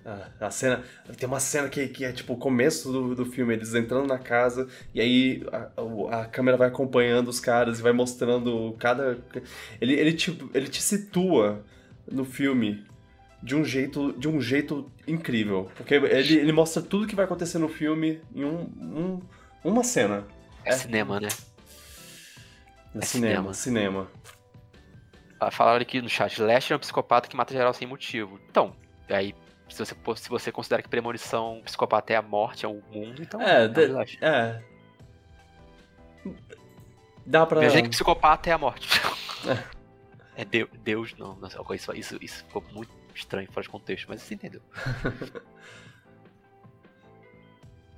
[0.04, 0.84] Ah, a cena.
[1.16, 4.18] Tem uma cena que, que é tipo o começo do, do filme, eles entrando na
[4.18, 9.18] casa, e aí a, a câmera vai acompanhando os caras e vai mostrando cada.
[9.80, 11.64] Ele, ele, te, ele te situa
[12.10, 12.84] no filme
[13.42, 15.70] de um jeito, de um jeito incrível.
[15.76, 19.20] Porque ele, ele mostra tudo que vai acontecer no filme em um, um
[19.62, 20.24] uma cena.
[20.64, 21.28] É, é cinema, né?
[22.94, 23.54] É, é cinema, cinema.
[23.54, 24.10] cinema.
[25.38, 28.38] Ah, falaram aqui no chat, Lester é um psicopata que mata geral sem motivo.
[28.48, 28.76] Então,
[29.08, 29.34] aí
[29.70, 33.40] se você, se você considera que premonição psicopata é a morte, é o mundo, então.
[33.40, 33.82] É, de,
[34.20, 34.60] é.
[37.24, 37.60] Dá pra.
[37.60, 38.88] Veja que psicopata é a morte.
[40.36, 41.36] É, é Deus, Deus, não.
[41.36, 44.60] não isso, isso, isso ficou muito estranho fora de contexto, mas você entendeu.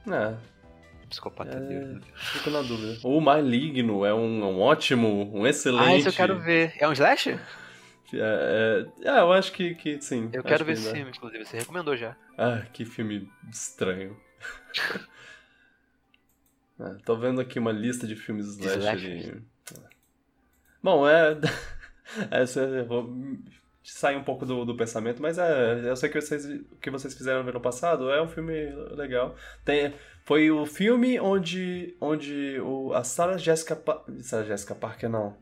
[0.06, 0.52] é.
[1.12, 1.89] Psicopata é, Deus.
[1.89, 2.01] Né?
[2.14, 2.98] Fico na dúvida.
[3.05, 5.86] O Maligno é um, um ótimo, um excelente.
[5.86, 6.74] Ah, isso eu quero ver.
[6.78, 7.39] É um slasher?
[8.14, 10.30] É, é, é, eu acho que, que sim.
[10.32, 11.44] Eu quero ver esse filme, inclusive.
[11.44, 12.16] Você recomendou já.
[12.39, 14.18] Ah, que filme estranho.
[16.80, 19.36] é, tô vendo aqui uma lista de filmes slasher.
[19.36, 19.43] E...
[20.82, 21.32] Bom, é.
[22.30, 23.14] é eu vou
[23.85, 26.47] sair um pouco do, do pensamento, mas é, eu sei que vocês,
[26.81, 29.35] que vocês fizeram no passado é um filme legal.
[29.65, 29.95] Tem,
[30.25, 35.37] foi o filme onde, onde o, a Sarah Jessica, pa Sarah Jessica Parker, não.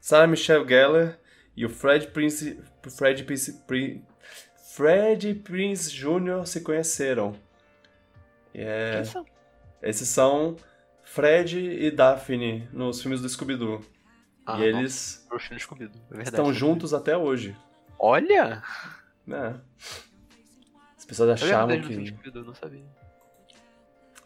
[0.00, 1.18] Sarah Michelle Gellar
[1.56, 2.58] e o Fred Prince,
[2.96, 3.62] Fred Prince,
[4.74, 6.46] Fred Prince Jr.
[6.46, 7.34] se conheceram.
[8.54, 9.26] É, Quem são?
[9.82, 10.56] Esses são
[11.04, 13.84] Fred e Daphne nos filmes do Scooby-Doo.
[14.48, 17.54] Ah, e eles é estão juntos até hoje.
[17.98, 18.62] Olha!
[19.28, 19.54] É.
[20.96, 22.14] As pessoas achavam que.
[22.32, 22.84] Não sabia.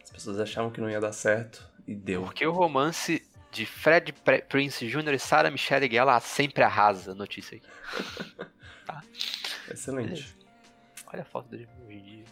[0.04, 2.22] As pessoas achavam que não ia dar certo e deu.
[2.22, 4.14] Porque o romance de Fred
[4.48, 5.14] Prince Jr.
[5.14, 7.16] e Sarah Michelle Gellar sempre arrasa.
[7.16, 7.66] Notícia aqui.
[8.86, 9.02] tá.
[9.68, 10.36] Excelente.
[11.12, 12.24] Olha a foto dele hoje em dia.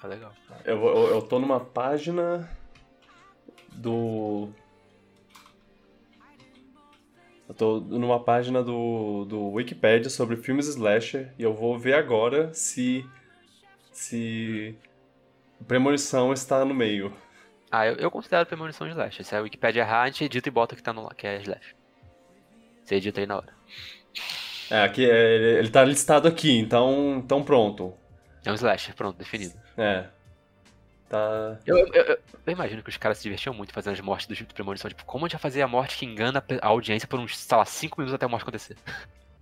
[0.00, 0.32] Tá legal.
[0.64, 2.48] Eu, eu, eu tô numa página
[3.76, 4.48] do.
[7.48, 12.52] Eu tô numa página do, do Wikipedia sobre filmes slasher e eu vou ver agora
[12.52, 13.04] se.
[13.92, 14.76] se.
[15.66, 17.12] Premonição está no meio.
[17.70, 19.24] Ah, eu, eu considero premonição de slash.
[19.24, 21.74] Se a Wikipedia errar, a gente edita e bota que tá no que é slash.
[22.84, 23.52] Você edita aí na hora.
[24.70, 27.94] É, aqui é, ele, ele tá listado aqui, então, então pronto.
[28.44, 29.54] É um slash, pronto, definido.
[29.76, 30.06] É.
[31.08, 31.58] Tá.
[31.64, 34.34] Eu, eu, eu, eu, imagino que os caras se divertiam muito fazendo as mortes do
[34.34, 34.88] tipo de premonição.
[34.88, 37.56] Tipo, como a gente vai fazer a morte que engana a audiência por uns, sei
[37.56, 38.76] lá, 5 minutos até a morte acontecer?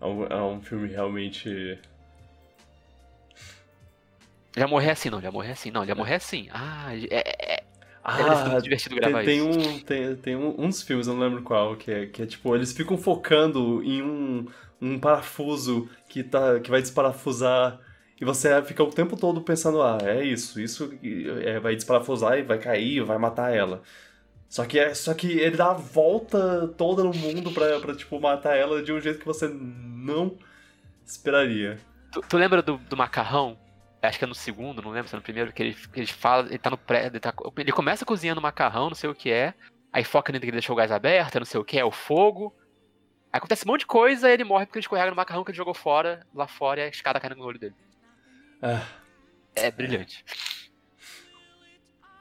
[0.00, 1.78] É um, é um filme realmente.
[4.56, 6.48] Já morrer assim, não, já morrer assim, não, já morrer assim.
[6.52, 7.64] Ah, é, é,
[8.04, 9.68] ah, divertido gravar tem, tem isso.
[9.70, 12.54] Um, tem, tem um, uns filmes, eu não lembro qual, que é, que é tipo,
[12.54, 14.46] eles ficam focando em um,
[14.80, 17.80] um parafuso que, tá, que vai desparafusar
[18.24, 20.98] e você fica o tempo todo pensando, ah, é isso, isso
[21.44, 23.82] é, vai desparafusar e vai cair, vai matar ela.
[24.48, 28.18] Só que, é, só que ele dá a volta toda no mundo pra, pra tipo,
[28.18, 30.38] matar ela de um jeito que você não
[31.04, 31.78] esperaria.
[32.12, 33.58] Tu, tu lembra do, do macarrão?
[34.02, 36.06] acho que é no segundo, não lembro se é no primeiro, que ele, que ele
[36.06, 39.30] fala, ele tá no pré, ele, tá, ele começa cozinhando macarrão, não sei o que
[39.30, 39.54] é,
[39.90, 41.90] aí foca nele que ele deixou o gás aberto, não sei o que, é o
[41.90, 42.54] fogo.
[43.32, 45.50] Aí acontece um monte de coisa e ele morre porque ele escorrega no macarrão que
[45.50, 47.74] ele jogou fora, lá fora, e a escada cai no olho dele.
[48.64, 48.82] Ah.
[49.54, 50.24] É brilhante.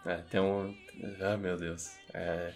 [0.05, 0.75] É, tem um.
[1.21, 1.95] Ah, meu Deus.
[2.13, 2.51] É.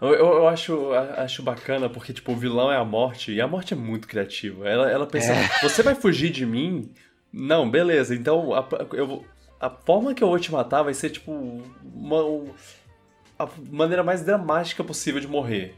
[0.00, 3.46] Eu, eu, eu, acho, acho bacana porque, tipo, o vilão é a morte e a
[3.46, 4.68] morte é muito criativa.
[4.68, 5.48] Ela, ela pensa, é.
[5.62, 6.92] você vai fugir de mim?
[7.32, 8.14] Não, beleza.
[8.14, 9.24] Então, a, eu,
[9.60, 11.32] a forma que eu vou te matar vai ser, tipo,
[11.84, 12.52] uma,
[13.38, 15.76] a maneira mais dramática possível de morrer.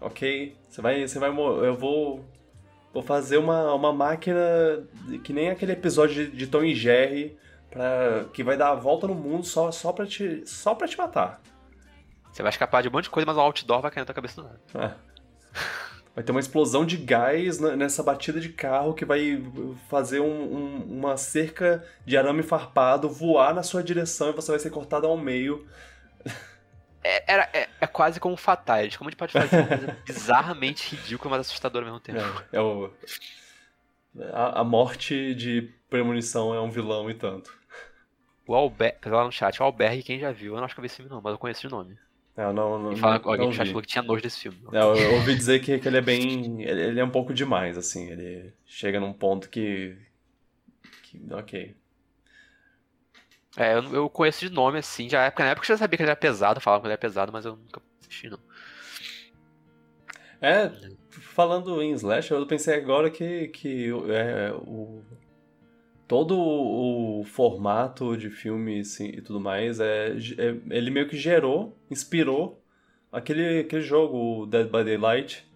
[0.00, 0.56] Ok?
[0.68, 2.24] Você vai, você vai Eu vou.
[2.92, 4.40] Vou fazer uma, uma máquina
[5.24, 7.36] que nem aquele episódio de, de Tom e Jerry
[7.70, 10.98] pra, que vai dar a volta no mundo só, só, pra te, só pra te
[10.98, 11.40] matar.
[12.30, 14.14] Você vai escapar de um monte de coisa, mas o outdoor vai cair na tua
[14.14, 14.60] cabeça do nada.
[14.74, 15.12] É.
[16.14, 19.42] Vai ter uma explosão de gás nessa batida de carro que vai
[19.88, 24.60] fazer um, um, uma cerca de arame farpado voar na sua direção e você vai
[24.60, 25.66] ser cortado ao meio.
[27.04, 28.96] É, era, é, é quase como Fatality.
[28.96, 32.20] Como a gente pode fazer uma coisa bizarramente ridícula, mas assustadora ao mesmo tempo?
[32.20, 32.90] É, é o,
[34.32, 37.52] a, a, morte de premonição é um vilão e tanto.
[38.46, 40.54] O Alberg, lá no chat, o Alberg, quem já viu?
[40.54, 41.96] Eu não acho que eu vi esse filme não, mas eu conheço de nome.
[42.36, 44.58] É, não, não, fala, não, alguém no chat falou que tinha nojo desse filme.
[44.72, 46.62] É, eu, eu ouvi dizer que, que ele é bem.
[46.62, 48.10] Ele, ele, é um pouco demais, assim.
[48.10, 49.96] Ele chega num ponto que.
[51.02, 51.76] que ok.
[53.56, 56.02] É, eu, eu conheço de nome, assim, já época, na época eu já sabia que
[56.02, 58.38] ele era pesado, falava que ele era pesado, mas eu nunca assisti, não.
[60.40, 60.72] É,
[61.10, 65.02] falando em Slash, eu pensei agora que, que é, o,
[66.08, 71.76] todo o formato de filme assim, e tudo mais, é, é, ele meio que gerou,
[71.90, 72.62] inspirou
[73.12, 75.46] aquele, aquele jogo, Dead by Daylight.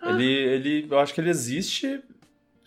[0.00, 0.10] Ah.
[0.10, 2.02] Ele, ele, eu acho que ele existe,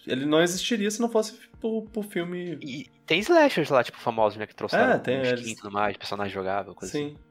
[0.08, 2.58] ele não existiria se não fosse pro, pro filme...
[2.62, 5.96] E tem slashers lá, tipo, famosos, né, que trouxeram é, tem skin e tudo mais,
[5.96, 7.16] personagem jogável, coisa Sim.
[7.16, 7.28] assim.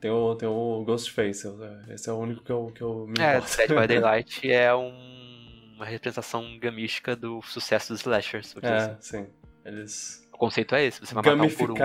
[0.00, 1.48] Tem o, tem o Ghostface,
[1.90, 5.74] esse é o único que eu, que eu me É, Dead by Daylight é um,
[5.74, 8.54] uma representação gamística do sucesso dos slashers.
[8.62, 8.96] É, assim.
[9.00, 9.26] sim.
[9.64, 10.24] Eles...
[10.32, 11.76] O conceito é esse, você vai matar um por um.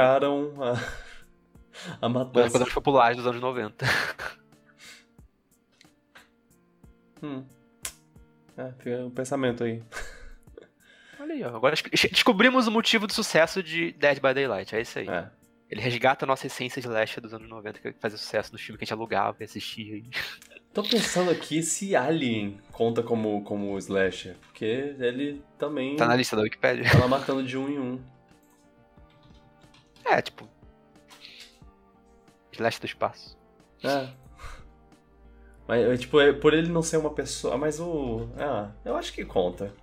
[0.64, 0.80] a,
[2.00, 2.52] a matança.
[2.52, 3.84] Coisas populares dos anos 90.
[7.24, 7.44] hum.
[8.56, 9.82] É, fica um pensamento aí.
[11.24, 11.56] Olha aí, ó.
[11.56, 11.74] Agora
[12.12, 15.08] descobrimos o motivo do sucesso de Dead by Daylight, é isso aí.
[15.08, 15.30] É.
[15.70, 18.78] Ele resgata a nossa essência de Leste dos anos 90, que fazia sucesso no filme
[18.78, 20.04] que a gente alugava e assistia.
[20.74, 25.96] Tô pensando aqui se Alien conta como, como slasher, porque ele também...
[25.96, 26.92] Tá na lista da Wikipedia.
[26.92, 28.02] Tá lá matando de um em um.
[30.04, 30.46] É, tipo...
[32.52, 33.38] Slash do espaço.
[33.82, 34.10] É.
[35.66, 37.58] Mas, tipo, é, por ele não ser uma pessoa...
[37.58, 38.28] Mas o...
[38.38, 39.74] Ah, eu acho que conta.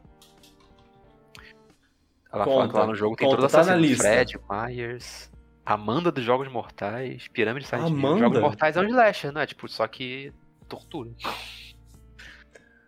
[2.32, 4.04] Ela conta, fala que lá no jogo tem conta, toda tá lista.
[4.04, 5.30] Fred, Myers...
[5.64, 8.18] Amanda dos Jogos Mortais, Pirâmide Silent Amanda?
[8.18, 9.46] Jogos Mortais é um slasher, não é?
[9.46, 10.32] Tipo, só que
[10.68, 11.10] tortura.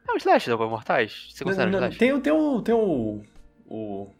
[0.08, 1.28] É um slasher Jogos Mortais?
[1.30, 1.98] Você considera um slasher?
[1.98, 2.62] Tem, tem o...
[2.62, 3.22] Tem o...
[3.66, 4.10] O...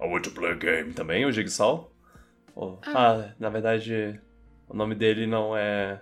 [0.00, 1.90] I want to play a game também, o Jigsaw.
[2.54, 2.92] Oh, ah.
[2.94, 4.20] ah, na verdade,
[4.68, 6.00] o nome dele não é...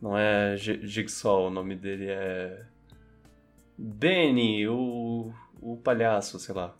[0.00, 2.66] Não é Jigsaw, o nome dele é...
[3.78, 5.32] Benny, o...
[5.60, 6.74] O palhaço, sei lá.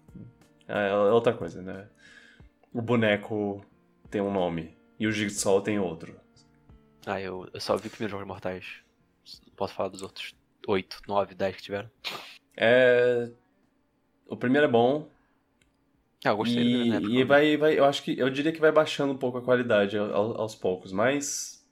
[0.72, 1.86] É, é outra coisa, né?
[2.72, 3.64] O boneco
[4.10, 6.18] tem um nome e o Jigsaw tem outro.
[7.04, 8.66] Ah, eu, eu só vi o primeiro Jogos Mortais.
[9.46, 10.34] Não posso falar dos outros
[10.66, 11.90] 8, 9, 10 que tiveram.
[12.56, 13.30] É.
[14.26, 15.08] O primeiro é bom.
[16.24, 18.70] Ah, eu gostei e, né, e vai, vai, eu acho que eu diria que vai
[18.70, 21.66] baixando um pouco a qualidade aos, aos poucos, mas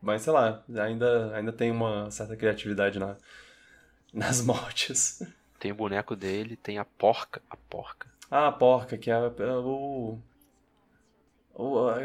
[0.00, 3.16] mas sei lá, ainda ainda tem uma certa criatividade na,
[4.12, 5.22] nas mortes.
[5.58, 8.13] Tem o boneco dele, tem a porca, a porca.
[8.36, 10.18] Ah, a porca, que é, é o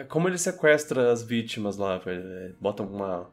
[0.08, 2.00] como ele sequestra as vítimas lá?
[2.62, 3.28] Bota uma,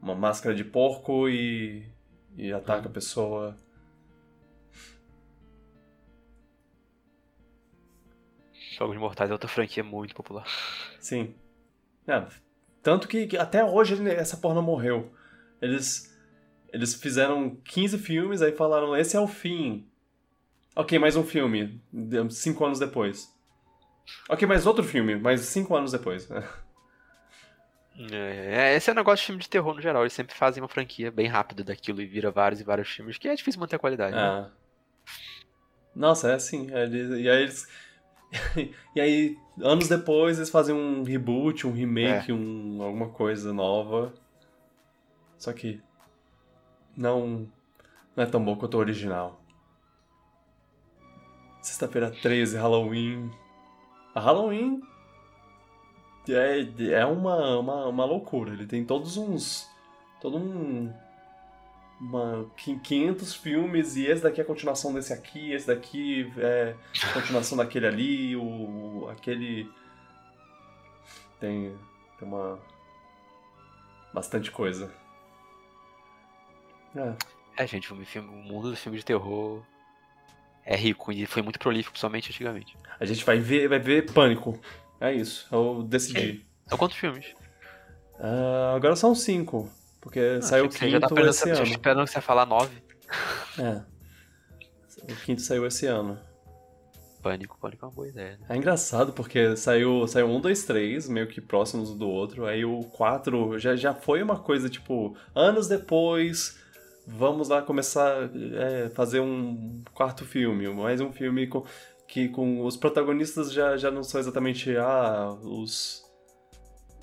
[0.00, 1.86] uma máscara de porco e,
[2.34, 3.54] e ataca a pessoa.
[8.78, 10.46] Jogos Mortais é outra franquia muito popular.
[10.98, 11.34] Sim.
[12.06, 12.26] É,
[12.82, 15.12] tanto que, que, até hoje essa porra não morreu.
[15.60, 16.10] Eles,
[16.72, 19.86] eles fizeram 15 filmes, aí falaram, esse é o fim.
[20.76, 21.80] Ok, mais um filme,
[22.30, 23.32] cinco anos depois.
[24.28, 26.28] Ok, mas outro filme, mas cinco anos depois.
[28.10, 30.02] É, é, esse é o negócio de filme de terror no geral.
[30.02, 33.28] Eles sempre fazem uma franquia bem rápida daquilo e vira vários e vários filmes, que
[33.28, 34.16] é difícil manter a qualidade.
[34.16, 34.50] Né?
[34.50, 35.10] É.
[35.94, 36.68] Nossa, é assim.
[36.72, 37.68] É, e aí eles.
[38.96, 42.34] e aí, anos depois, eles fazem um reboot, um remake, é.
[42.34, 44.12] um, alguma coisa nova.
[45.38, 45.80] Só que.
[46.96, 47.46] Não.
[48.16, 49.43] Não é tão bom quanto o original.
[51.64, 53.30] Sexta-feira 13, Halloween.
[54.14, 54.82] A Halloween
[56.28, 58.52] é, é uma, uma, uma loucura.
[58.52, 59.66] Ele tem todos uns.
[60.20, 60.92] Todo um.
[61.98, 67.12] Uma, 500 filmes e esse daqui é a continuação desse aqui, esse daqui é a
[67.14, 69.72] continuação daquele ali, o, aquele.
[71.40, 71.74] Tem,
[72.18, 72.58] tem uma.
[74.12, 74.92] Bastante coisa.
[76.94, 77.14] É.
[77.56, 79.62] É, gente, o, filme, o mundo do filme de terror
[80.64, 82.76] é rico e foi muito prolífico, somente antigamente.
[82.98, 84.58] A gente vai ver, vai ver Pânico.
[85.00, 86.44] É isso, eu decidi.
[86.66, 87.34] São quantos filmes?
[88.18, 89.70] Uh, agora são cinco,
[90.00, 91.62] porque ah, saiu o quinto já tá esse ano.
[91.64, 92.82] esperando que você ia falar nove.
[93.58, 93.82] É.
[95.02, 96.18] O quinto saiu esse ano.
[97.24, 98.36] Pânico, Pânico é uma boa ideia.
[98.38, 98.46] Né?
[98.50, 102.44] É engraçado porque saiu, saiu um, dois, três, meio que próximos um do outro.
[102.44, 106.58] Aí o quatro já, já foi uma coisa tipo, anos depois,
[107.06, 111.64] vamos lá começar a é, fazer um quarto filme, mais um filme com,
[112.06, 116.04] que com os protagonistas já, já não são exatamente ah, os,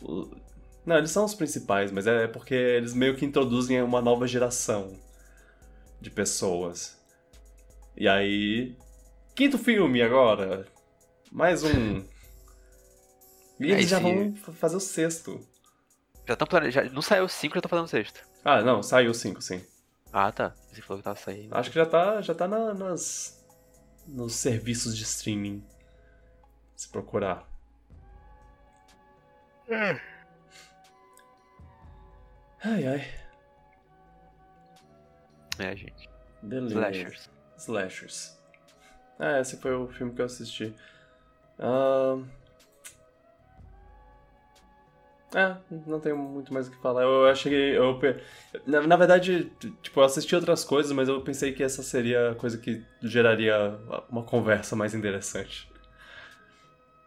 [0.02, 0.30] os,
[0.86, 5.00] Não, eles são os principais, mas é porque eles meio que introduzem uma nova geração
[6.00, 7.00] de pessoas.
[7.96, 8.76] E aí.
[9.36, 10.68] Quinto filme agora!
[11.32, 12.04] Mais um.
[13.60, 15.40] E eles já vão fazer o sexto.
[16.28, 16.92] Já estão planejando.
[16.94, 18.22] Não saiu o 5, já estão fazendo o sexto.
[18.44, 19.62] Ah, não, saiu o 5, sim.
[20.14, 20.54] Ah, tá.
[20.72, 21.56] Você falou que tava saindo.
[21.56, 23.46] Acho que já tá, já tá na, nas,
[24.08, 25.64] nos serviços de streaming.
[26.76, 27.48] Se procurar.
[29.70, 30.00] Hum.
[32.64, 33.22] Ai, ai.
[35.60, 36.10] É, gente.
[36.42, 36.74] Beleza.
[36.74, 37.30] Slashers.
[37.58, 38.42] Slashers.
[39.20, 40.76] Ah, esse foi o filme que eu assisti.
[41.60, 42.28] Ahn.
[45.34, 45.56] É,
[45.88, 47.04] não tenho muito mais o que falar.
[47.04, 47.78] Eu achei.
[47.78, 47.98] Eu,
[48.68, 49.50] na, na verdade,
[49.82, 53.56] tipo, eu assisti outras coisas, mas eu pensei que essa seria a coisa que geraria
[54.10, 55.70] uma conversa mais interessante.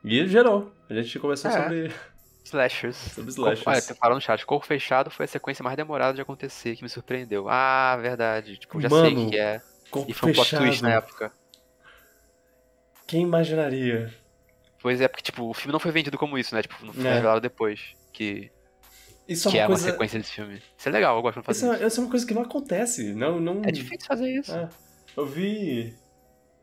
[0.03, 0.73] E gerou.
[0.89, 1.63] A gente conversou É.
[1.63, 1.93] sobre,
[2.45, 2.97] Slashers.
[3.15, 3.67] sobre slashers.
[3.67, 6.83] Olha, você falou no chat, Corpo Fechado foi a sequência mais demorada de acontecer, que
[6.83, 7.47] me surpreendeu.
[7.49, 8.57] Ah, verdade.
[8.57, 9.61] Tipo, já sei Mano, o que é.
[9.91, 10.63] Corpo E foi um plot fechado.
[10.65, 11.33] twist na época.
[13.07, 14.13] Quem imaginaria?
[14.81, 16.63] Pois é, porque, tipo, o filme não foi vendido como isso, né?
[16.63, 17.15] Tipo, não foi É.
[17.15, 17.95] revelado depois.
[18.15, 18.51] Que,
[19.29, 19.91] Isso que é é uma uma coisa.
[19.91, 20.63] sequência desse filme.
[20.79, 21.87] Isso é legal, eu gosto de Isso fazer é, isso.
[21.89, 23.13] isso é uma coisa que não acontece.
[23.13, 23.61] Não, não...
[23.65, 24.53] É difícil fazer isso.
[24.55, 24.69] É,
[25.17, 25.93] eu vi.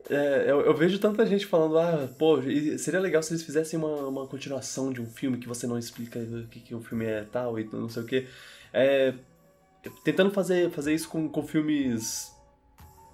[0.08, 2.38] é, eu, eu vejo tanta gente falando, ah, pô,
[2.78, 6.18] seria legal se eles fizessem uma, uma continuação de um filme que você não explica
[6.18, 8.26] o que, que o filme é tal e não sei o quê.
[8.72, 9.12] É,
[10.04, 12.32] tentando fazer, fazer isso com, com filmes.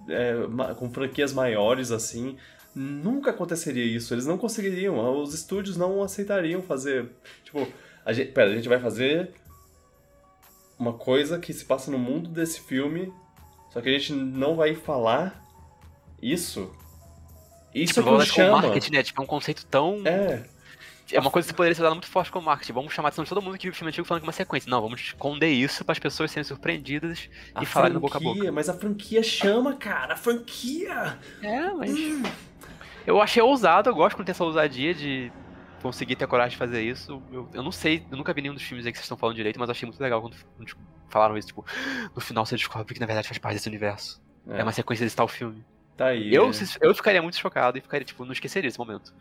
[0.07, 0.33] é,
[0.75, 2.37] com franquias maiores, assim.
[2.73, 4.13] Nunca aconteceria isso.
[4.13, 5.21] Eles não conseguiriam.
[5.21, 7.09] Os estúdios não aceitariam fazer.
[7.43, 7.67] Tipo,
[8.09, 9.31] a gente, pera, a gente vai fazer
[10.77, 13.13] uma coisa que se passa no mundo desse filme,
[13.71, 15.43] só que a gente não vai falar
[16.21, 16.73] isso.
[17.73, 18.61] Isso Tipo, é que vamos me com chama.
[18.61, 19.03] marketing, né?
[19.03, 20.01] Tipo, é um conceito tão.
[20.05, 20.43] É,
[21.11, 22.73] É uma coisa que poderia ser usada muito forte como marketing.
[22.73, 24.29] Vamos chamar a atenção de todo mundo que viu o filme antigo falando que é
[24.29, 24.69] uma sequência.
[24.69, 28.21] Não, vamos esconder isso para as pessoas serem surpreendidas a e falarem no boca a
[28.21, 28.51] franquia, boca.
[28.51, 31.17] mas a franquia chama, cara, a franquia!
[31.43, 31.91] É, mas.
[33.05, 35.31] Eu achei ousado, eu gosto quando tem essa ousadia de
[35.79, 37.21] conseguir ter a coragem de fazer isso.
[37.31, 39.35] Eu, eu não sei, eu nunca vi nenhum dos filmes aí que vocês estão falando
[39.35, 40.75] direito, mas eu achei muito legal quando, quando
[41.09, 41.47] falaram isso.
[41.49, 41.65] Tipo,
[42.15, 44.21] no final você descobre que na verdade faz parte desse universo.
[44.47, 45.63] É, uma sequência desse tal filme.
[45.95, 46.33] Tá aí.
[46.33, 46.53] Eu, é.
[46.53, 49.13] se- eu ficaria muito chocado e ficaria, tipo, não esqueceria esse momento.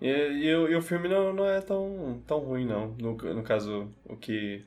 [0.00, 2.88] E, e o- e o filme não, não é tão, tão ruim, não.
[3.00, 4.64] No, no caso, o que.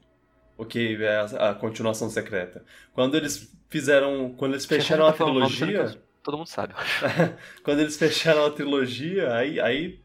[0.58, 2.66] O que é a, a continuação secreta.
[2.94, 4.34] Quando eles fizeram.
[4.38, 6.02] Quando eles fecharam a trilogia.
[6.24, 6.74] Todo mundo sabe.
[7.64, 10.00] quando eles fecharam a trilogia, aí, aí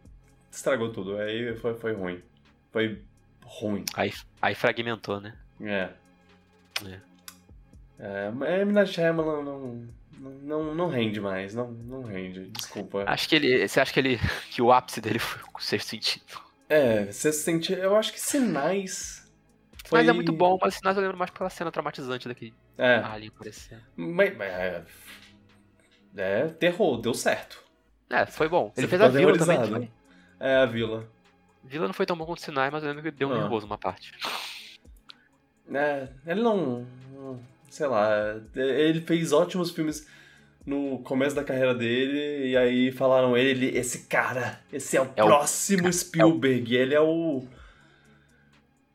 [0.56, 1.16] estragou tudo.
[1.18, 2.22] Aí foi, foi ruim.
[2.72, 3.02] Foi
[3.44, 3.84] ruim.
[3.94, 5.34] Aí, aí fragmentou, né?
[5.60, 5.90] É.
[6.86, 7.00] É.
[7.98, 8.72] É, mas M.
[8.72, 9.88] Night Shyamalan não,
[10.42, 11.54] não, não, rende mais.
[11.54, 12.46] Não, não rende.
[12.50, 13.04] Desculpa.
[13.06, 13.68] Acho que ele.
[13.68, 14.18] Você acha que ele.
[14.50, 16.24] que o ápice dele foi o sexto sentido?
[16.68, 17.72] É, você sente.
[17.72, 19.24] Eu acho que Sinais.
[19.84, 20.00] Foi...
[20.00, 22.96] Mas é muito bom, mas sinais eu lembro mais pela cena traumatizante daquele É.
[22.96, 23.82] alien aparecendo.
[23.94, 24.84] Mas, mas é,
[26.16, 27.62] é, terror, deu certo.
[28.08, 28.72] É, foi bom.
[28.76, 29.90] Ele Você fez a vila também, foi?
[30.46, 31.08] É, a vila.
[31.64, 33.38] Vila não foi tão bom quanto sinais, mas eu lembro que deu um Ah.
[33.40, 34.12] nervoso uma parte.
[35.72, 36.86] É, ele não.
[37.70, 38.10] Sei lá.
[38.54, 40.06] Ele fez ótimos filmes
[40.66, 45.22] no começo da carreira dele, e aí falaram ele, esse cara, esse é o É
[45.22, 47.42] o- próximo Spielberg, ele é o.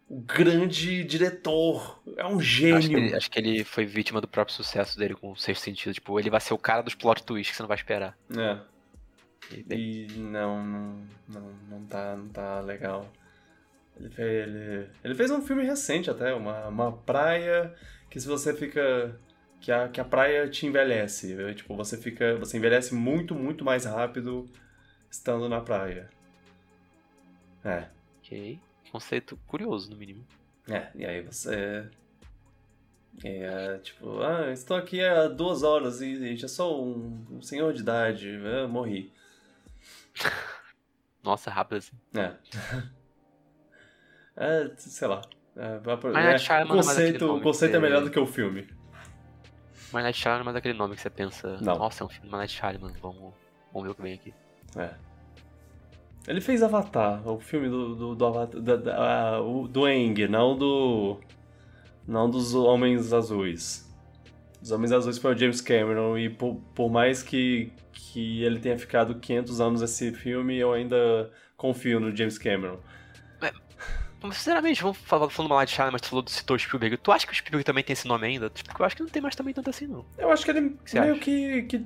[0.07, 2.01] O grande diretor.
[2.17, 2.97] É um Acho que, gênio.
[2.97, 5.93] ele, acho que ele foi vítima do próprio sucesso dele com o sexto sentido.
[5.93, 8.17] Tipo, ele vai ser o cara dos plot twists que você não vai esperar.
[8.35, 8.57] É.
[9.69, 10.63] E, não,
[11.27, 13.11] não, não, tá, não tá legal.
[13.99, 17.73] Ele fez, ele, ele fez um filme recente até, uma, uma praia
[18.09, 19.17] que se você fica.
[19.61, 21.35] Que a, que a praia te envelhece.
[21.55, 22.37] Tipo, você fica.
[22.37, 24.49] Você envelhece muito, muito mais rápido
[25.09, 26.09] estando na praia.
[27.63, 27.87] É.
[28.19, 28.59] ok.
[28.91, 30.25] Conceito curioso, no mínimo.
[30.69, 31.87] É, e aí você.
[33.23, 37.81] É, tipo, ah, estou aqui há duas horas e já sou um, um senhor de
[37.81, 39.11] idade, eu morri.
[41.23, 41.97] Nossa, rápido assim.
[42.15, 42.33] É.
[44.35, 45.21] é, sei lá.
[45.55, 48.67] É, é, é conceito, o conceito é melhor do que o filme.
[49.91, 51.57] Mas Night Shyamalan não é mais aquele nome que você pensa.
[51.61, 51.77] Não.
[51.77, 52.93] Nossa, é um filme do Night Shyamalan.
[53.01, 53.33] Vamos,
[53.73, 54.33] vamos ver o que vem aqui.
[54.77, 54.93] É.
[56.27, 60.57] Ele fez Avatar, o filme do, do, do Avatar, da, da- ah, do Eng, não
[60.57, 61.19] do.
[62.07, 63.88] Não dos Homens Azuis.
[64.61, 68.77] Os Homens Azuis foi o James Cameron, e por, por mais que, que ele tenha
[68.77, 72.79] ficado 500 anos nesse filme, eu ainda confio no James Cameron.
[74.21, 76.97] Mas, sinceramente, vamos falar falando mal de Shyamalan, mas tu falou citou Spielberg.
[76.97, 78.49] Tu acha que o Spielberg também tem esse nome ainda?
[78.49, 80.05] Tipo, Porque eu acho que não tem mais também tanto assim, não.
[80.17, 81.21] Eu acho que ele você meio acha?
[81.21, 81.63] que.
[81.63, 81.85] que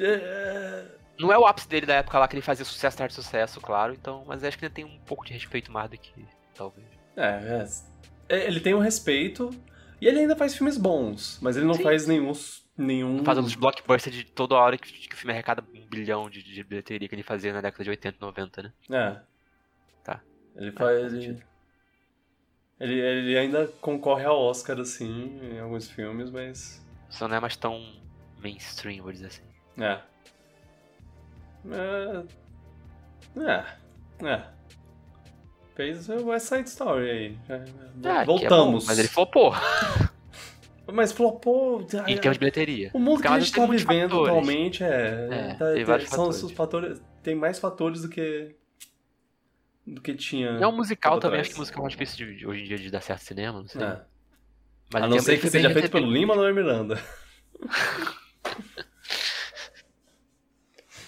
[0.00, 0.84] é,
[1.18, 3.60] Não é o ápice dele da época lá que ele fazia sucesso atrás de sucesso,
[3.60, 6.86] claro, então, mas acho que ainda tem um pouco de respeito mais do que talvez.
[7.16, 7.64] É,
[8.28, 9.50] é, ele tem um respeito
[10.00, 11.82] e ele ainda faz filmes bons, mas ele não Sim.
[11.82, 12.32] faz nenhum.
[12.76, 13.24] nenhum...
[13.24, 16.64] Fazendo os blockbusters de toda hora que, que o filme arrecada um bilhão de, de
[16.64, 18.72] bilheteria que ele fazia na década de 80 e 90, né?
[18.90, 19.20] É.
[20.02, 20.20] Tá.
[20.56, 21.12] Ele faz faz.
[21.12, 21.42] ele,
[22.80, 26.84] ele, ele ainda concorre ao Oscar, assim, em alguns filmes, mas.
[27.10, 28.00] Só não é mais tão
[28.42, 29.42] mainstream, vou dizer assim.
[29.78, 30.00] É.
[31.68, 32.24] É.
[33.36, 34.26] É.
[34.26, 34.59] é.
[35.80, 37.38] Fez o West Side Story aí.
[37.48, 37.64] Já-
[38.04, 38.84] Ah, é Voltamos.
[38.84, 39.50] bom, mas ele pô,
[40.92, 41.80] Mas flopou.
[41.80, 42.90] Em termos de bilheteria.
[42.92, 44.28] O mundo que a gente tem tá vivendo fatores.
[44.28, 45.28] atualmente é.
[45.30, 46.52] É, tá- tem vários são fatores.
[46.56, 47.02] fatores.
[47.22, 48.54] Tem mais fatores do que.
[49.86, 50.48] do que tinha.
[50.50, 51.46] É um musical também, atrás.
[51.46, 53.68] acho que musical é mais difícil de- hoje em dia de dar certo cinema, não
[53.68, 53.82] sei.
[53.82, 54.02] É.
[54.92, 56.32] Mas a não ser que seja feito pelo recebido.
[56.32, 57.02] Lima ou Miranda.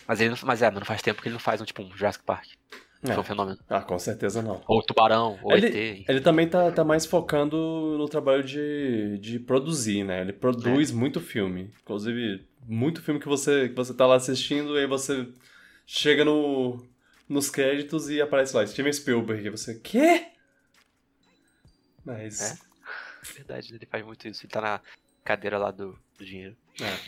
[0.07, 1.97] Mas, ele não, mas é, não faz tempo que ele não faz um tipo um
[1.97, 2.49] Jurassic Park.
[3.05, 3.09] É.
[3.15, 3.59] Foi um fenômeno.
[3.69, 4.63] Ah, com certeza não.
[4.69, 5.67] Ou Tubarão, ou Ele-
[6.01, 6.05] ET.
[6.09, 7.57] Ele também tá, tá mais focando
[7.99, 10.21] no trabalho de, de produzir, né?
[10.21, 10.95] Ele produz É.
[10.95, 11.73] muito filme.
[11.83, 15.29] Inclusive, muito filme que você, que você tá lá assistindo e aí você
[15.85, 16.81] chega no,
[17.29, 19.47] nos créditos e aparece lá, Steven Spielberg.
[19.47, 20.29] E você, quê?
[22.05, 22.41] Mas.
[22.41, 22.73] É.
[23.35, 24.45] Verdade, ele faz muito isso.
[24.45, 24.81] Ele tá na
[25.25, 26.57] cadeira lá do, do dinheiro.
[26.81, 26.99] É.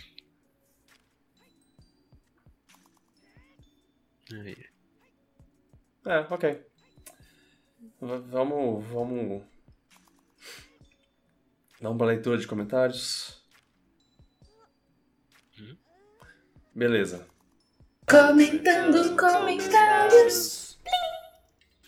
[4.41, 4.57] Aí.
[6.07, 6.63] É, ok.
[8.01, 8.85] V- vamos.
[8.87, 9.43] Vamos.
[11.81, 13.43] Vamos pra leitura de comentários.
[16.75, 17.27] Beleza.
[18.09, 20.79] Comentando comentários.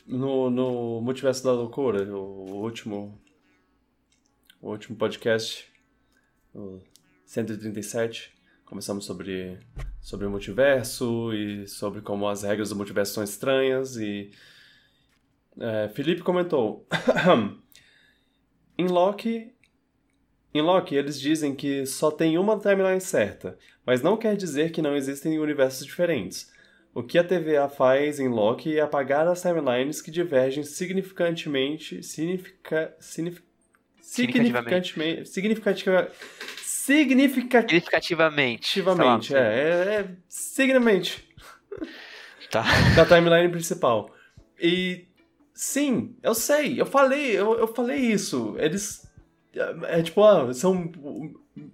[0.06, 3.20] No, no Multiverso da Loucura, o último.
[4.60, 5.70] O último podcast,
[6.54, 6.80] o
[7.26, 8.32] 137,
[8.66, 9.58] começamos sobre,
[10.00, 14.30] sobre o multiverso e sobre como as regras do multiverso são estranhas e.
[15.58, 16.86] é, Felipe comentou.
[18.76, 19.54] em Loki.
[20.52, 24.80] Em Loki, eles dizem que só tem uma timeline certa, mas não quer dizer que
[24.80, 26.50] não existem universos diferentes.
[26.94, 32.02] O que a TVA faz em Loki é apagar as timelines que divergem significantemente.
[32.02, 33.42] Significa, signif,
[34.00, 35.28] significantemente.
[35.28, 36.10] Significativa,
[36.86, 38.68] significativamente.
[38.68, 39.32] Significativamente.
[39.32, 40.08] lá, é, é, é.
[40.28, 41.28] Significativamente.
[42.50, 42.64] Tá.
[42.94, 44.14] Da timeline principal.
[44.60, 45.06] E.
[45.52, 48.54] Sim, eu sei, eu falei, eu, eu falei isso.
[48.58, 49.10] Eles.
[49.54, 50.92] É, é tipo, ah, são.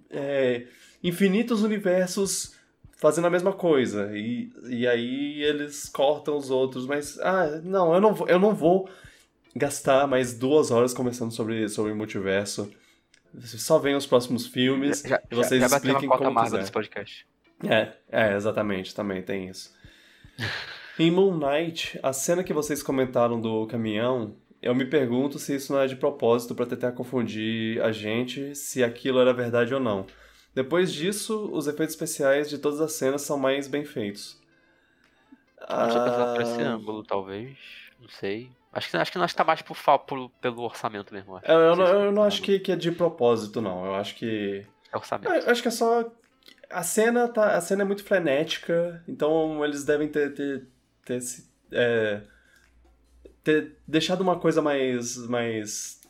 [0.09, 0.65] é,
[1.03, 2.55] infinitos universos
[2.95, 4.17] fazendo a mesma coisa.
[4.17, 7.19] E, e aí eles cortam os outros, mas.
[7.19, 8.89] Ah, não, eu não vou, eu não vou
[9.55, 12.71] gastar mais duas horas conversando sobre, sobre multiverso.
[13.41, 16.59] Só venham os próximos filmes Já, e vocês já, já expliquem uma como quiser.
[16.59, 17.27] desse podcast.
[17.67, 19.73] É, é, exatamente, também tem isso.
[20.99, 25.73] em Moon Knight, a cena que vocês comentaram do caminhão, eu me pergunto se isso
[25.73, 30.05] não é de propósito pra tentar confundir a gente se aquilo era verdade ou não.
[30.53, 34.39] Depois disso, os efeitos especiais de todas as cenas são mais bem feitos.
[35.67, 37.57] Não tinha pensado por esse Ah, ângulo, talvez.
[37.99, 38.49] Não sei.
[38.73, 39.77] Acho que, acho que nós tá mais por,
[40.07, 41.39] por- pelo orçamento mesmo.
[41.43, 43.85] Eu, eu não, eu não foi acho que, que é de propósito, não.
[43.85, 45.31] Eu acho que É orçamento.
[45.31, 46.11] Eu acho que é só.
[46.69, 50.33] A cena, tá, a cena é muito frenética, então eles devem ter.
[50.33, 50.67] ter,
[51.05, 52.21] ter, se- é,
[53.43, 55.17] ter deixado uma coisa mais.
[55.27, 56.01] mais.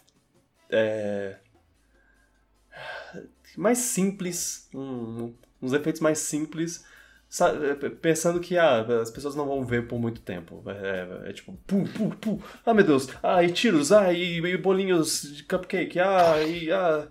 [0.70, 1.36] é,
[3.58, 6.86] mais simples, um- uns efeitos mais simples,
[8.02, 10.64] pensando que ah, as pessoas não vão ver por muito tempo.
[10.68, 14.58] É, é tipo, pum, pum, pum, ah meu Deus, ah, e tiros, ah, e, e
[14.58, 17.08] bolinhos de cupcake, ah, e ah.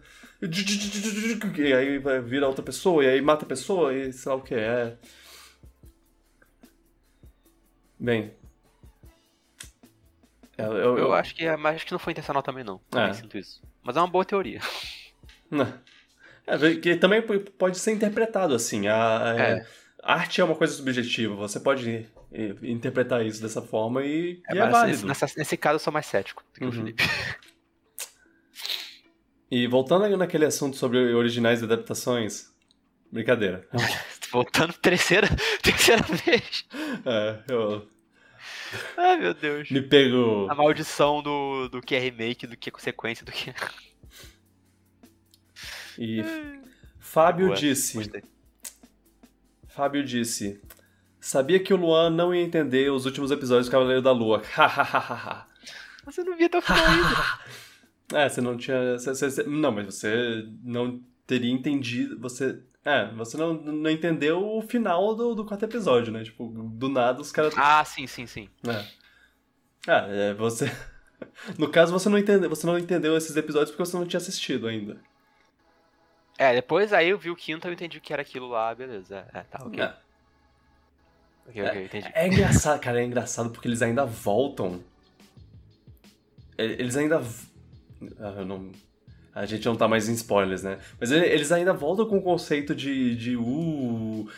[1.59, 4.43] E aí vai vira outra pessoa, e aí mata a pessoa, e sei lá o
[4.43, 4.97] que é.
[7.99, 8.33] Bem.
[10.59, 12.79] Eu, eu, Eu acho que, é, mas acho que não foi intencional também, não.
[12.91, 13.13] Também É.
[13.13, 13.63] sinto isso.
[13.83, 14.61] Mas é uma boa teoria.
[16.45, 18.89] É, que também pode ser interpretado assim.
[18.89, 19.67] A, a- É.
[20.03, 21.35] arte é uma coisa subjetiva.
[21.37, 25.07] Você pode eh, interpretar isso dessa forma e é, e é válido.
[25.07, 26.71] nesse, nessa- nesse caso eu sou mais cético do que Uhum.
[26.71, 27.03] o Felipe.
[29.51, 32.51] E voltando naquele assunto sobre originais e adaptações.
[33.11, 33.69] Brincadeira.
[34.33, 35.29] Voltando terceira,
[35.63, 36.65] terceira vez.
[37.05, 37.87] É, eu
[38.97, 39.71] Ai, meu Deus.
[39.71, 40.47] me pego.
[40.51, 43.55] A maldição do, do que é remake, do que é consequência, do que é...
[45.99, 46.23] E
[46.99, 47.95] Fábio Boa, disse.
[47.99, 48.23] Gostei.
[49.75, 50.61] Fábio disse.
[51.21, 54.43] Sabia que o Luan não ia entender os últimos episódios do Cavaleiro da Lua.
[54.55, 55.47] Hahaha.
[56.05, 57.39] Você não via até o final ainda.
[58.13, 58.99] É, você não tinha.
[58.99, 62.19] você- você- não, mas você não teria entendido.
[62.19, 62.61] Você.
[62.85, 66.25] É, você não, não entendeu o final do, do quarto episódio, né?
[66.25, 67.55] Tipo, do nada os caras.
[67.57, 68.49] Ah, sim, sim, sim.
[68.67, 68.85] É.
[69.87, 70.71] Ah, é, você.
[71.57, 74.67] No caso, você não, entendeu, você não entendeu esses episódios porque você não tinha assistido
[74.67, 75.01] ainda.
[76.43, 79.25] É, depois aí eu vi o quinto e eu entendi que era aquilo lá, beleza.
[79.33, 79.81] É, tá, ok.
[79.83, 79.95] É.
[81.49, 82.11] Ok, ok, entendi.
[82.15, 84.83] É engraçado, cara, é engraçado porque eles ainda voltam.
[86.59, 87.23] Eles ainda.
[88.21, 88.71] Ah, eu não.
[89.35, 90.79] A gente não tá mais em spoilers, né?
[91.01, 93.15] Mas ele- eles ainda voltam com o conceito de.
[93.17, 94.29] de uh,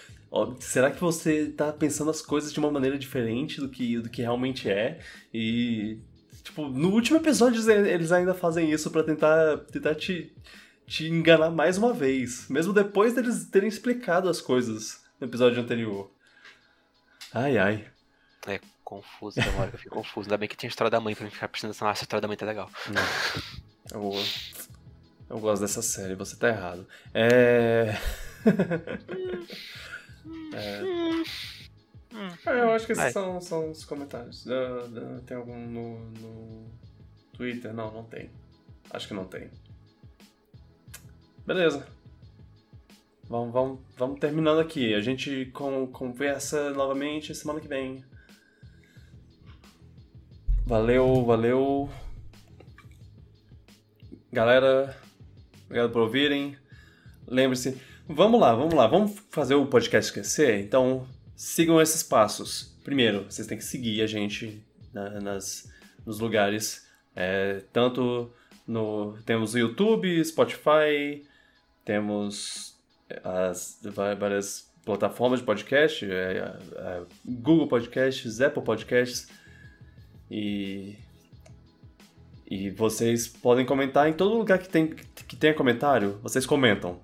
[0.61, 4.23] será que você tá pensando as coisas de uma maneira diferente do que, do que
[4.23, 4.99] realmente é?
[5.33, 5.99] E.
[6.43, 10.31] Tipo, no último episódio eles- ainda fazem isso pra tentar, tentar te,
[10.87, 16.11] te enganar mais uma vez, mesmo depois deles terem explicado as coisas no episódio anterior.
[17.33, 17.89] Ai, ai.
[18.47, 20.29] É confuso, hora que eu fico confuso.
[20.29, 21.89] Ainda bem que tinha a história da mãe pra mim ficar prestando atenção.
[21.89, 22.71] Ah, essa história da mãe tá legal.
[23.93, 24.13] Eu,
[25.29, 26.87] eu gosto dessa série, você tá errado.
[27.13, 27.97] É.
[30.55, 30.83] é...
[32.47, 34.47] É, eu acho que esses são, são os comentários.
[34.47, 36.71] Ah, ah, tem algum no, no
[37.33, 37.75] Twitter?
[37.75, 38.31] Não, não tem.
[38.91, 39.51] Acho que não tem.
[41.47, 41.87] Beleza.
[43.29, 44.95] Vamos, vamos, vamos terminando aqui.
[44.95, 48.05] A gente con- conversa novamente semana que vem.
[50.67, 51.91] Valeu, valeu.
[54.33, 54.97] Galera,
[55.67, 56.57] obrigado por ouvirem.
[57.27, 60.61] Lembre-se, vamos lá, vamos lá, vamos fazer o podcast crescer?
[60.61, 61.07] Então,
[61.37, 62.77] sigam esses passos.
[62.83, 64.63] Primeiro, vocês têm que seguir a gente
[64.93, 65.71] na- nas,
[66.05, 66.87] nos lugares.
[67.17, 68.31] É, tanto
[68.67, 69.17] no.
[69.25, 71.23] Temos o YouTube, Spotify,
[71.85, 72.79] temos
[73.23, 79.29] as va- várias plataformas de podcast, é, é, Google Podcasts, Apple Podcasts.
[80.31, 80.97] E.
[82.51, 87.01] E vocês podem comentar em todo lugar que, tem, que tenha comentário, vocês comentam.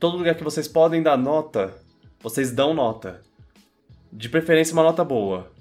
[0.00, 1.74] Todo lugar que vocês podem dar nota,
[2.20, 3.22] vocês dão nota.
[4.12, 5.52] De preferência uma nota boa.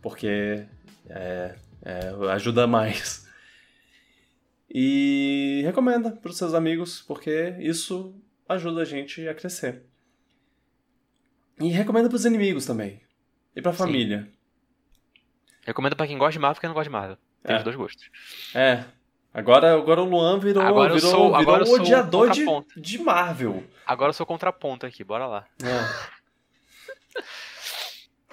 [0.00, 0.64] Porque
[1.08, 3.23] é, é, ajuda mais.
[4.76, 9.84] E recomenda para os seus amigos, porque isso ajuda a gente a crescer.
[11.60, 13.00] E recomenda para os inimigos também.
[13.54, 14.28] E para a família.
[15.64, 17.16] Recomendo pra quem gosta de Marvel e quem não gosta de Marvel.
[17.44, 17.58] Tem É.
[17.58, 18.10] os dois gostos.
[18.54, 18.84] É.
[19.32, 22.44] Agora, agora o Luan virou, Agora virou, sou- virou um odiador de,
[22.76, 23.64] de Marvel.
[23.86, 25.46] Agora eu sou contraponto aqui, bora lá.
[25.62, 26.14] É.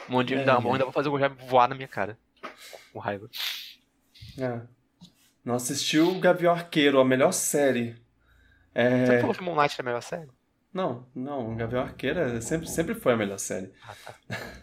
[0.10, 0.72] Um É, não, é.
[0.74, 2.18] ainda vou fazer o Gojab voar na minha cara.
[2.92, 3.30] Com raiva.
[4.38, 4.62] É.
[5.44, 7.96] Não assistiu Gavião Arqueiro, a melhor série.
[8.74, 9.06] É...
[9.06, 10.28] Você falou que Moon Knight é a melhor série?
[10.74, 13.72] Não, não, Gavião Arqueiro é- sempre, sempre foi a melhor série.
[13.88, 14.16] Ah, tá.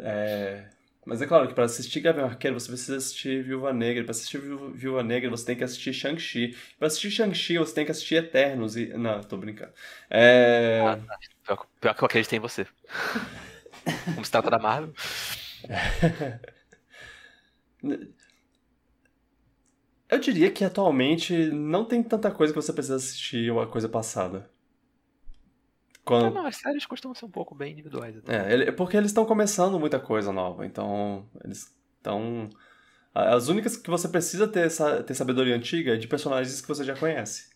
[0.00, 0.68] É,
[1.04, 4.04] Mas é claro que para assistir Gavião Arqueiro você precisa assistir Viúva Negra.
[4.04, 6.56] Para assistir Viú- Viúva Negra você tem que assistir Shang-Chi.
[6.78, 8.76] Para assistir Shang-Chi você tem que assistir Eternos.
[8.76, 8.86] E...
[8.96, 9.72] Não, tô brincando.
[10.08, 10.80] É...
[10.86, 11.18] Ah, tá.
[11.44, 12.64] Pior, que- pior que eu acreditei em você.
[14.14, 14.92] Como se trata da Marvel.
[20.08, 24.50] Eu diria que atualmente não tem tanta coisa que você precisa assistir uma coisa passada.
[24.50, 26.34] Ah, Quando...
[26.34, 28.16] não, as séries costumam ser um pouco bem individuais.
[28.16, 28.34] até.
[28.48, 32.48] É, ele- é porque eles estão começando muita coisa nova, então eles estão.
[33.14, 36.84] As únicas que você precisa ter, essa, ter sabedoria antiga é de personagens que você
[36.84, 37.50] já conhece.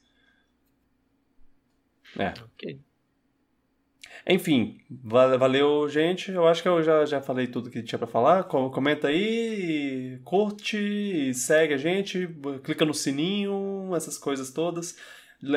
[2.19, 2.35] É.
[2.43, 2.81] Ok.
[4.27, 6.31] Enfim, va- valeu, gente.
[6.31, 8.45] Eu acho que eu já, já falei tudo que tinha pra falar.
[8.45, 12.29] Co- Comenta aí, curte, segue a gente,
[12.63, 14.97] clica no sininho, essas coisas todas.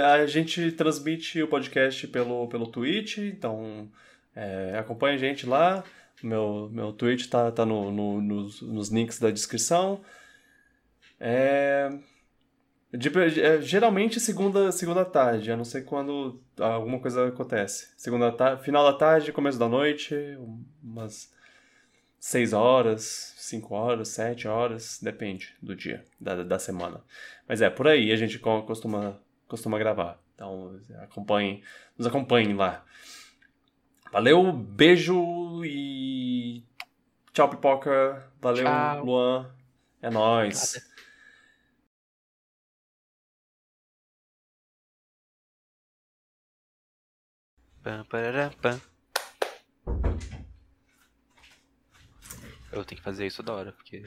[0.04, 3.88] A gente transmite o podcast pelo, pelo Twitch, então
[4.36, 5.84] é, acompanha a gente lá.
[6.24, 10.02] Meu, meu Twitch tá, tá no, no- nos, nos links da descrição.
[11.20, 11.92] É,
[12.98, 17.90] de- é, geralmente segunda, segunda tarde, a não ser quando alguma coisa acontece.
[17.98, 20.16] Segunda tarde, final da tarde, começo da noite,
[20.84, 21.34] umas
[22.20, 27.02] 6 horas, 5 horas, 7 horas, depende do dia, da, da semana.
[27.48, 30.20] Mas é, por aí a gente co- costuma, costuma gravar.
[30.36, 31.62] Então acompanhem,
[31.98, 32.84] nos acompanhem lá.
[34.12, 36.64] Valeu, beijo e
[37.34, 38.26] tchau, pipoca.
[38.42, 39.06] Valeu, Tchau.
[39.06, 39.52] Luan.
[40.02, 40.85] É nóis.
[47.86, 48.82] Pam, pararam, pam.
[52.72, 54.04] Eu tenho que fazer isso da hora, porque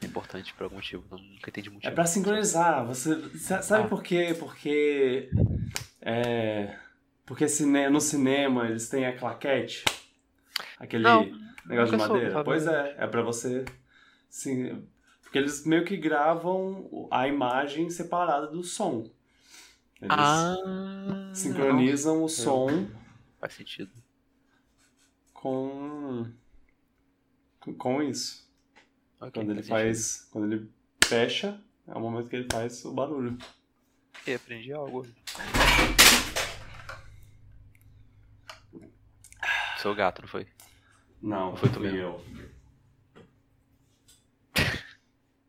[0.00, 1.02] é importante por algum motivo.
[1.10, 1.86] Não, nunca entendi muito.
[1.86, 2.86] É pra sincronizar.
[2.86, 3.88] Você sa- sabe Ah.
[3.88, 4.36] por quê?
[4.38, 5.28] Porque
[6.00, 6.76] é,
[7.24, 9.84] porque cine- no cinema eles têm a claquete,
[10.78, 11.24] aquele Não,
[11.66, 12.32] negócio de soube, madeira.
[12.32, 12.44] sabe?
[12.44, 13.64] Pois é, é pra você
[14.30, 14.86] sim,
[15.20, 19.10] porque eles meio que gravam a imagem separada do som.
[20.00, 20.54] Eles Ah,
[21.34, 22.88] sincronizam o som não,
[23.40, 23.92] faz sentido.
[25.32, 26.26] com
[27.78, 28.46] com- isso.
[29.20, 30.70] Ok, Quando ele faz quando ele
[31.04, 33.36] fecha, é o momento que ele faz o barulho.
[34.20, 35.06] Ok, aprendi algo.
[39.78, 40.46] Seu gato, não foi?
[41.22, 41.98] Não, Foi tu mesmo.
[41.98, 42.24] eu.